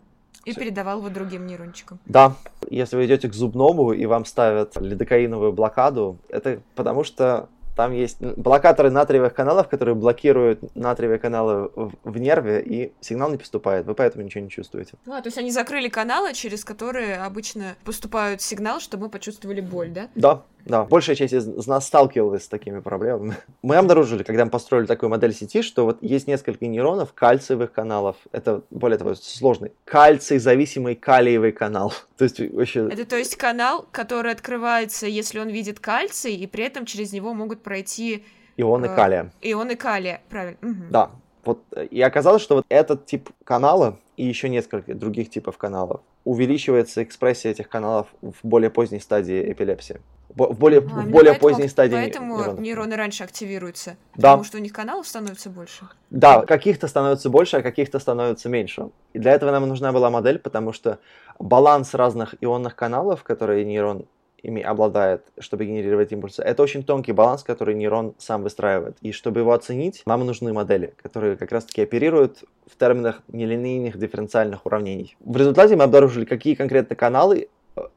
И 0.46 0.52
Всё. 0.52 0.60
передавал 0.60 1.00
его 1.00 1.10
другим 1.10 1.48
нейрончикам. 1.48 2.00
Да, 2.06 2.36
если 2.70 2.96
вы 2.98 3.08
идете 3.08 3.28
к 3.28 3.34
зубному 3.34 3.94
и 3.94 4.06
вам 4.06 4.26
ставят 4.26 4.80
лидокаиновую 4.80 5.52
блокаду, 5.54 6.20
это 6.30 6.62
потому 6.76 7.04
что 7.04 7.50
там 7.76 7.92
есть 7.92 8.22
блокаторы 8.22 8.90
натриевых 8.90 9.34
каналов, 9.34 9.68
которые 9.68 9.96
блокируют 9.96 10.76
натриевые 10.76 11.20
каналы 11.20 11.70
в, 11.76 12.18
нерве, 12.18 12.62
и 12.62 12.94
сигнал 13.02 13.30
не 13.30 13.38
поступает. 13.38 13.86
Вы 13.86 13.96
поэтому 13.96 14.24
ничего 14.24 14.44
не 14.44 14.50
чувствуете. 14.50 14.94
А, 15.08 15.22
то 15.22 15.28
есть 15.28 15.38
они 15.38 15.52
закрыли 15.52 15.90
каналы, 15.90 16.34
через 16.34 16.64
которые 16.64 17.18
обычно 17.18 17.76
поступают 17.84 18.42
сигнал, 18.42 18.80
чтобы 18.80 19.06
мы 19.06 19.10
почувствовали 19.10 19.62
боль, 19.62 19.90
да? 19.90 20.10
Да, 20.16 20.44
да. 20.66 20.84
Большая 20.84 21.16
часть 21.16 21.34
из 21.34 21.68
нас 21.68 21.86
сталкивалась 21.86 22.46
с 22.46 22.48
такими 22.48 22.80
проблемами. 22.80 23.38
Мы 23.62 23.76
обнаружили, 23.76 24.24
когда 24.24 24.46
мы 24.46 24.52
построили 24.52 24.88
такую 24.88 25.10
модель 25.10 25.34
сети, 25.34 25.62
что 25.62 25.86
вот 25.86 26.00
есть 26.02 26.28
несколько 26.28 26.66
нейронов 26.66 27.14
кальциевых 27.14 27.72
каналов. 27.72 28.16
Это, 28.32 28.64
более 28.72 28.98
того, 28.98 29.14
сложный. 29.16 29.72
Кальций-зависимый 29.86 30.96
калиевый 30.96 31.52
канал. 31.52 31.94
То 32.18 32.24
есть 32.24 32.40
вообще... 32.40 32.88
Это 32.90 33.06
то 33.06 33.16
есть 33.16 33.36
канал, 33.36 33.86
который 33.92 34.32
открывается, 34.32 35.06
если 35.06 35.40
он 35.40 35.50
видит 35.50 35.80
кальций, 35.80 36.34
и 36.34 36.48
при 36.48 36.64
этом 36.64 36.86
через 36.86 37.14
него 37.14 37.34
могут 37.34 37.62
пройти 37.62 38.24
Ионы 38.58 38.86
э, 38.86 38.96
калия. 38.96 39.32
ионы 39.42 39.76
калия. 39.76 40.22
Правильно. 40.30 40.58
Мгм. 40.62 40.92
Да. 40.92 41.12
Вот, 41.44 41.62
э, 41.76 41.86
и 41.86 42.02
оказалось, 42.02 42.42
что 42.42 42.56
вот 42.56 42.66
этот 42.70 43.06
тип 43.06 43.30
канала 43.44 44.00
и 44.18 44.26
еще 44.26 44.50
несколько 44.50 44.96
других 44.96 45.30
типов 45.30 45.58
каналов 45.58 46.02
увеличивается 46.24 47.04
экспрессия 47.04 47.52
этих 47.52 47.70
каналов 47.70 48.08
в 48.22 48.36
более 48.44 48.70
поздней 48.70 49.00
стадии 49.00 49.52
эпилепсии. 49.52 50.02
В 50.36 50.54
более, 50.54 50.80
А, 50.80 50.82
в 50.84 51.08
более 51.10 51.32
поэтому- 51.34 51.40
поздней 51.40 51.68
стадии 51.70 51.96
Поэтому 51.96 52.38
нейронов. 52.38 52.60
нейроны 52.60 52.96
раньше 52.96 53.24
активируются. 53.24 53.92
Да. 54.16 54.32
Потому 54.32 54.44
что 54.44 54.58
у 54.58 54.62
них 54.62 54.74
каналов 54.74 55.08
становится 55.08 55.50
больше. 55.50 55.88
Да, 56.10 56.42
каких-то 56.46 56.88
становится 56.88 57.30
больше, 57.30 57.58
а 57.58 57.62
каких-то 57.62 58.00
становится 58.00 58.50
меньше. 58.50 58.90
И 59.14 59.20
для 59.20 59.32
этого 59.32 59.52
нам 59.52 59.68
нужна 59.68 59.92
была 59.94 60.10
модель, 60.10 60.40
потому 60.40 60.74
что 60.74 61.00
баланс 61.40 61.94
разных 61.94 62.36
ионных 62.42 62.76
каналов, 62.76 63.24
которые 63.24 63.64
нейрон 63.64 64.06
ими 64.44 64.62
обладает, 64.62 65.24
чтобы 65.40 65.66
генерировать 65.66 66.12
импульсы. 66.12 66.44
Это 66.44 66.62
очень 66.62 66.84
тонкий 66.84 67.14
баланс, 67.14 67.42
который 67.42 67.74
нейрон 67.74 68.14
сам 68.20 68.44
выстраивает. 68.44 68.96
И 69.02 69.12
чтобы 69.12 69.40
его 69.40 69.54
оценить, 69.54 70.04
нам 70.06 70.24
нужны 70.26 70.54
модели, 70.54 70.94
которые 71.02 71.36
как 71.36 71.52
раз-таки 71.52 71.82
оперируют 71.82 72.44
в 72.72 72.78
терминах 72.78 73.22
нелинейных 73.30 73.98
дифференциальных 73.98 74.66
уравнений. 74.66 75.18
В 75.20 75.36
результате 75.38 75.76
мы 75.76 75.84
обнаружили, 75.86 76.26
какие 76.26 76.54
конкретно 76.54 76.96
каналы 76.96 77.48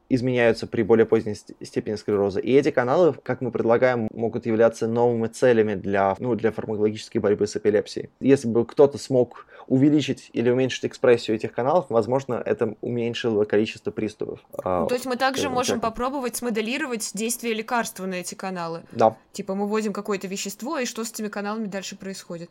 изменяются 0.09 0.67
при 0.67 0.81
более 0.81 1.05
поздней 1.05 1.35
степени 1.35 1.95
склероза. 1.95 2.39
И 2.39 2.51
эти 2.51 2.71
каналы, 2.71 3.13
как 3.23 3.41
мы 3.41 3.51
предлагаем, 3.51 4.09
могут 4.13 4.45
являться 4.45 4.87
новыми 4.87 5.27
целями 5.27 5.75
для, 5.75 6.15
ну, 6.19 6.35
для 6.35 6.51
фармакологической 6.51 7.21
борьбы 7.21 7.47
с 7.47 7.55
эпилепсией. 7.55 8.09
Если 8.19 8.47
бы 8.47 8.65
кто-то 8.65 8.97
смог 8.97 9.45
увеличить 9.67 10.31
или 10.33 10.49
уменьшить 10.49 10.85
экспрессию 10.85 11.35
этих 11.35 11.53
каналов, 11.53 11.85
возможно, 11.89 12.41
это 12.43 12.75
уменьшило 12.81 13.45
количество 13.45 13.91
приступов. 13.91 14.39
Ну, 14.65 14.87
то 14.87 14.95
есть 14.95 15.05
мы 15.05 15.15
также 15.15 15.49
можем 15.49 15.79
так. 15.79 15.91
попробовать 15.91 16.35
смоделировать 16.35 17.11
действие 17.13 17.53
лекарства 17.53 18.07
на 18.07 18.15
эти 18.15 18.33
каналы. 18.33 18.81
Да. 18.91 19.15
Типа 19.31 19.53
мы 19.53 19.67
вводим 19.67 19.93
какое-то 19.93 20.27
вещество, 20.27 20.79
и 20.79 20.85
что 20.85 21.03
с 21.03 21.11
этими 21.11 21.27
каналами 21.27 21.67
дальше 21.67 21.95
происходит? 21.95 22.49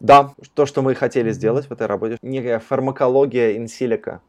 Да, 0.00 0.32
то, 0.54 0.66
что 0.66 0.82
мы 0.82 0.94
хотели 0.94 1.30
сделать 1.30 1.66
в 1.66 1.72
этой 1.72 1.86
работе, 1.86 2.18
некая 2.22 2.58
фармакология 2.60 3.56
инсилика 3.56 4.20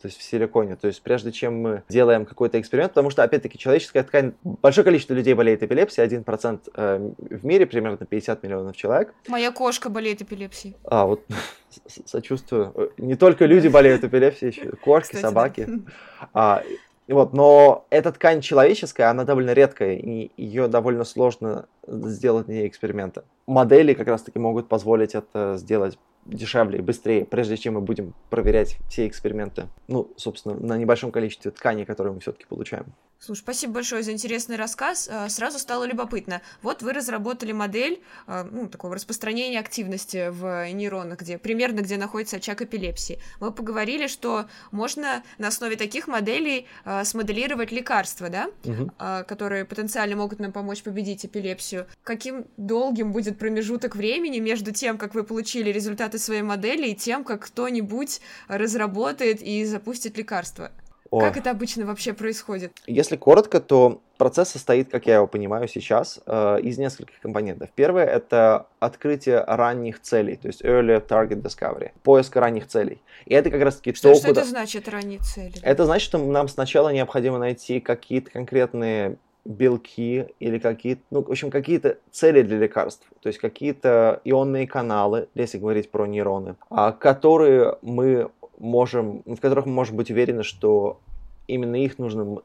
то 0.00 0.06
есть 0.06 0.18
в 0.18 0.22
силиконе. 0.22 0.76
То 0.76 0.86
есть 0.86 1.02
прежде 1.02 1.32
чем 1.32 1.60
мы 1.60 1.82
делаем 1.88 2.24
какой-то 2.24 2.60
эксперимент, 2.60 2.92
потому 2.92 3.10
что, 3.10 3.22
опять-таки, 3.22 3.58
человеческая 3.58 4.02
ткань, 4.02 4.32
большое 4.42 4.84
количество 4.84 5.14
людей 5.14 5.34
болеет 5.34 5.62
эпилепсией, 5.62 6.06
1% 6.06 6.60
э, 6.74 7.10
в 7.18 7.44
мире, 7.44 7.66
примерно 7.66 7.98
50 7.98 8.42
миллионов 8.42 8.76
человек. 8.76 9.14
Моя 9.28 9.52
кошка 9.52 9.90
болеет 9.90 10.22
эпилепсией. 10.22 10.76
А, 10.84 11.06
вот 11.06 11.24
сочувствую. 12.06 12.72
Э, 12.74 12.88
не 12.98 13.16
только 13.16 13.46
люди 13.46 13.68
болеют 13.68 14.04
эпилепсией, 14.04 14.52
еще 14.52 14.70
кошки, 14.76 15.16
Кстати, 15.16 15.22
собаки. 15.22 15.66
Да. 15.66 16.28
А, 16.32 16.62
вот, 17.08 17.32
но 17.32 17.86
эта 17.88 18.12
ткань 18.12 18.42
человеческая, 18.42 19.10
она 19.10 19.24
довольно 19.24 19.54
редкая, 19.54 19.94
и 19.94 20.30
ее 20.36 20.68
довольно 20.68 21.04
сложно 21.04 21.66
сделать 21.86 22.48
не 22.48 22.66
эксперименты. 22.68 23.22
Модели 23.46 23.94
как 23.94 24.08
раз-таки 24.08 24.38
могут 24.38 24.68
позволить 24.68 25.14
это 25.14 25.54
сделать 25.56 25.98
дешевле 26.28 26.78
и 26.78 26.82
быстрее, 26.82 27.24
прежде 27.24 27.56
чем 27.56 27.74
мы 27.74 27.80
будем 27.80 28.14
проверять 28.30 28.76
все 28.88 29.06
эксперименты, 29.06 29.68
ну, 29.88 30.12
собственно, 30.16 30.54
на 30.54 30.76
небольшом 30.76 31.10
количестве 31.10 31.50
тканей, 31.50 31.84
которые 31.84 32.12
мы 32.12 32.20
все-таки 32.20 32.46
получаем. 32.46 32.86
Слушай, 33.20 33.40
спасибо 33.40 33.72
большое 33.74 34.04
за 34.04 34.12
интересный 34.12 34.54
рассказ. 34.54 35.08
А, 35.10 35.28
сразу 35.28 35.58
стало 35.58 35.84
любопытно. 35.84 36.40
Вот 36.62 36.82
вы 36.82 36.92
разработали 36.92 37.50
модель 37.50 38.00
а, 38.28 38.44
ну, 38.44 38.68
такого 38.68 38.94
распространения 38.94 39.58
активности 39.58 40.28
в 40.30 40.70
нейронах, 40.70 41.18
где 41.18 41.36
примерно 41.36 41.80
где 41.80 41.96
находится 41.96 42.36
очаг 42.36 42.62
эпилепсии. 42.62 43.18
Мы 43.40 43.52
поговорили, 43.52 44.06
что 44.06 44.46
можно 44.70 45.24
на 45.38 45.48
основе 45.48 45.74
таких 45.74 46.06
моделей 46.06 46.68
а, 46.84 47.04
смоделировать 47.04 47.72
лекарства, 47.72 48.28
да, 48.28 48.50
угу. 48.64 48.92
которые 49.26 49.64
потенциально 49.64 50.14
могут 50.14 50.38
нам 50.38 50.52
помочь 50.52 50.82
победить 50.82 51.26
эпилепсию. 51.26 51.86
Каким 52.04 52.46
долгим 52.56 53.12
будет 53.12 53.36
промежуток 53.38 53.96
времени 53.96 54.38
между 54.38 54.72
тем, 54.72 54.96
как 54.96 55.14
вы 55.14 55.24
получили 55.24 55.70
результаты 55.70 56.18
своей 56.18 56.42
модели, 56.42 56.88
и 56.88 56.94
тем, 56.94 57.24
как 57.24 57.46
кто-нибудь 57.46 58.20
разработает 58.46 59.42
и 59.42 59.64
запустит 59.64 60.16
лекарство? 60.16 60.70
О. 61.10 61.20
Как 61.20 61.36
это 61.36 61.50
обычно 61.50 61.86
вообще 61.86 62.12
происходит? 62.12 62.72
Если 62.86 63.16
коротко, 63.16 63.60
то 63.60 64.02
процесс 64.18 64.50
состоит, 64.50 64.90
как 64.90 65.06
я 65.06 65.16
его 65.16 65.26
понимаю 65.26 65.68
сейчас, 65.68 66.20
э, 66.26 66.60
из 66.62 66.76
нескольких 66.76 67.20
компонентов. 67.20 67.70
Первое— 67.74 68.04
это 68.06 68.66
открытие 68.78 69.42
ранних 69.46 70.02
целей, 70.02 70.36
то 70.36 70.48
есть 70.48 70.62
early 70.62 71.04
target 71.06 71.40
discovery, 71.40 71.92
поиск 72.02 72.36
ранних 72.36 72.66
целей. 72.66 73.00
И 73.24 73.34
это 73.34 73.50
как 73.50 73.62
раз-таки 73.62 73.94
что, 73.94 74.10
то, 74.10 74.14
что 74.16 74.28
куда... 74.28 74.40
это 74.42 74.50
значит, 74.50 74.88
ранние 74.88 75.20
цели? 75.20 75.54
Это 75.62 75.86
значит, 75.86 76.06
что 76.06 76.18
нам 76.18 76.48
сначала 76.48 76.90
необходимо 76.90 77.38
найти 77.38 77.80
какие-то 77.80 78.30
конкретные 78.30 79.16
белки 79.48 80.26
или 80.40 80.58
какие-то, 80.58 81.02
ну, 81.10 81.22
в 81.22 81.30
общем, 81.30 81.50
какие-то 81.50 81.98
цели 82.10 82.42
для 82.42 82.58
лекарств, 82.58 83.06
то 83.20 83.28
есть 83.28 83.38
какие-то 83.38 84.20
ионные 84.24 84.66
каналы, 84.66 85.28
если 85.34 85.58
говорить 85.58 85.90
про 85.90 86.06
нейроны, 86.06 86.56
а, 86.70 86.92
которые 86.92 87.78
мы 87.80 88.30
можем, 88.58 89.22
в 89.24 89.36
которых 89.40 89.66
мы 89.66 89.72
можем 89.72 89.96
быть 89.96 90.10
уверены, 90.10 90.42
что 90.42 91.00
именно 91.46 91.76
их 91.76 91.98
нужно 91.98 92.38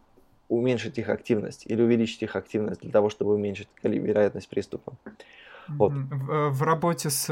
уменьшить 0.49 0.97
их 0.97 1.09
активность 1.09 1.65
или 1.65 1.81
увеличить 1.81 2.21
их 2.21 2.35
активность 2.35 2.81
для 2.81 2.91
того, 2.91 3.09
чтобы 3.09 3.33
уменьшить 3.33 3.67
вероятность 3.81 4.49
приступа. 4.49 4.93
Вот. 5.67 5.93
В, 5.93 6.49
в 6.49 6.63
работе 6.63 7.09
с 7.09 7.29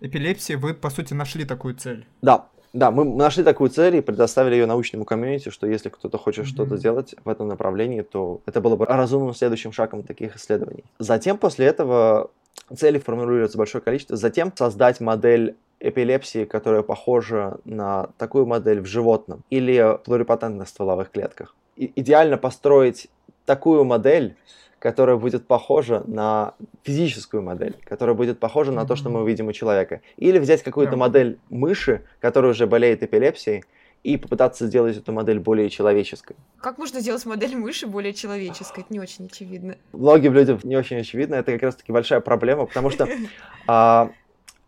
эпилепсией 0.00 0.58
вы, 0.58 0.74
по 0.74 0.90
сути, 0.90 1.14
нашли 1.14 1.44
такую 1.44 1.74
цель. 1.74 2.06
Да, 2.22 2.46
да, 2.72 2.90
мы 2.90 3.04
нашли 3.04 3.42
такую 3.42 3.70
цель 3.70 3.96
и 3.96 4.00
предоставили 4.00 4.54
ее 4.54 4.66
научному 4.66 5.04
комьюнити, 5.04 5.48
что 5.48 5.66
если 5.66 5.88
кто-то 5.88 6.18
хочет 6.18 6.44
mm-hmm. 6.44 6.48
что-то 6.48 6.76
сделать 6.76 7.14
в 7.24 7.28
этом 7.28 7.48
направлении, 7.48 8.02
то 8.02 8.40
это 8.46 8.60
было 8.60 8.76
бы 8.76 8.86
разумным 8.86 9.34
следующим 9.34 9.72
шагом 9.72 10.02
таких 10.02 10.36
исследований. 10.36 10.84
Затем 10.98 11.38
после 11.38 11.66
этого 11.66 12.30
цели 12.74 12.98
формулируется 12.98 13.58
большое 13.58 13.82
количество. 13.82 14.16
Затем 14.16 14.52
создать 14.54 15.00
модель 15.00 15.56
эпилепсии, 15.80 16.44
которая 16.44 16.82
похожа 16.82 17.58
на 17.64 18.10
такую 18.18 18.46
модель 18.46 18.80
в 18.80 18.86
животном 18.86 19.42
или 19.50 19.98
плурипатентных 20.04 20.68
стволовых 20.68 21.10
клетках. 21.10 21.54
И 21.76 21.92
идеально 21.94 22.36
построить 22.36 23.08
такую 23.46 23.84
модель, 23.84 24.36
которая 24.78 25.16
будет 25.16 25.46
похожа 25.46 26.02
на 26.06 26.54
физическую 26.82 27.42
модель, 27.42 27.76
которая 27.84 28.14
будет 28.14 28.38
похожа 28.38 28.72
на 28.72 28.86
то, 28.86 28.96
что 28.96 29.10
мы 29.10 29.22
увидим 29.22 29.48
у 29.48 29.52
человека. 29.52 30.00
Или 30.16 30.38
взять 30.38 30.62
какую-то 30.62 30.96
модель 30.96 31.38
мыши, 31.50 32.04
которая 32.20 32.52
уже 32.52 32.66
болеет 32.66 33.02
эпилепсией, 33.02 33.64
и 34.04 34.16
попытаться 34.16 34.66
сделать 34.66 34.96
эту 34.96 35.12
модель 35.12 35.40
более 35.40 35.68
человеческой. 35.68 36.36
Как 36.60 36.78
можно 36.78 37.00
сделать 37.00 37.26
модель 37.26 37.56
мыши 37.56 37.86
более 37.86 38.14
человеческой? 38.14 38.80
Это 38.80 38.92
не 38.92 39.00
очень 39.00 39.26
очевидно. 39.26 39.76
Многим 39.92 40.34
людям 40.34 40.60
не 40.62 40.76
очень 40.76 40.98
очевидно. 40.98 41.34
Это 41.34 41.52
как 41.52 41.62
раз-таки 41.62 41.90
большая 41.90 42.20
проблема, 42.20 42.66
потому 42.66 42.90
что 42.90 43.08
а, 43.66 44.10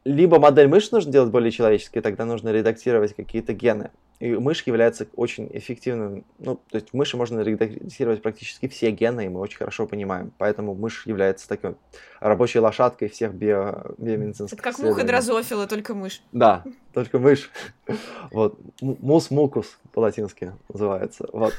либо 0.04 0.38
модель 0.38 0.68
мышц 0.68 0.90
нужно 0.92 1.12
делать 1.12 1.30
более 1.30 1.50
человеческой, 1.50 2.00
тогда 2.00 2.24
нужно 2.24 2.50
редактировать 2.50 3.14
какие-то 3.14 3.52
гены. 3.52 3.90
И 4.20 4.34
мышь 4.34 4.62
является 4.64 5.06
очень 5.16 5.48
эффективным, 5.50 6.26
ну, 6.38 6.60
то 6.68 6.76
есть 6.76 6.92
мыши 6.92 7.16
можно 7.16 7.40
редактировать 7.40 8.20
практически 8.20 8.68
все 8.68 8.90
гены, 8.90 9.24
и 9.24 9.28
мы 9.30 9.40
очень 9.40 9.56
хорошо 9.56 9.86
понимаем. 9.86 10.30
Поэтому 10.36 10.74
мышь 10.74 11.06
является 11.06 11.48
такой 11.48 11.74
рабочей 12.20 12.58
лошадкой 12.58 13.08
всех 13.08 13.32
био, 13.32 13.94
биомедицинских 13.96 14.58
Это 14.58 14.62
как 14.62 14.78
муха 14.78 15.04
дрозофила, 15.04 15.66
только 15.66 15.94
мышь. 15.94 16.22
Да, 16.32 16.64
только 16.92 17.18
мышь. 17.18 17.50
Вот. 18.30 18.58
Мус 18.82 19.30
мукус 19.30 19.78
по-латински 19.92 20.52
называется. 20.68 21.26
Вот. 21.32 21.54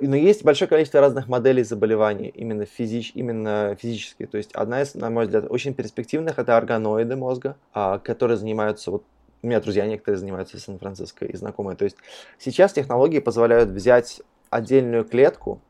Но 0.00 0.16
есть 0.16 0.42
большое 0.42 0.68
количество 0.68 1.00
разных 1.00 1.28
моделей 1.28 1.64
заболеваний, 1.64 2.28
именно, 2.28 2.64
физич, 2.64 3.12
именно 3.14 3.76
физические. 3.78 4.26
То 4.26 4.38
есть 4.38 4.52
одна 4.52 4.80
из, 4.80 4.94
на 4.94 5.10
мой 5.10 5.26
взгляд, 5.26 5.44
очень 5.50 5.74
перспективных 5.74 6.38
это 6.38 6.56
органоиды 6.56 7.16
мозга, 7.16 7.56
а, 7.74 7.98
которые 7.98 8.38
занимаются 8.38 8.90
вот 8.90 9.04
у 9.42 9.46
меня 9.46 9.60
друзья 9.60 9.86
некоторые 9.86 10.18
занимаются 10.18 10.56
в 10.56 10.60
Сан-Франциско 10.60 11.24
и 11.24 11.36
знакомые. 11.36 11.76
То 11.76 11.84
есть 11.84 11.96
сейчас 12.38 12.72
технологии 12.72 13.20
позволяют 13.20 13.70
взять 13.70 14.20
отдельную 14.50 15.04
клетку 15.04 15.60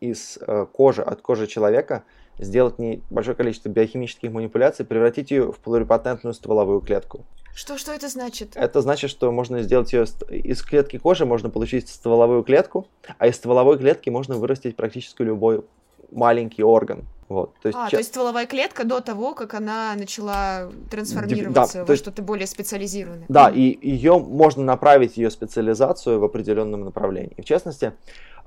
из 0.00 0.38
э, 0.40 0.66
кожи, 0.72 1.02
от 1.02 1.20
кожи 1.22 1.46
человека, 1.46 2.04
сделать 2.38 2.78
не 2.78 3.02
большое 3.10 3.36
количество 3.36 3.68
биохимических 3.68 4.30
манипуляций, 4.30 4.84
превратить 4.84 5.30
ее 5.30 5.52
в 5.52 5.58
плурипатентную 5.58 6.34
стволовую 6.34 6.80
клетку. 6.80 7.24
Что, 7.54 7.78
что 7.78 7.92
это 7.92 8.08
значит? 8.08 8.52
Это 8.54 8.82
значит, 8.82 9.10
что 9.10 9.32
можно 9.32 9.62
сделать 9.62 9.92
ее 9.92 10.04
из 10.28 10.62
клетки 10.62 10.98
кожи, 10.98 11.24
можно 11.24 11.48
получить 11.48 11.88
стволовую 11.88 12.42
клетку, 12.42 12.86
а 13.18 13.28
из 13.28 13.36
стволовой 13.36 13.78
клетки 13.78 14.10
можно 14.10 14.36
вырастить 14.36 14.76
практически 14.76 15.22
любой 15.22 15.64
маленький 16.10 16.62
орган. 16.62 17.06
Вот, 17.28 17.54
то 17.60 17.68
есть, 17.68 17.78
а, 17.78 17.86
ча... 17.86 17.90
то 17.90 17.96
есть 17.98 18.10
стволовая 18.10 18.46
клетка 18.46 18.84
до 18.84 19.00
того, 19.00 19.34
как 19.34 19.54
она 19.54 19.94
начала 19.96 20.70
трансформироваться 20.90 21.78
да, 21.78 21.84
во 21.84 21.92
есть... 21.92 22.02
что-то 22.02 22.22
более 22.22 22.46
специализированное. 22.46 23.26
Да, 23.28 23.50
и 23.50 23.76
ее 23.82 24.18
можно 24.18 24.62
направить 24.62 25.16
ее 25.16 25.30
специализацию 25.30 26.20
в 26.20 26.24
определенном 26.24 26.84
направлении. 26.84 27.34
В 27.40 27.44
частности, 27.44 27.94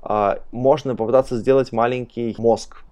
а, 0.02 0.40
можно 0.50 0.96
попытаться 0.96 1.36
сделать 1.36 1.72
маленький 1.72 2.34
мозг, 2.38 2.82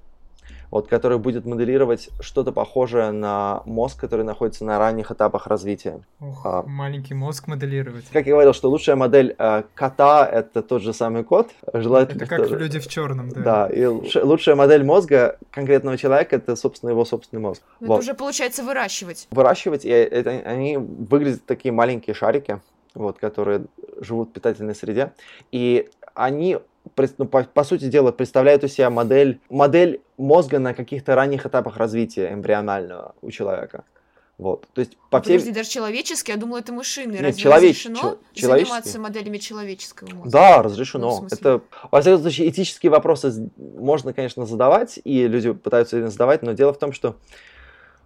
вот, 0.70 0.88
который 0.88 1.18
будет 1.18 1.46
моделировать 1.46 2.10
что-то 2.20 2.52
похожее 2.52 3.10
на 3.10 3.62
мозг, 3.64 4.00
который 4.00 4.24
находится 4.24 4.64
на 4.64 4.78
ранних 4.78 5.10
этапах 5.10 5.46
развития. 5.46 6.00
Ох, 6.20 6.44
а, 6.44 6.62
маленький 6.62 7.14
мозг 7.14 7.46
моделировать. 7.46 8.04
Как 8.12 8.26
я 8.26 8.32
говорил, 8.32 8.52
что 8.52 8.68
лучшая 8.68 8.96
модель 8.96 9.34
э, 9.38 9.62
кота— 9.74 10.26
это 10.32 10.62
тот 10.62 10.82
же 10.82 10.92
самый 10.92 11.24
кот. 11.24 11.50
Желательно, 11.72 12.22
это 12.22 12.26
как 12.26 12.46
что... 12.46 12.56
люди 12.56 12.78
в 12.78 12.86
черном, 12.88 13.30
да. 13.30 13.40
Да, 13.40 13.66
и 13.68 13.84
лучшая 13.84 14.56
модель 14.56 14.84
мозга 14.84 15.38
конкретного 15.50 15.96
человека— 15.96 16.36
это, 16.36 16.56
собственно, 16.56 16.90
его 16.90 17.04
собственный 17.04 17.40
мозг. 17.40 17.62
Но 17.80 17.88
вот. 17.88 17.94
Это 17.94 18.02
уже 18.02 18.14
получается 18.14 18.62
выращивать. 18.62 19.26
Выращивать, 19.30 19.84
и 19.84 19.90
это, 19.90 20.30
они 20.30 20.76
выглядят 20.76 21.44
такие 21.46 21.72
маленькие 21.72 22.14
шарики, 22.14 22.60
вот, 22.94 23.18
которые 23.18 23.66
живут 24.00 24.30
в 24.30 24.32
питательной 24.32 24.74
среде, 24.74 25.12
и 25.50 25.88
они 26.14 26.58
ну, 27.18 27.24
по, 27.26 27.44
по 27.44 27.64
сути 27.64 27.84
дела, 27.84 28.12
представляют 28.12 28.64
из 28.64 28.74
себя 28.74 28.90
модель, 28.90 29.40
модель 29.50 30.00
мозга 30.16 30.58
на 30.58 30.74
каких-то 30.74 31.14
ранних 31.14 31.46
этапах 31.46 31.76
развития 31.76 32.32
эмбрионального 32.32 33.14
у 33.22 33.30
человека. 33.30 33.84
Вот. 34.38 34.68
То 34.72 34.80
есть, 34.80 34.96
по 35.10 35.20
всей... 35.20 35.34
Подожди, 35.34 35.52
даже 35.52 35.68
человеческий, 35.68 36.30
я 36.30 36.38
думала, 36.38 36.58
это 36.58 36.72
машины. 36.72 37.12
Нет, 37.12 37.22
Разве 37.22 37.42
человеч- 37.42 37.70
разрешено 37.70 37.96
чел- 37.96 38.18
человеческий. 38.32 38.70
заниматься 38.70 39.00
моделями 39.00 39.38
человеческого 39.38 40.14
мозга? 40.14 40.30
Да, 40.30 40.62
разрешено. 40.62 41.20
Ну, 41.22 41.26
это, 41.28 41.60
во 41.90 42.00
всяком 42.00 42.20
случае, 42.20 42.48
этические 42.48 42.90
вопросы 42.90 43.50
можно, 43.56 44.12
конечно, 44.12 44.46
задавать, 44.46 45.00
и 45.02 45.26
люди 45.26 45.52
пытаются 45.52 46.08
задавать, 46.08 46.42
но 46.42 46.52
дело 46.52 46.72
в 46.72 46.78
том, 46.78 46.92
что... 46.92 47.16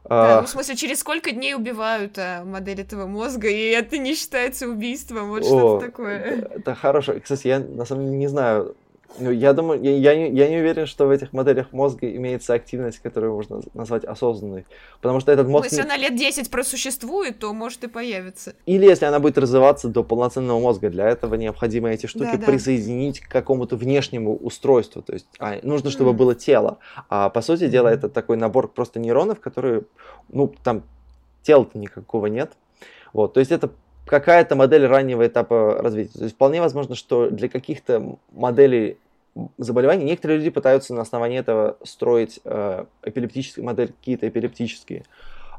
Да, 0.05 0.39
а, 0.39 0.41
ну, 0.41 0.47
в 0.47 0.51
смысле, 0.51 0.77
через 0.77 1.01
сколько 1.01 1.31
дней 1.31 1.55
убивают 1.55 2.19
а, 2.19 2.45
модель 2.45 2.81
этого 2.81 3.07
мозга, 3.07 3.49
и 3.49 3.71
это 3.71 3.99
не 3.99 4.15
считается 4.15 4.67
убийством, 4.67 5.31
вот 5.31 5.45
что-то 5.45 5.87
такое. 5.87 6.49
Это 6.55 6.75
хорошо. 6.75 7.21
Кстати, 7.21 7.47
я 7.47 7.61
на 7.61 7.85
самом 7.85 8.07
деле 8.07 8.17
не 8.17 8.27
знаю. 8.27 8.77
Ну, 9.19 9.31
я 9.31 9.53
думаю, 9.53 9.81
я, 9.83 9.91
я 9.97 10.17
не, 10.17 10.31
я 10.37 10.49
не 10.49 10.57
уверен, 10.59 10.87
что 10.87 11.07
в 11.07 11.11
этих 11.11 11.33
моделях 11.33 11.73
мозга 11.73 12.09
имеется 12.11 12.55
активность, 12.55 12.99
которую 13.01 13.35
можно 13.35 13.61
назвать 13.75 14.05
осознанной. 14.05 14.65
Потому 15.01 15.21
что 15.21 15.31
этот 15.33 15.47
Ну, 15.47 15.53
мозг... 15.53 15.65
если 15.67 15.77
не- 15.77 15.83
она 15.83 15.97
лет 15.97 16.17
10 16.17 16.51
просуществует, 16.51 17.39
то 17.39 17.53
может 17.53 17.85
и 17.85 17.89
появится. 17.89 18.55
Или 18.67 18.87
если 18.87 19.05
она 19.05 19.19
будет 19.21 19.37
развиваться 19.39 19.89
до 19.89 20.03
полноценного 20.03 20.59
мозга, 20.61 20.89
для 20.89 21.09
этого 21.09 21.35
необходимо 21.35 21.91
эти 21.91 22.07
штуки 22.07 22.33
Да-да. 22.33 22.47
присоединить 22.47 23.21
к 23.21 23.29
какому-то 23.29 23.77
внешнему 23.77 24.35
устройству. 24.37 25.03
То 25.03 25.13
есть 25.13 25.27
а, 25.39 25.59
нужно, 25.63 25.91
чтобы 25.91 26.11
Мгм. 26.11 26.19
было 26.19 26.35
тело. 26.35 26.79
А 27.09 27.29
по 27.29 27.43
сути 27.43 27.69
дела, 27.69 27.89
это 27.89 28.09
такой 28.09 28.37
набор 28.39 28.69
просто 28.69 28.99
нейронов, 28.99 29.41
которые, 29.41 29.83
ну, 30.31 30.53
там 30.65 30.83
тела-то 31.43 31.77
никакого 31.79 32.27
нет. 32.27 32.53
Вот, 33.13 33.35
то 33.35 33.41
есть 33.41 33.53
это 33.53 33.69
какая-то 34.07 34.57
модель 34.57 34.87
раннего 34.87 35.27
этапа 35.27 35.79
развития. 35.81 36.19
То 36.19 36.25
есть 36.25 36.35
вполне 36.35 36.61
возможно, 36.61 36.95
что 36.95 37.31
для 37.31 37.49
каких-то 37.49 38.17
моделей 38.33 38.99
заболеваний 39.59 40.05
некоторые 40.05 40.39
люди 40.39 40.51
пытаются 40.51 40.95
на 40.95 41.03
основании 41.03 41.39
этого 41.39 41.77
строить 41.85 42.41
э, 42.45 42.85
эпилептические 43.03 43.65
модели, 43.65 43.89
какие-то 43.89 44.29
эпилептические. 44.29 45.05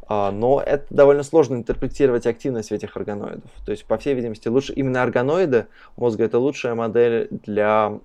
А, 0.07 0.31
но 0.31 0.61
это 0.61 0.85
довольно 0.89 1.23
сложно 1.23 1.55
интерпретировать 1.55 2.27
активность 2.27 2.71
этих 2.71 2.95
органоидов. 2.97 3.49
То 3.65 3.71
есть, 3.71 3.85
по 3.85 3.97
всей 3.97 4.13
видимости, 4.13 4.47
лучше 4.47 4.73
именно 4.73 5.01
органоиды 5.01 5.67
мозга 5.95 6.25
это 6.25 6.39
лучшая 6.39 6.75
модель 6.75 7.29
для 7.31 7.99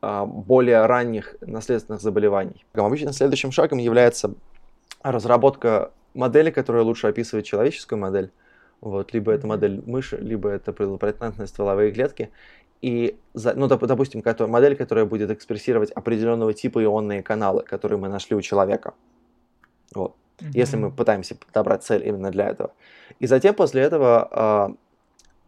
а, 0.00 0.26
более 0.26 0.86
ранних 0.86 1.36
наследственных 1.40 2.00
заболеваний. 2.00 2.64
Обычно 2.72 3.12
следующим 3.12 3.52
шагом 3.52 3.78
является 3.78 4.34
разработка 5.02 5.92
модели, 6.14 6.50
которая 6.50 6.82
лучше 6.82 7.08
описывает 7.08 7.44
человеческую 7.44 7.98
модель. 7.98 8.30
Вот, 8.84 9.14
либо 9.14 9.32
это 9.32 9.46
модель 9.46 9.82
мыши, 9.86 10.16
либо 10.18 10.48
это 10.50 10.72
предпатентные 10.72 11.46
стволовые 11.46 11.90
клетки. 11.90 12.30
И, 12.82 13.16
за- 13.32 13.54
ну, 13.54 13.66
доп- 13.66 13.86
допустим, 13.86 14.20
кото- 14.20 14.46
модель, 14.46 14.76
которая 14.76 15.06
будет 15.06 15.30
экспрессировать 15.30 15.90
определенного 15.90 16.52
типа 16.52 16.84
ионные 16.84 17.22
каналы, 17.22 17.62
которые 17.62 17.98
мы 17.98 18.08
нашли 18.08 18.36
у 18.36 18.42
человека. 18.42 18.92
Вот 19.94 20.14
если 20.52 20.76
мы 20.76 20.90
пытаемся 20.90 21.36
подобрать 21.36 21.82
цель 21.82 22.06
именно 22.06 22.30
для 22.30 22.48
этого. 22.48 22.72
И 23.20 23.26
затем 23.26 23.54
после 23.54 23.82
этого 23.82 24.28
а, 24.30 24.74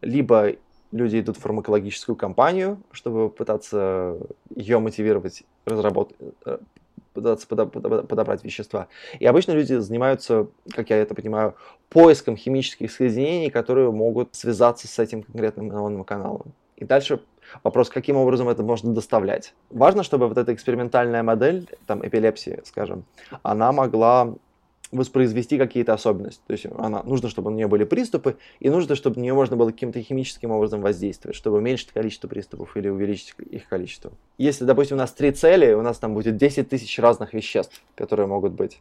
либо 0.01 0.53
люди 0.91 1.19
идут 1.19 1.37
в 1.37 1.41
фармакологическую 1.41 2.15
компанию, 2.15 2.81
чтобы 2.91 3.29
пытаться 3.29 4.17
ее 4.55 4.79
мотивировать, 4.79 5.43
разработать, 5.65 6.15
э, 6.45 6.57
пытаться 7.17 7.47
подо- 7.47 7.69
подо- 7.69 8.05
подобрать 8.05 8.43
вещества. 8.43 8.87
И 9.19 9.25
обычно 9.25 9.51
люди 9.51 9.73
занимаются, 9.73 10.47
как 10.73 10.89
я 10.89 10.97
это 10.97 11.15
понимаю, 11.15 11.55
поиском 11.89 12.37
химических 12.37 12.91
соединений, 12.91 13.49
которые 13.49 13.91
могут 13.91 14.35
связаться 14.35 14.87
с 14.87 14.99
этим 14.99 15.23
конкретным 15.23 15.71
ионным 15.71 16.03
каналом. 16.03 16.53
И 16.75 16.85
дальше 16.85 17.21
вопрос, 17.63 17.89
каким 17.89 18.17
образом 18.17 18.49
это 18.49 18.61
можно 18.61 18.93
доставлять. 18.93 19.53
Важно, 19.71 20.03
чтобы 20.03 20.27
вот 20.27 20.37
эта 20.37 20.53
экспериментальная 20.53 21.23
модель, 21.23 21.67
там, 21.87 22.05
эпилепсии, 22.05 22.61
скажем, 22.65 23.03
она 23.41 23.71
могла 23.71 24.35
воспроизвести 24.91 25.57
какие-то 25.57 25.93
особенности. 25.93 26.41
То 26.47 26.53
есть 26.53 26.65
она, 26.77 27.03
нужно, 27.03 27.29
чтобы 27.29 27.51
у 27.51 27.53
нее 27.53 27.67
были 27.67 27.83
приступы, 27.83 28.37
и 28.59 28.69
нужно, 28.69 28.95
чтобы 28.95 29.17
на 29.17 29.23
нее 29.23 29.33
можно 29.33 29.55
было 29.55 29.71
каким-то 29.71 30.01
химическим 30.01 30.51
образом 30.51 30.81
воздействовать, 30.81 31.35
чтобы 31.35 31.57
уменьшить 31.57 31.91
количество 31.91 32.27
приступов 32.27 32.75
или 32.77 32.89
увеличить 32.89 33.35
их 33.49 33.67
количество. 33.67 34.11
Если, 34.37 34.65
допустим, 34.65 34.97
у 34.97 34.99
нас 34.99 35.11
три 35.11 35.31
цели, 35.31 35.73
у 35.73 35.81
нас 35.81 35.97
там 35.97 36.13
будет 36.13 36.37
10 36.37 36.69
тысяч 36.69 36.97
разных 36.99 37.33
веществ, 37.33 37.81
которые 37.95 38.27
могут 38.27 38.53
быть. 38.53 38.79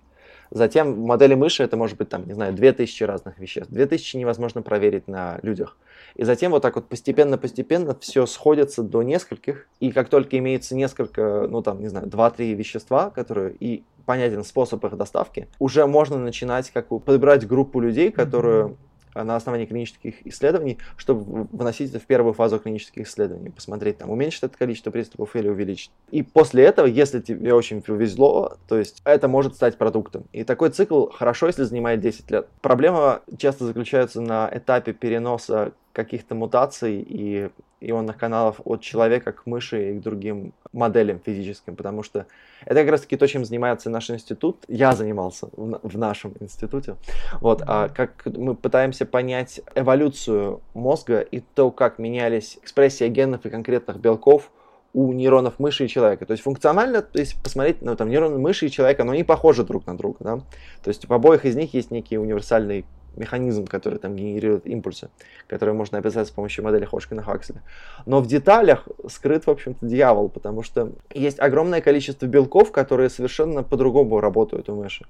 Затем 0.50 0.94
в 0.94 0.98
модели 0.98 1.34
мыши 1.34 1.62
это 1.62 1.76
может 1.76 1.96
быть, 1.96 2.08
там, 2.08 2.26
не 2.26 2.34
знаю, 2.34 2.52
2000 2.52 3.02
разных 3.04 3.38
веществ. 3.38 3.72
2000 3.72 4.16
невозможно 4.16 4.62
проверить 4.62 5.08
на 5.08 5.38
людях. 5.42 5.76
И 6.14 6.24
затем 6.24 6.52
вот 6.52 6.62
так 6.62 6.76
вот 6.76 6.88
постепенно-постепенно 6.88 7.96
все 8.00 8.26
сходится 8.26 8.82
до 8.82 9.02
нескольких. 9.02 9.68
И 9.80 9.92
как 9.92 10.08
только 10.08 10.38
имеется 10.38 10.74
несколько, 10.74 11.46
ну 11.48 11.62
там, 11.62 11.80
не 11.80 11.88
знаю, 11.88 12.06
2-3 12.06 12.54
вещества, 12.54 13.10
которые 13.10 13.54
и 13.58 13.84
понятен 14.06 14.44
способ 14.44 14.84
их 14.84 14.96
доставки, 14.96 15.48
уже 15.58 15.86
можно 15.86 16.16
начинать 16.16 16.70
как 16.70 16.88
подбирать 16.88 17.46
группу 17.46 17.80
людей, 17.80 18.10
которые 18.10 18.66
а, 18.66 18.76
на 19.24 19.36
основании 19.36 19.66
клинических 19.66 20.26
исследований, 20.26 20.78
чтобы 20.96 21.20
в- 21.20 21.56
вносить 21.56 21.90
это 21.90 22.00
в 22.00 22.06
первую 22.06 22.34
фазу 22.34 22.58
клинических 22.58 23.06
исследований, 23.06 23.50
посмотреть, 23.50 23.98
там, 23.98 24.10
уменьшит 24.10 24.44
это 24.44 24.56
количество 24.56 24.90
приступов 24.90 25.34
или 25.36 25.48
увеличит. 25.48 25.90
И 26.10 26.22
после 26.22 26.64
этого, 26.64 26.86
если 26.86 27.20
тебе 27.20 27.54
очень 27.54 27.82
повезло, 27.82 28.56
то 28.68 28.78
есть 28.78 29.02
это 29.04 29.28
может 29.28 29.54
стать 29.54 29.76
продуктом. 29.78 30.24
И 30.32 30.44
такой 30.44 30.70
цикл 30.70 31.06
хорошо, 31.06 31.46
если 31.46 31.64
занимает 31.64 32.00
10 32.00 32.30
лет. 32.30 32.48
Проблема 32.60 33.22
часто 33.38 33.64
заключается 33.66 34.20
на 34.20 34.48
этапе 34.52 34.92
переноса 34.92 35.72
каких-то 35.92 36.34
мутаций 36.34 37.00
и 37.00 37.48
ионных 37.80 38.16
каналов 38.16 38.60
от 38.64 38.80
человека 38.80 39.32
к 39.32 39.46
мыши 39.46 39.92
и 39.92 39.98
к 39.98 40.02
другим 40.02 40.54
моделям 40.72 41.20
физическим, 41.24 41.76
потому 41.76 42.02
что 42.02 42.26
это 42.64 42.80
как 42.80 42.90
раз-таки 42.90 43.16
то, 43.16 43.26
чем 43.26 43.44
занимается 43.44 43.90
наш 43.90 44.10
институт. 44.10 44.64
Я 44.68 44.92
занимался 44.92 45.48
в, 45.52 45.80
в 45.82 45.98
нашем 45.98 46.34
институте. 46.40 46.96
Вот, 47.40 47.62
а 47.66 47.88
как 47.88 48.24
мы 48.26 48.54
пытаемся 48.54 49.04
понять 49.04 49.60
эволюцию 49.74 50.60
мозга 50.74 51.20
и 51.20 51.40
то, 51.40 51.70
как 51.70 51.98
менялись 51.98 52.58
экспрессия 52.62 53.08
генов 53.08 53.44
и 53.44 53.50
конкретных 53.50 53.98
белков 53.98 54.50
у 54.96 55.12
нейронов 55.12 55.58
мыши 55.58 55.84
и 55.84 55.88
человека. 55.88 56.24
То 56.24 56.32
есть 56.32 56.42
функционально, 56.42 57.02
то 57.02 57.18
есть 57.18 57.40
посмотреть, 57.42 57.82
ну 57.82 57.94
там 57.96 58.08
нейроны 58.08 58.38
мыши 58.38 58.66
и 58.66 58.70
человека, 58.70 59.04
но 59.04 59.12
они 59.12 59.24
похожи 59.24 59.62
друг 59.62 59.86
на 59.86 59.94
друга, 59.94 60.16
да. 60.20 60.36
То 60.82 60.88
есть 60.88 61.06
в 61.06 61.12
обоих 61.12 61.44
из 61.44 61.54
них 61.54 61.74
есть 61.74 61.90
некий 61.90 62.16
универсальный 62.16 62.86
механизм, 63.16 63.66
который 63.66 63.98
там 63.98 64.16
генерирует 64.16 64.66
импульсы, 64.66 65.08
которые 65.46 65.74
можно 65.74 65.98
описать 65.98 66.28
с 66.28 66.30
помощью 66.30 66.64
модели 66.64 66.86
Хошкина-Хаксли. 66.86 67.60
Но 68.06 68.20
в 68.20 68.26
деталях 68.26 68.88
скрыт, 69.08 69.46
в 69.46 69.50
общем-то, 69.50 69.86
дьявол, 69.86 70.28
потому 70.28 70.62
что 70.62 70.92
есть 71.14 71.40
огромное 71.40 71.80
количество 71.80 72.26
белков, 72.26 72.72
которые 72.72 73.10
совершенно 73.10 73.62
по-другому 73.62 74.20
работают 74.20 74.68
у 74.68 74.74
мыши. 74.74 75.06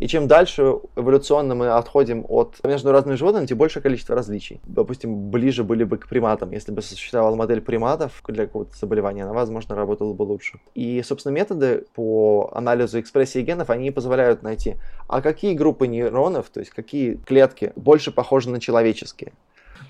И 0.00 0.08
чем 0.08 0.26
дальше 0.26 0.76
эволюционно 0.96 1.54
мы 1.54 1.68
отходим 1.68 2.24
от 2.26 2.56
между 2.64 2.90
разными 2.90 3.16
животными, 3.16 3.44
тем 3.44 3.58
больше 3.58 3.82
количество 3.82 4.16
различий. 4.16 4.58
Допустим, 4.64 5.30
ближе 5.30 5.62
были 5.62 5.84
бы 5.84 5.98
к 5.98 6.08
приматам. 6.08 6.52
Если 6.52 6.72
бы 6.72 6.80
существовала 6.80 7.36
модель 7.36 7.60
приматов 7.60 8.22
для 8.26 8.46
какого-то 8.46 8.74
заболевания, 8.74 9.24
она, 9.24 9.34
возможно, 9.34 9.74
работала 9.74 10.14
бы 10.14 10.22
лучше. 10.22 10.58
И, 10.74 11.02
собственно, 11.02 11.34
методы 11.34 11.84
по 11.94 12.50
анализу 12.54 12.98
экспрессии 12.98 13.42
генов, 13.42 13.68
они 13.68 13.90
позволяют 13.90 14.42
найти, 14.42 14.76
а 15.06 15.20
какие 15.20 15.52
группы 15.52 15.86
нейронов, 15.86 16.48
то 16.48 16.60
есть 16.60 16.70
какие 16.70 17.16
клетки 17.16 17.74
больше 17.76 18.10
похожи 18.10 18.48
на 18.48 18.58
человеческие. 18.58 19.34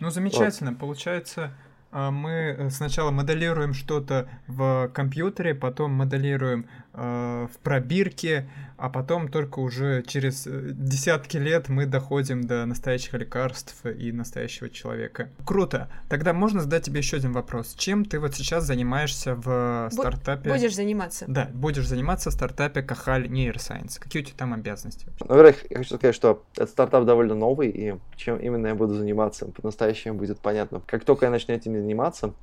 Ну, 0.00 0.10
замечательно. 0.10 0.74
Получается, 0.74 1.52
а, 1.52 1.69
мы 1.92 2.30
э, 2.30 2.70
сначала 2.70 3.10
моделируем 3.10 3.74
что-то 3.74 4.28
в 4.46 4.88
компьютере, 4.94 5.54
потом 5.54 5.92
моделируем 5.92 6.66
э, 6.92 7.48
в 7.52 7.58
пробирке, 7.58 8.48
а 8.76 8.88
потом 8.88 9.28
только 9.28 9.58
уже 9.58 10.02
через 10.06 10.46
э, 10.46 10.70
десятки 10.72 11.36
лет 11.36 11.68
мы 11.68 11.86
доходим 11.86 12.42
до 12.44 12.64
настоящих 12.64 13.12
лекарств 13.14 13.84
и 13.84 14.12
настоящего 14.12 14.70
человека. 14.70 15.28
Круто. 15.44 15.88
Тогда 16.08 16.32
можно 16.32 16.60
задать 16.60 16.84
тебе 16.84 16.98
еще 16.98 17.18
один 17.18 17.32
вопрос. 17.32 17.74
Чем 17.74 18.04
ты 18.04 18.18
вот 18.18 18.34
сейчас 18.34 18.64
занимаешься 18.64 19.34
в 19.34 19.46
Бу- 19.46 19.90
стартапе? 19.90 20.50
Будешь 20.50 20.74
заниматься. 20.74 21.24
Да, 21.28 21.50
будешь 21.52 21.86
заниматься 21.86 22.30
в 22.30 22.32
стартапе 22.32 22.82
Кахаль 22.82 23.28
Нейросайенс. 23.28 23.98
Какие 23.98 24.22
у 24.22 24.24
тебя 24.24 24.36
там 24.38 24.54
обязанности? 24.54 25.06
Ну, 25.20 25.26
во-первых, 25.26 25.56
я 25.68 25.78
хочу 25.78 25.96
сказать, 25.96 26.14
что 26.14 26.44
этот 26.54 26.70
стартап 26.70 27.04
довольно 27.04 27.34
новый, 27.34 27.68
и 27.68 27.94
чем 28.16 28.38
именно 28.38 28.68
я 28.68 28.74
буду 28.74 28.94
заниматься, 28.94 29.46
по-настоящему 29.46 30.14
будет 30.14 30.38
понятно, 30.38 30.80
как 30.86 31.04
только 31.04 31.26
я 31.26 31.30
начну 31.30 31.54
этим 31.54 31.79
заниматься. 31.80 32.34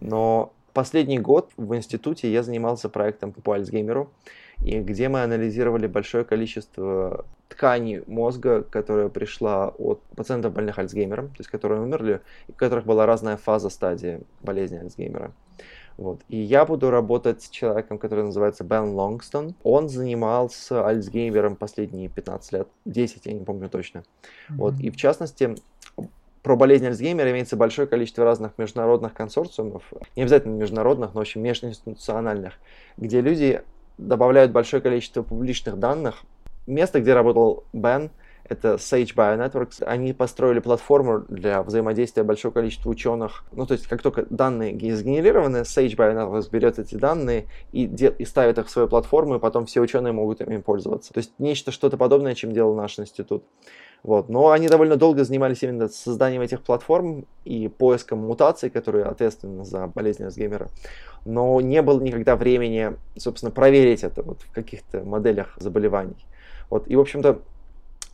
Но 0.00 0.52
последний 0.72 1.18
год 1.18 1.50
в 1.56 1.74
институте 1.74 2.30
я 2.32 2.42
занимался 2.42 2.88
проектом 2.88 3.32
по 3.32 3.52
Альцгеймеру, 3.52 4.10
и 4.62 4.80
где 4.80 5.08
мы 5.08 5.22
анализировали 5.22 5.86
большое 5.86 6.24
количество 6.24 7.24
тканей 7.48 8.02
мозга, 8.06 8.62
которая 8.62 9.08
пришла 9.08 9.68
от 9.68 10.00
пациентов 10.16 10.52
больных 10.52 10.78
Альцгеймером, 10.78 11.28
то 11.28 11.36
есть 11.38 11.50
которые 11.50 11.80
умерли, 11.80 12.20
и 12.48 12.52
у 12.52 12.54
которых 12.54 12.84
была 12.84 13.06
разная 13.06 13.36
фаза 13.36 13.70
стадии 13.70 14.20
болезни 14.42 14.78
Альцгеймера. 14.78 15.32
Вот. 15.96 16.20
И 16.28 16.36
я 16.36 16.66
буду 16.66 16.90
работать 16.90 17.42
с 17.42 17.48
человеком, 17.48 17.98
который 17.98 18.24
называется 18.24 18.64
Бен 18.64 18.90
Лонгстон. 18.90 19.54
Он 19.62 19.88
занимался 19.88 20.86
Альцгеймером 20.86 21.56
последние 21.56 22.08
15 22.08 22.52
лет, 22.52 22.68
10, 22.84 23.26
я 23.26 23.32
не 23.32 23.44
помню 23.44 23.70
точно. 23.70 24.04
Вот. 24.50 24.78
И 24.80 24.90
в 24.90 24.96
частности, 24.96 25.56
про 26.46 26.54
болезнь 26.54 26.86
Альцгеймера 26.86 27.32
имеется 27.32 27.56
большое 27.56 27.88
количество 27.88 28.24
разных 28.24 28.52
международных 28.56 29.14
консорциумов, 29.14 29.82
не 30.14 30.22
обязательно 30.22 30.54
международных, 30.54 31.12
но 31.12 31.22
очень 31.22 31.40
межинституциональных, 31.40 32.52
где 32.96 33.20
люди 33.20 33.62
добавляют 33.98 34.52
большое 34.52 34.80
количество 34.80 35.24
публичных 35.24 35.76
данных. 35.80 36.22
Место, 36.68 37.00
где 37.00 37.14
работал 37.14 37.64
Бен, 37.72 38.10
это 38.48 38.74
Sage 38.74 39.12
Bionetworks. 39.16 39.82
Они 39.82 40.12
построили 40.12 40.60
платформу 40.60 41.24
для 41.28 41.64
взаимодействия 41.64 42.22
большого 42.22 42.52
количества 42.52 42.90
ученых. 42.90 43.42
Ну, 43.50 43.66
то 43.66 43.72
есть, 43.72 43.88
как 43.88 44.00
только 44.00 44.24
данные 44.30 44.72
сгенерированы, 44.94 45.62
Sage 45.62 45.96
Bionetworks 45.96 46.48
берет 46.48 46.78
эти 46.78 46.94
данные 46.94 47.46
и, 47.72 47.86
де- 47.86 48.14
и 48.16 48.24
ставит 48.24 48.58
их 48.58 48.68
в 48.68 48.70
свою 48.70 48.86
платформу, 48.86 49.34
и 49.34 49.40
потом 49.40 49.66
все 49.66 49.80
ученые 49.80 50.12
могут 50.12 50.40
ими 50.40 50.58
пользоваться. 50.58 51.12
То 51.12 51.18
есть, 51.18 51.32
нечто, 51.40 51.72
что-то 51.72 51.96
подобное, 51.96 52.36
чем 52.36 52.52
делал 52.52 52.76
наш 52.76 53.00
институт. 53.00 53.42
Вот. 54.02 54.28
Но 54.28 54.50
они 54.50 54.68
довольно 54.68 54.96
долго 54.96 55.24
занимались 55.24 55.62
именно 55.62 55.88
созданием 55.88 56.42
этих 56.42 56.62
платформ 56.62 57.26
и 57.44 57.68
поиском 57.68 58.20
мутаций, 58.20 58.70
которые 58.70 59.04
ответственны 59.04 59.64
за 59.64 59.86
болезнь 59.88 60.24
Альцгеймера. 60.24 60.68
Но 61.24 61.60
не 61.60 61.82
было 61.82 62.00
никогда 62.00 62.36
времени, 62.36 62.92
собственно, 63.16 63.50
проверить 63.50 64.04
это 64.04 64.22
вот 64.22 64.42
в 64.42 64.52
каких-то 64.52 65.02
моделях 65.04 65.56
заболеваний. 65.58 66.26
Вот. 66.70 66.88
И, 66.88 66.96
в 66.96 67.00
общем-то, 67.00 67.40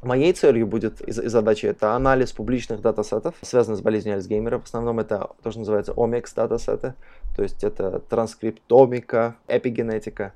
Моей 0.02 0.32
целью 0.32 0.66
будет 0.66 1.00
и 1.00 1.12
задачей 1.12 1.68
это 1.68 1.94
анализ 1.94 2.32
публичных 2.32 2.80
датасетов, 2.80 3.36
связанных 3.40 3.78
с 3.78 3.82
болезнью 3.82 4.16
Альцгеймера. 4.16 4.58
В 4.58 4.64
основном 4.64 4.98
это 4.98 5.30
то, 5.44 5.50
что 5.52 5.60
называется 5.60 5.92
omics 5.92 6.34
датасеты, 6.34 6.94
то 7.36 7.42
есть 7.44 7.62
это 7.62 8.00
транскриптомика, 8.00 9.36
эпигенетика. 9.46 10.32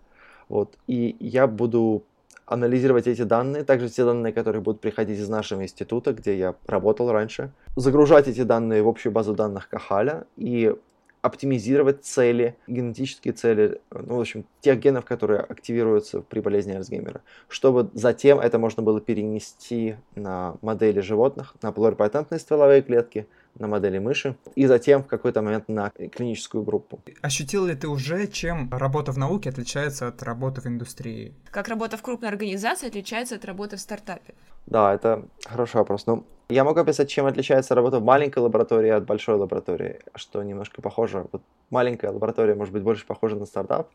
Вот. 0.49 0.75
И 0.87 1.17
я 1.19 1.49
буду 1.49 2.05
анализировать 2.47 3.07
эти 3.07 3.23
данные, 3.23 3.65
также 3.65 3.89
те 3.89 4.05
данные, 4.05 4.33
которые 4.33 4.63
будут 4.63 4.81
приходить 4.81 5.19
из 5.19 5.29
нашего 5.29 5.63
института, 5.63 6.13
где 6.13 6.39
я 6.39 6.55
работал 6.67 7.11
раньше, 7.11 7.51
загружать 7.75 8.29
эти 8.29 8.43
данные 8.43 8.83
в 8.83 8.89
общую 8.89 9.13
базу 9.13 9.35
данных 9.35 9.69
Кахаля 9.69 10.27
и 10.37 10.75
оптимизировать 11.23 12.05
цели, 12.05 12.57
генетические 12.69 13.35
цели, 13.35 13.81
ну, 13.91 14.17
в 14.17 14.21
общем, 14.21 14.45
тех 14.61 14.79
генов, 14.79 15.05
которые 15.05 15.41
активируются 15.41 16.21
при 16.21 16.39
болезни 16.39 16.73
Альцгеймера, 16.73 17.21
чтобы 17.49 17.91
затем 17.95 18.39
это 18.39 18.61
можно 18.61 18.83
было 18.83 19.01
перенести 19.01 19.97
на 20.15 20.57
модели 20.63 21.01
животных, 21.01 21.57
на 21.63 21.73
плурипатентные 21.73 22.39
стволовые 22.39 22.83
клетки, 22.83 23.27
на 23.59 23.67
модели 23.67 23.99
мыши, 23.99 24.37
и 24.55 24.67
затем 24.67 25.03
в 25.03 25.07
какой-то 25.07 25.43
момент 25.43 25.69
на 25.69 25.91
клиническую 25.91 26.65
группу. 26.65 27.01
Ощутил 27.23 27.67
ли 27.67 27.75
ты 27.75 27.89
уже, 27.89 28.27
чем 28.27 28.71
работа 28.73 29.13
в 29.13 29.19
науке 29.19 29.51
отличается 29.51 30.09
от 30.09 30.23
работы 30.23 30.61
в 30.61 30.67
индустрии? 30.67 31.35
Как 31.51 31.69
работа 31.69 31.97
в 31.97 32.03
крупной 32.03 32.31
организации 32.31 32.89
отличается 32.89 33.37
от 33.37 33.45
работы 33.45 33.77
в 33.77 33.81
стартапе? 33.81 34.35
Да, 34.67 34.95
это 34.95 35.25
хороший 35.45 35.77
вопрос. 35.77 36.07
Ну, 36.07 36.25
я 36.49 36.65
могу 36.65 36.81
описать, 36.81 37.09
чем 37.09 37.27
отличается 37.27 37.75
работа 37.75 37.99
в 37.99 38.05
маленькой 38.05 38.39
лаборатории 38.39 38.91
от 38.91 39.05
большой 39.05 39.37
лаборатории, 39.37 40.01
что 40.15 40.43
немножко 40.43 40.83
похоже. 40.83 41.27
Вот 41.33 41.43
маленькая 41.71 42.11
лаборатория 42.11 42.55
может 42.55 42.73
быть 42.73 42.83
больше 42.83 43.07
похожа 43.07 43.37
на 43.37 43.47
стартап, 43.47 43.91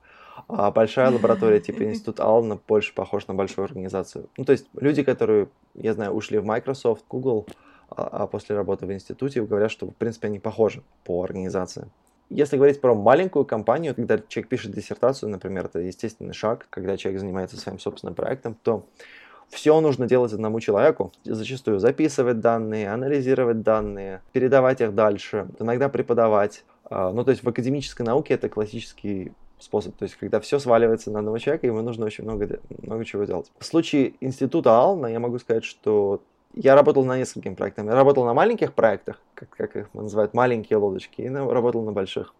а 0.47 0.71
большая 0.71 1.11
лаборатория 1.13 1.59
типа 1.59 1.83
Институт 1.83 2.19
Ална 2.19 2.59
больше 2.67 2.93
похож 2.93 3.27
на 3.27 3.33
большую 3.33 3.65
организацию. 3.65 4.29
Ну, 4.37 4.45
то 4.45 4.51
есть 4.51 4.67
люди, 4.73 5.03
которые, 5.03 5.47
я 5.75 5.93
знаю, 5.93 6.11
ушли 6.11 6.39
в 6.39 6.45
Microsoft, 6.45 7.05
Google, 7.09 7.47
а, 7.91 8.23
а 8.23 8.27
после 8.27 8.55
работы 8.55 8.85
в 8.85 8.93
институте 8.93 9.43
говорят, 9.43 9.71
что, 9.71 9.87
в 9.87 9.95
принципе, 9.95 10.27
они 10.27 10.39
похожи 10.39 10.81
по 11.03 11.23
организации. 11.23 11.87
Если 12.29 12.55
говорить 12.55 12.79
про 12.79 12.95
маленькую 12.95 13.43
компанию, 13.43 13.93
когда 13.93 14.17
человек 14.17 14.49
пишет 14.49 14.71
диссертацию, 14.71 15.29
например, 15.29 15.65
это 15.65 15.79
естественный 15.79 16.33
шаг, 16.33 16.67
когда 16.69 16.95
человек 16.95 17.19
занимается 17.19 17.57
своим 17.57 17.77
собственным 17.77 18.15
проектом, 18.15 18.55
то 18.63 18.85
все 19.49 19.79
нужно 19.81 20.07
делать 20.07 20.31
одному 20.31 20.61
человеку. 20.61 21.11
Зачастую 21.25 21.79
записывать 21.79 22.39
данные, 22.39 22.89
анализировать 22.89 23.63
данные, 23.63 24.21
передавать 24.31 24.79
их 24.79 24.95
дальше, 24.95 25.47
иногда 25.59 25.89
преподавать. 25.89 26.63
А, 26.85 27.11
ну, 27.11 27.25
то 27.25 27.31
есть 27.31 27.43
в 27.43 27.49
академической 27.49 28.03
науке 28.03 28.35
это 28.35 28.47
классический 28.47 29.33
способ. 29.59 29.95
То 29.97 30.03
есть, 30.03 30.15
когда 30.15 30.39
все 30.39 30.57
сваливается 30.57 31.11
на 31.11 31.19
одного 31.19 31.37
человека, 31.37 31.67
ему 31.67 31.81
нужно 31.81 32.05
очень 32.05 32.23
много, 32.23 32.59
много 32.81 33.03
чего 33.03 33.25
делать. 33.25 33.51
В 33.59 33.65
случае 33.65 34.13
института 34.21 34.71
Ална 34.71 35.07
я 35.07 35.19
могу 35.19 35.37
сказать, 35.37 35.65
что 35.65 36.21
я 36.53 36.75
работал 36.75 37.05
на 37.05 37.17
нескольких 37.17 37.55
проектах. 37.55 37.85
Я 37.85 37.95
работал 37.95 38.25
на 38.25 38.33
маленьких 38.33 38.73
проектах, 38.73 39.21
как, 39.33 39.49
как 39.49 39.75
их 39.75 39.93
называют, 39.93 40.33
маленькие 40.33 40.77
лодочки, 40.77 41.21
и 41.21 41.29
на, 41.29 41.51
работал 41.51 41.83
на 41.83 41.91
больших. 41.91 42.33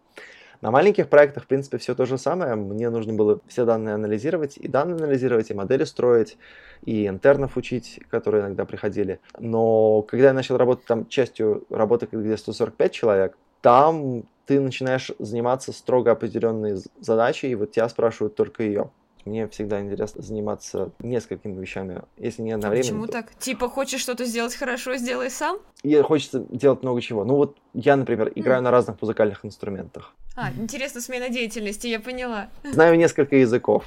На 0.60 0.70
маленьких 0.70 1.08
проектах, 1.08 1.44
в 1.44 1.46
принципе, 1.48 1.78
все 1.78 1.94
то 1.94 2.06
же 2.06 2.18
самое. 2.18 2.54
Мне 2.54 2.88
нужно 2.88 3.12
было 3.14 3.40
все 3.48 3.64
данные 3.64 3.96
анализировать, 3.96 4.56
и 4.56 4.68
данные 4.68 4.96
анализировать, 4.96 5.50
и 5.50 5.54
модели 5.54 5.82
строить, 5.82 6.38
и 6.84 7.08
интернов 7.08 7.56
учить, 7.56 7.98
которые 8.10 8.42
иногда 8.42 8.64
приходили. 8.64 9.18
Но 9.40 10.02
когда 10.02 10.28
я 10.28 10.32
начал 10.32 10.56
работать 10.56 10.86
там 10.86 11.08
частью 11.08 11.64
работы, 11.68 12.08
где 12.10 12.36
145 12.36 12.92
человек, 12.92 13.36
там 13.60 14.24
ты 14.46 14.60
начинаешь 14.60 15.10
заниматься 15.18 15.72
строго 15.72 16.12
определенной 16.12 16.76
задачей, 17.00 17.48
и 17.50 17.54
вот 17.56 17.72
тебя 17.72 17.88
спрашивают 17.88 18.36
только 18.36 18.62
ее. 18.62 18.90
Мне 19.24 19.46
всегда 19.48 19.80
интересно 19.80 20.22
заниматься 20.22 20.90
несколькими 20.98 21.60
вещами, 21.60 22.02
если 22.16 22.42
не 22.42 22.52
одновременно. 22.52 22.88
А 22.88 22.92
почему 22.92 23.06
то... 23.06 23.12
так? 23.12 23.34
Типа, 23.38 23.68
хочешь 23.68 24.00
что-то 24.00 24.24
сделать 24.24 24.54
хорошо, 24.54 24.96
сделай 24.96 25.30
сам? 25.30 25.58
И 25.82 25.94
хочется 26.02 26.44
делать 26.50 26.82
много 26.82 27.00
чего. 27.00 27.24
Ну 27.24 27.36
вот 27.36 27.56
я, 27.74 27.96
например, 27.96 28.32
играю 28.34 28.60
mm. 28.60 28.64
на 28.64 28.70
разных 28.70 29.00
музыкальных 29.00 29.44
инструментах. 29.44 30.12
А, 30.34 30.50
интересно, 30.52 31.00
смена 31.00 31.28
деятельности, 31.28 31.86
я 31.86 32.00
поняла. 32.00 32.48
Знаю 32.64 32.96
несколько 32.96 33.36
языков. 33.36 33.84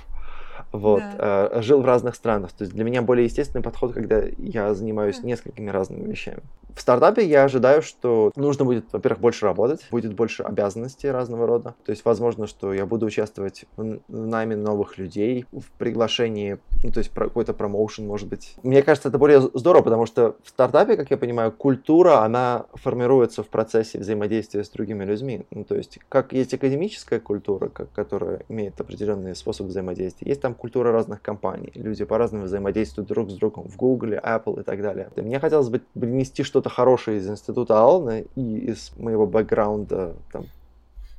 Вот, 0.77 1.03
да. 1.17 1.49
э, 1.51 1.61
жил 1.61 1.81
в 1.81 1.85
разных 1.85 2.15
странах. 2.15 2.51
То 2.53 2.63
есть 2.63 2.73
для 2.73 2.83
меня 2.83 3.01
более 3.01 3.25
естественный 3.25 3.63
подход, 3.63 3.93
когда 3.93 4.23
я 4.37 4.73
занимаюсь 4.73 5.19
mm. 5.19 5.25
несколькими 5.25 5.69
разными 5.69 6.09
вещами. 6.09 6.41
В 6.75 6.81
стартапе 6.81 7.25
я 7.25 7.45
ожидаю, 7.45 7.81
что 7.81 8.33
нужно 8.35 8.65
будет, 8.65 8.91
во-первых, 8.91 9.21
больше 9.21 9.45
работать, 9.45 9.87
будет 9.91 10.13
больше 10.13 10.43
обязанностей 10.43 11.09
разного 11.09 11.47
рода. 11.47 11.73
То 11.85 11.91
есть, 11.91 12.03
возможно, 12.03 12.47
что 12.47 12.73
я 12.73 12.85
буду 12.85 13.05
участвовать 13.05 13.63
в 13.77 13.99
найме 14.09 14.57
новых 14.57 14.97
людей, 14.97 15.45
в 15.53 15.71
приглашении, 15.77 16.57
ну, 16.83 16.91
то 16.91 16.99
есть 16.99 17.11
какой-то 17.13 17.53
промоушен, 17.53 18.05
может 18.05 18.27
быть. 18.27 18.55
Мне 18.61 18.83
кажется, 18.83 19.07
это 19.07 19.17
более 19.17 19.39
здорово, 19.53 19.83
потому 19.83 20.05
что 20.05 20.35
в 20.43 20.49
стартапе, 20.49 20.97
как 20.97 21.11
я 21.11 21.17
понимаю, 21.17 21.53
культура, 21.53 22.23
она 22.23 22.65
формируется 22.73 23.41
в 23.41 23.47
процессе 23.47 23.97
взаимодействия 23.99 24.65
с 24.65 24.69
другими 24.69 25.05
людьми. 25.05 25.45
Ну, 25.51 25.63
то 25.63 25.75
есть, 25.75 25.99
как 26.09 26.33
есть 26.33 26.53
академическая 26.53 27.21
культура, 27.21 27.69
как, 27.69 27.89
которая 27.93 28.41
имеет 28.49 28.79
определенный 28.81 29.33
способ 29.33 29.67
взаимодействия, 29.67 30.27
есть 30.27 30.41
там 30.41 30.53
культура 30.53 30.64
разных 30.73 31.21
компаний. 31.21 31.71
Люди 31.75 32.05
по-разному 32.05 32.45
взаимодействуют 32.45 33.09
друг 33.09 33.29
с 33.29 33.33
другом 33.35 33.67
в 33.67 33.75
Google, 33.75 34.13
Apple 34.13 34.61
и 34.61 34.63
так 34.63 34.81
далее. 34.81 35.09
Мне 35.15 35.39
хотелось 35.39 35.69
бы 35.69 35.81
принести 35.93 36.43
что-то 36.43 36.69
хорошее 36.69 37.17
из 37.17 37.29
института 37.29 37.79
Алны 37.79 38.25
и 38.35 38.57
из 38.57 38.91
моего 38.97 39.25
бэкграунда, 39.25 40.15
там, 40.31 40.45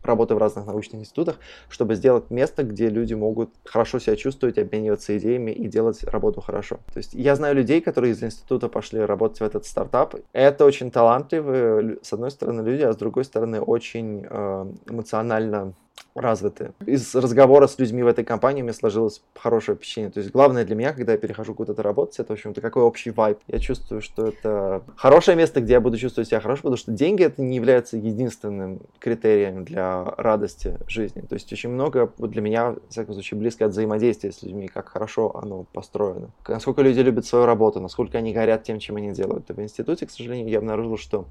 работы 0.07 0.35
в 0.35 0.39
разных 0.39 0.67
научных 0.67 1.03
институтах, 1.03 1.37
чтобы 1.69 1.95
сделать 1.97 2.31
место, 2.31 2.63
где 2.63 2.89
люди 2.89 3.15
могут 3.15 3.51
хорошо 3.65 3.99
себя 3.99 4.17
чувствовать, 4.17 4.59
обмениваться 4.59 5.17
идеями 5.19 5.51
и 5.51 5.69
делать 5.69 6.03
работу 6.05 6.41
хорошо. 6.41 6.77
То 6.93 6.99
есть 6.99 7.13
я 7.15 7.35
знаю 7.37 7.55
людей, 7.57 7.81
которые 7.81 8.13
из 8.13 8.23
института 8.23 8.69
пошли 8.69 9.01
работать 9.01 9.41
в 9.41 9.45
этот 9.45 9.67
стартап. 9.67 10.15
Это 10.33 10.65
очень 10.65 10.91
талантливые, 10.91 11.99
с 12.03 12.13
одной 12.13 12.31
стороны, 12.31 12.63
люди, 12.63 12.83
а 12.83 12.93
с 12.93 12.97
другой 12.97 13.25
стороны, 13.25 13.61
очень 13.61 14.25
э, 14.29 14.67
эмоционально 14.89 15.75
развиты. 16.15 16.73
Из 16.87 17.15
разговора 17.15 17.67
с 17.67 17.79
людьми 17.79 18.03
в 18.03 18.07
этой 18.07 18.25
компании 18.25 18.63
меня 18.63 18.73
сложилось 18.73 19.23
хорошее 19.35 19.77
впечатление. 19.77 20.11
То 20.11 20.21
есть 20.21 20.33
главное 20.33 20.65
для 20.65 20.75
меня, 20.75 20.93
когда 20.93 21.13
я 21.13 21.19
перехожу 21.19 21.55
куда-то 21.55 21.83
работать, 21.83 22.19
это, 22.19 22.29
в 22.29 22.33
общем-то, 22.33 22.61
какой 22.61 22.83
общий 22.83 23.11
вайб. 23.11 23.39
Я 23.47 23.59
чувствую, 23.59 24.01
что 24.01 24.27
это 24.27 24.83
хорошее 24.97 25.37
место, 25.37 25.61
где 25.61 25.75
я 25.75 25.81
буду 25.81 25.99
чувствовать 25.99 26.29
себя 26.29 26.41
хорошо, 26.41 26.63
потому 26.63 26.77
что 26.77 26.93
деньги 26.93 27.23
это 27.23 27.43
не 27.43 27.57
является 27.57 27.97
единственным 27.97 28.81
критерием 28.99 29.65
для 29.65 30.05
радости 30.17 30.79
жизни. 30.87 31.21
То 31.21 31.35
есть 31.35 31.53
очень 31.53 31.71
много 31.71 32.11
для 32.19 32.41
меня, 32.41 32.71
в 32.71 32.89
всяком 32.89 33.15
случае, 33.15 33.39
близко 33.39 33.67
от 33.67 33.73
взаимодействия 33.73 34.33
с 34.33 34.43
людьми, 34.43 34.69
как 34.69 34.89
хорошо 34.89 35.37
оно 35.37 35.65
построено. 35.73 36.31
Насколько 36.49 36.83
люди 36.83 37.01
любят 37.01 37.27
свою 37.27 37.47
работу, 37.47 37.81
насколько 37.81 38.19
они 38.19 38.33
горят 38.33 38.63
тем, 38.63 38.79
чем 38.79 38.97
они 38.97 39.13
делают. 39.13 39.51
И 39.51 39.53
в 39.53 39.61
институте, 39.61 40.07
к 40.07 40.11
сожалению, 40.11 40.49
я 40.49 40.59
обнаружил, 40.59 40.97
что 40.97 41.27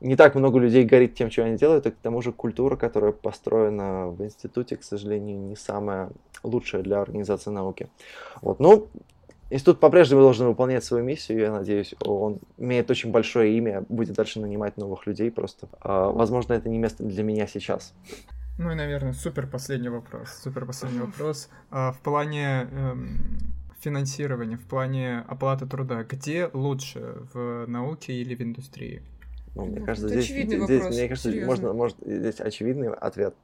не 0.00 0.16
так 0.16 0.34
много 0.34 0.58
людей 0.58 0.84
горит 0.84 1.14
тем, 1.14 1.30
что 1.30 1.44
они 1.44 1.56
делают, 1.56 1.86
и 1.86 1.90
к 1.90 1.96
тому 1.96 2.22
же 2.22 2.32
культура, 2.32 2.76
которая 2.76 3.12
построена 3.12 4.08
в 4.08 4.22
институте, 4.22 4.76
к 4.76 4.84
сожалению, 4.84 5.38
не 5.38 5.56
самая 5.56 6.10
лучшая 6.42 6.82
для 6.82 7.00
организации 7.00 7.50
науки. 7.50 7.88
Вот. 8.40 8.60
Ну, 8.60 8.88
институт 9.50 9.80
по-прежнему 9.80 10.20
должен 10.20 10.46
выполнять 10.46 10.84
свою 10.84 11.04
миссию, 11.04 11.40
я 11.40 11.52
надеюсь, 11.52 11.94
он 12.04 12.38
имеет 12.58 12.90
очень 12.90 13.10
большое 13.10 13.56
имя, 13.56 13.84
будет 13.88 14.14
дальше 14.14 14.40
нанимать 14.40 14.76
новых 14.76 15.06
людей 15.06 15.30
просто. 15.30 15.68
А, 15.80 16.10
возможно, 16.10 16.52
это 16.52 16.68
не 16.68 16.78
место 16.78 17.02
для 17.02 17.22
меня 17.22 17.46
сейчас. 17.46 17.94
Ну 18.58 18.72
и, 18.72 18.74
наверное, 18.74 19.12
супер 19.12 19.46
последний 19.46 19.88
вопрос. 19.88 20.30
Супер 20.42 20.66
последний 20.66 21.00
вопрос. 21.00 21.48
А, 21.70 21.92
в 21.92 22.00
плане 22.00 22.68
эм, 22.72 23.38
финансирования, 23.80 24.56
в 24.56 24.64
плане 24.64 25.24
оплаты 25.28 25.66
труда, 25.66 26.02
где 26.02 26.50
лучше, 26.52 27.18
в 27.32 27.66
науке 27.66 28.12
или 28.14 28.34
в 28.34 28.40
индустрии? 28.40 29.02
Ну, 29.58 29.64
мне 29.64 29.80
кажется, 29.80 30.08
здесь, 30.08 30.26
здесь, 30.26 30.60
вопрос, 30.60 30.94
мне 30.94 31.08
кажется, 31.08 31.30
можно, 31.44 31.72
может, 31.72 31.96
здесь 32.00 32.40
очевидный 32.40 32.90
ответ. 32.90 33.34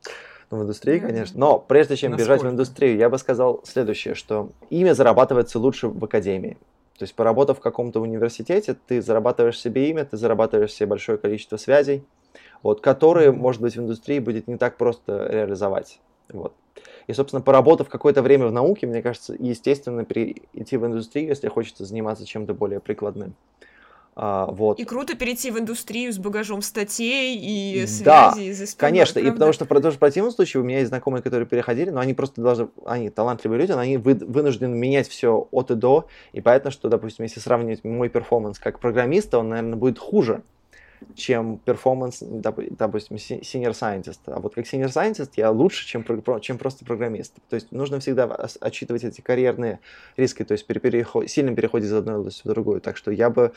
Ну, 0.51 0.59
в 0.59 0.63
индустрии, 0.63 0.97
mm-hmm. 0.97 1.07
конечно. 1.07 1.41
Но 1.41 1.59
прежде 1.59 1.97
чем 1.97 2.13
Насколько? 2.13 2.33
бежать 2.33 2.43
в 2.45 2.55
индустрию, 2.55 2.97
я 2.97 3.11
бы 3.11 3.19
сказал 3.19 3.61
следующее, 3.65 4.15
что 4.15 4.53
имя 4.71 4.95
зарабатывается 4.95 5.59
лучше 5.59 5.89
в 5.89 6.05
академии. 6.05 6.57
То 6.99 7.03
есть, 7.03 7.17
поработав 7.17 7.59
в 7.59 7.61
каком-то 7.61 8.01
университете, 8.01 8.77
ты 8.87 9.03
зарабатываешь 9.03 9.59
себе 9.59 9.91
имя, 9.91 10.05
ты 10.05 10.17
зарабатываешь 10.17 10.73
себе 10.73 10.87
большое 10.87 11.19
количество 11.19 11.57
связей, 11.57 12.05
вот, 12.63 12.81
которые, 12.81 13.33
может 13.33 13.61
быть, 13.61 13.75
в 13.77 13.81
индустрии 13.81 14.21
будет 14.21 14.47
не 14.47 14.57
так 14.57 14.77
просто 14.77 15.27
реализовать. 15.29 15.99
Вот. 16.33 16.55
И, 17.09 17.13
собственно, 17.13 17.43
поработав 17.43 17.89
какое-то 17.89 18.23
время 18.23 18.47
в 18.47 18.53
науке, 18.53 18.87
мне 18.87 19.03
кажется, 19.03 19.35
естественно, 19.37 20.05
перейти 20.05 20.77
в 20.77 20.87
индустрию, 20.87 21.27
если 21.27 21.49
хочется 21.49 21.85
заниматься 21.85 22.25
чем-то 22.25 22.55
более 22.55 22.79
прикладным. 22.79 23.35
А, 24.17 24.47
вот. 24.47 24.79
И 24.79 24.85
круто 24.85 25.17
перейти 25.17 25.51
в 25.51 25.59
индустрию 25.59 26.13
с 26.13 26.19
багажом 26.19 26.63
статей 26.63 27.37
и 27.37 27.85
связей 27.87 28.05
да, 28.05 28.31
за 28.31 28.67
спиной, 28.67 28.91
конечно, 28.91 29.15
правда? 29.15 29.29
и 29.29 29.33
потому 29.33 29.53
что, 29.53 29.65
что 29.65 29.91
в 29.91 29.99
противном 29.99 30.31
случае 30.31 30.63
у 30.63 30.65
меня 30.65 30.79
есть 30.79 30.91
знакомые, 30.91 31.21
которые 31.21 31.47
переходили, 31.47 31.91
но 31.91 32.01
они 32.01 32.15
просто 32.15 32.41
должны, 32.41 32.69
они 32.87 33.11
талантливые 33.11 33.61
люди, 33.61 33.73
но 33.73 33.79
они 33.79 33.97
вы, 33.97 34.15
вынуждены 34.15 34.75
менять 34.75 35.09
все 35.09 35.49
от 35.51 35.73
и 35.73 35.75
до, 35.75 36.07
и 36.33 36.41
понятно, 36.41 36.71
что, 36.71 36.89
допустим, 36.89 37.25
если 37.25 37.41
сравнивать 37.41 37.83
мой 37.83 38.09
performance 38.09 38.61
как 38.61 38.79
программиста, 38.79 39.39
он, 39.39 39.49
наверное, 39.49 39.77
будет 39.77 39.99
хуже, 39.99 40.43
чем 41.17 41.59
performance, 41.59 42.23
допустим, 42.23 43.17
senior 43.17 43.73
scientist. 43.73 44.21
А 44.27 44.39
вот 44.39 44.55
как 44.55 44.65
senior 44.65 44.89
scientist 44.89 45.33
я 45.37 45.51
лучше, 45.51 45.87
чем, 45.87 46.05
чем 46.41 46.59
просто 46.59 46.85
программист. 46.85 47.35
То 47.49 47.57
есть 47.57 47.73
нужно 47.73 48.01
всегда 48.01 48.25
отчитывать 48.61 49.05
эти 49.05 49.21
карьерные 49.21 49.81
риски, 50.17 50.45
то 50.45 50.53
есть 50.53 50.67
при 50.67 50.79
переход, 50.79 51.29
сильном 51.29 51.57
переходе 51.57 51.87
из 51.87 51.93
одной 51.93 52.17
области 52.17 52.43
в 52.45 52.49
другую. 52.49 52.81
Так 52.81 52.97
что 52.97 53.11
я 53.11 53.29
бы 53.29 53.53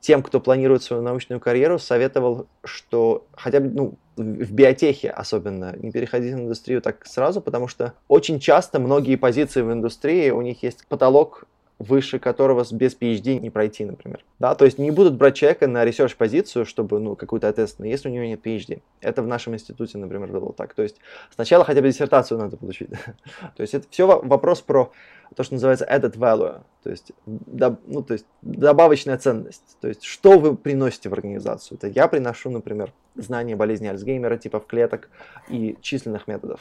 тем, 0.00 0.22
кто 0.22 0.40
планирует 0.40 0.82
свою 0.82 1.02
научную 1.02 1.40
карьеру, 1.40 1.78
советовал, 1.78 2.46
что 2.64 3.26
хотя 3.32 3.60
бы 3.60 3.68
ну, 3.68 3.94
в 4.16 4.52
биотехе 4.52 5.10
особенно 5.10 5.74
не 5.76 5.90
переходить 5.90 6.34
в 6.34 6.38
индустрию 6.38 6.82
так 6.82 7.06
сразу, 7.06 7.40
потому 7.40 7.68
что 7.68 7.94
очень 8.08 8.40
часто 8.40 8.80
многие 8.80 9.16
позиции 9.16 9.62
в 9.62 9.72
индустрии, 9.72 10.30
у 10.30 10.42
них 10.42 10.62
есть 10.62 10.86
потолок 10.88 11.44
выше 11.80 12.18
которого 12.18 12.62
без 12.72 12.94
PhD 12.94 13.40
не 13.40 13.48
пройти, 13.48 13.86
например. 13.86 14.22
Да, 14.38 14.54
то 14.54 14.66
есть 14.66 14.78
не 14.78 14.90
будут 14.90 15.14
брать 15.16 15.34
человека 15.34 15.66
на 15.66 15.82
research 15.86 16.14
позицию, 16.14 16.66
чтобы, 16.66 17.00
ну, 17.00 17.16
какую-то 17.16 17.48
ответственную, 17.48 17.90
если 17.90 18.10
у 18.10 18.12
него 18.12 18.24
нет 18.24 18.46
PhD. 18.46 18.82
Это 19.00 19.22
в 19.22 19.26
нашем 19.26 19.54
институте, 19.54 19.96
например, 19.96 20.28
было 20.28 20.52
так. 20.52 20.74
То 20.74 20.82
есть 20.82 20.96
сначала 21.34 21.64
хотя 21.64 21.80
бы 21.80 21.88
диссертацию 21.88 22.38
надо 22.38 22.58
получить. 22.58 22.90
то 23.56 23.62
есть 23.62 23.72
это 23.72 23.86
все 23.88 24.06
вопрос 24.06 24.60
про 24.60 24.92
то, 25.34 25.42
что 25.42 25.54
называется 25.54 25.86
added 25.90 26.18
value, 26.18 26.60
то 26.82 26.90
есть, 26.90 27.12
доб, 27.24 27.80
ну, 27.86 28.02
то 28.02 28.12
есть 28.12 28.26
добавочная 28.42 29.16
ценность. 29.16 29.78
То 29.80 29.88
есть 29.88 30.04
что 30.04 30.38
вы 30.38 30.56
приносите 30.56 31.08
в 31.08 31.14
организацию? 31.14 31.78
Это 31.78 31.86
я 31.86 32.08
приношу, 32.08 32.50
например, 32.50 32.92
знания 33.14 33.56
болезни 33.56 33.86
Альцгеймера, 33.86 34.36
типов 34.36 34.66
клеток 34.66 35.08
и 35.48 35.78
численных 35.80 36.28
методов. 36.28 36.60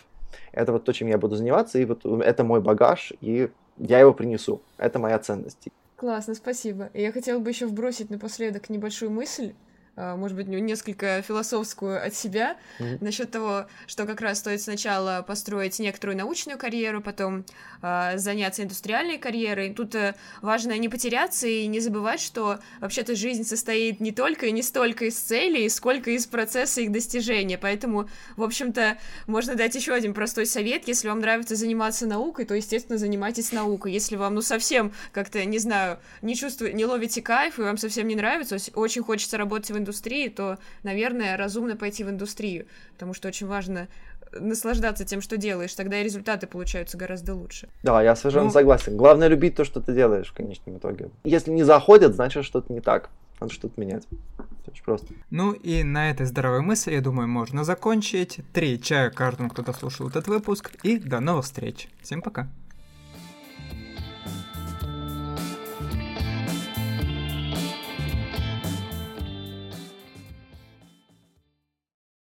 Это 0.54 0.72
вот 0.72 0.86
то, 0.86 0.94
чем 0.94 1.10
я 1.10 1.18
буду 1.18 1.36
заниматься, 1.36 1.78
и 1.78 1.84
вот 1.84 2.06
это 2.06 2.44
мой 2.46 2.62
багаж, 2.62 3.12
и 3.20 3.50
я 3.80 4.00
его 4.00 4.14
принесу. 4.14 4.62
Это 4.78 5.00
моя 5.00 5.18
ценность. 5.20 5.70
Классно, 5.96 6.36
спасибо. 6.36 6.90
Я 6.94 7.12
хотела 7.12 7.40
бы 7.40 7.50
еще 7.50 7.66
вбросить 7.66 8.10
напоследок 8.10 8.70
небольшую 8.70 9.12
мысль. 9.12 9.54
А, 10.00 10.16
может 10.16 10.38
быть, 10.38 10.48
несколько 10.48 11.22
философскую 11.22 12.02
от 12.02 12.16
себя 12.16 12.56
mm-hmm. 12.80 12.98
насчет 13.02 13.32
того, 13.32 13.66
что 13.86 14.06
как 14.06 14.22
раз 14.22 14.40
стоит 14.40 14.62
сначала 14.62 15.26
построить 15.28 15.78
некоторую 15.80 16.18
научную 16.18 16.58
карьеру, 16.58 17.02
потом 17.02 17.44
э, 17.82 18.18
заняться 18.18 18.64
индустриальной 18.64 19.18
карьерой. 19.18 19.74
Тут 19.74 19.96
э, 19.96 20.16
важно 20.42 20.78
не 20.78 20.88
потеряться 20.88 21.48
и 21.48 21.68
не 21.68 21.82
забывать, 21.82 22.22
что 22.22 22.60
вообще-то 22.80 23.14
жизнь 23.14 23.44
состоит 23.44 24.00
не 24.00 24.14
только 24.14 24.46
и 24.46 24.54
не 24.54 24.64
столько 24.64 25.04
из 25.04 25.20
целей, 25.20 25.68
сколько 25.68 26.12
из 26.12 26.26
процесса 26.28 26.80
их 26.80 26.94
достижения. 26.94 27.58
Поэтому, 27.58 28.08
в 28.38 28.44
общем-то, 28.44 28.98
можно 29.28 29.56
дать 29.56 29.76
еще 29.76 29.92
один 29.92 30.14
простой 30.14 30.46
совет. 30.46 30.88
Если 30.88 31.10
вам 31.10 31.20
нравится 31.20 31.58
заниматься 31.58 32.08
наукой, 32.08 32.46
то, 32.46 32.56
естественно, 32.56 32.98
занимайтесь 32.98 33.52
наукой. 33.52 33.92
Если 33.92 34.16
вам, 34.16 34.36
ну, 34.36 34.42
совсем 34.42 34.94
как-то, 35.12 35.44
не 35.44 35.60
знаю, 35.60 36.00
не 36.22 36.38
чувствуете, 36.38 36.78
не 36.78 36.86
ловите 36.86 37.22
кайф, 37.22 37.60
и 37.60 37.64
вам 37.64 37.78
совсем 37.78 38.08
не 38.08 38.16
нравится, 38.16 38.56
очень 38.76 39.04
хочется 39.04 39.38
работать 39.38 39.72
в 39.72 39.78
индустрии, 39.78 39.89
индустрии, 39.90 40.30
то, 40.30 40.58
наверное, 40.84 41.36
разумно 41.36 41.76
пойти 41.76 42.04
в 42.04 42.10
индустрию, 42.10 42.68
потому 42.94 43.14
что 43.14 43.28
очень 43.28 43.48
важно 43.48 43.88
наслаждаться 44.32 45.06
тем, 45.06 45.22
что 45.22 45.38
делаешь, 45.38 45.74
тогда 45.74 46.00
и 46.00 46.04
результаты 46.04 46.46
получаются 46.46 46.98
гораздо 46.98 47.34
лучше. 47.34 47.68
Да, 47.82 48.02
я 48.04 48.16
совершенно 48.16 48.46
ну... 48.46 48.52
согласен. 48.52 48.96
Главное 48.96 49.28
любить 49.28 49.56
то, 49.56 49.66
что 49.66 49.82
ты 49.82 49.94
делаешь 49.94 50.28
в 50.28 50.34
конечном 50.34 50.78
итоге. 50.78 51.10
Если 51.24 51.50
не 51.50 51.64
заходят, 51.64 52.14
значит 52.14 52.46
что-то 52.46 52.72
не 52.72 52.82
так. 52.82 53.10
Надо 53.40 53.54
что-то 53.54 53.80
менять. 53.82 54.04
Очень 54.68 54.84
просто. 54.84 55.08
Ну 55.32 55.54
и 55.54 55.82
на 55.84 56.12
этой 56.12 56.28
здоровой 56.28 56.62
мысли, 56.62 56.94
я 56.94 57.02
думаю, 57.02 57.28
можно 57.28 57.64
закончить. 57.64 58.42
Три 58.54 58.80
чая 58.80 59.10
каждому, 59.10 59.50
кто 59.50 59.64
дослушал 59.64 60.10
этот 60.10 60.28
выпуск. 60.28 60.72
И 60.84 61.00
до 61.00 61.20
новых 61.20 61.46
встреч. 61.46 61.88
Всем 62.04 62.22
пока. 62.22 62.48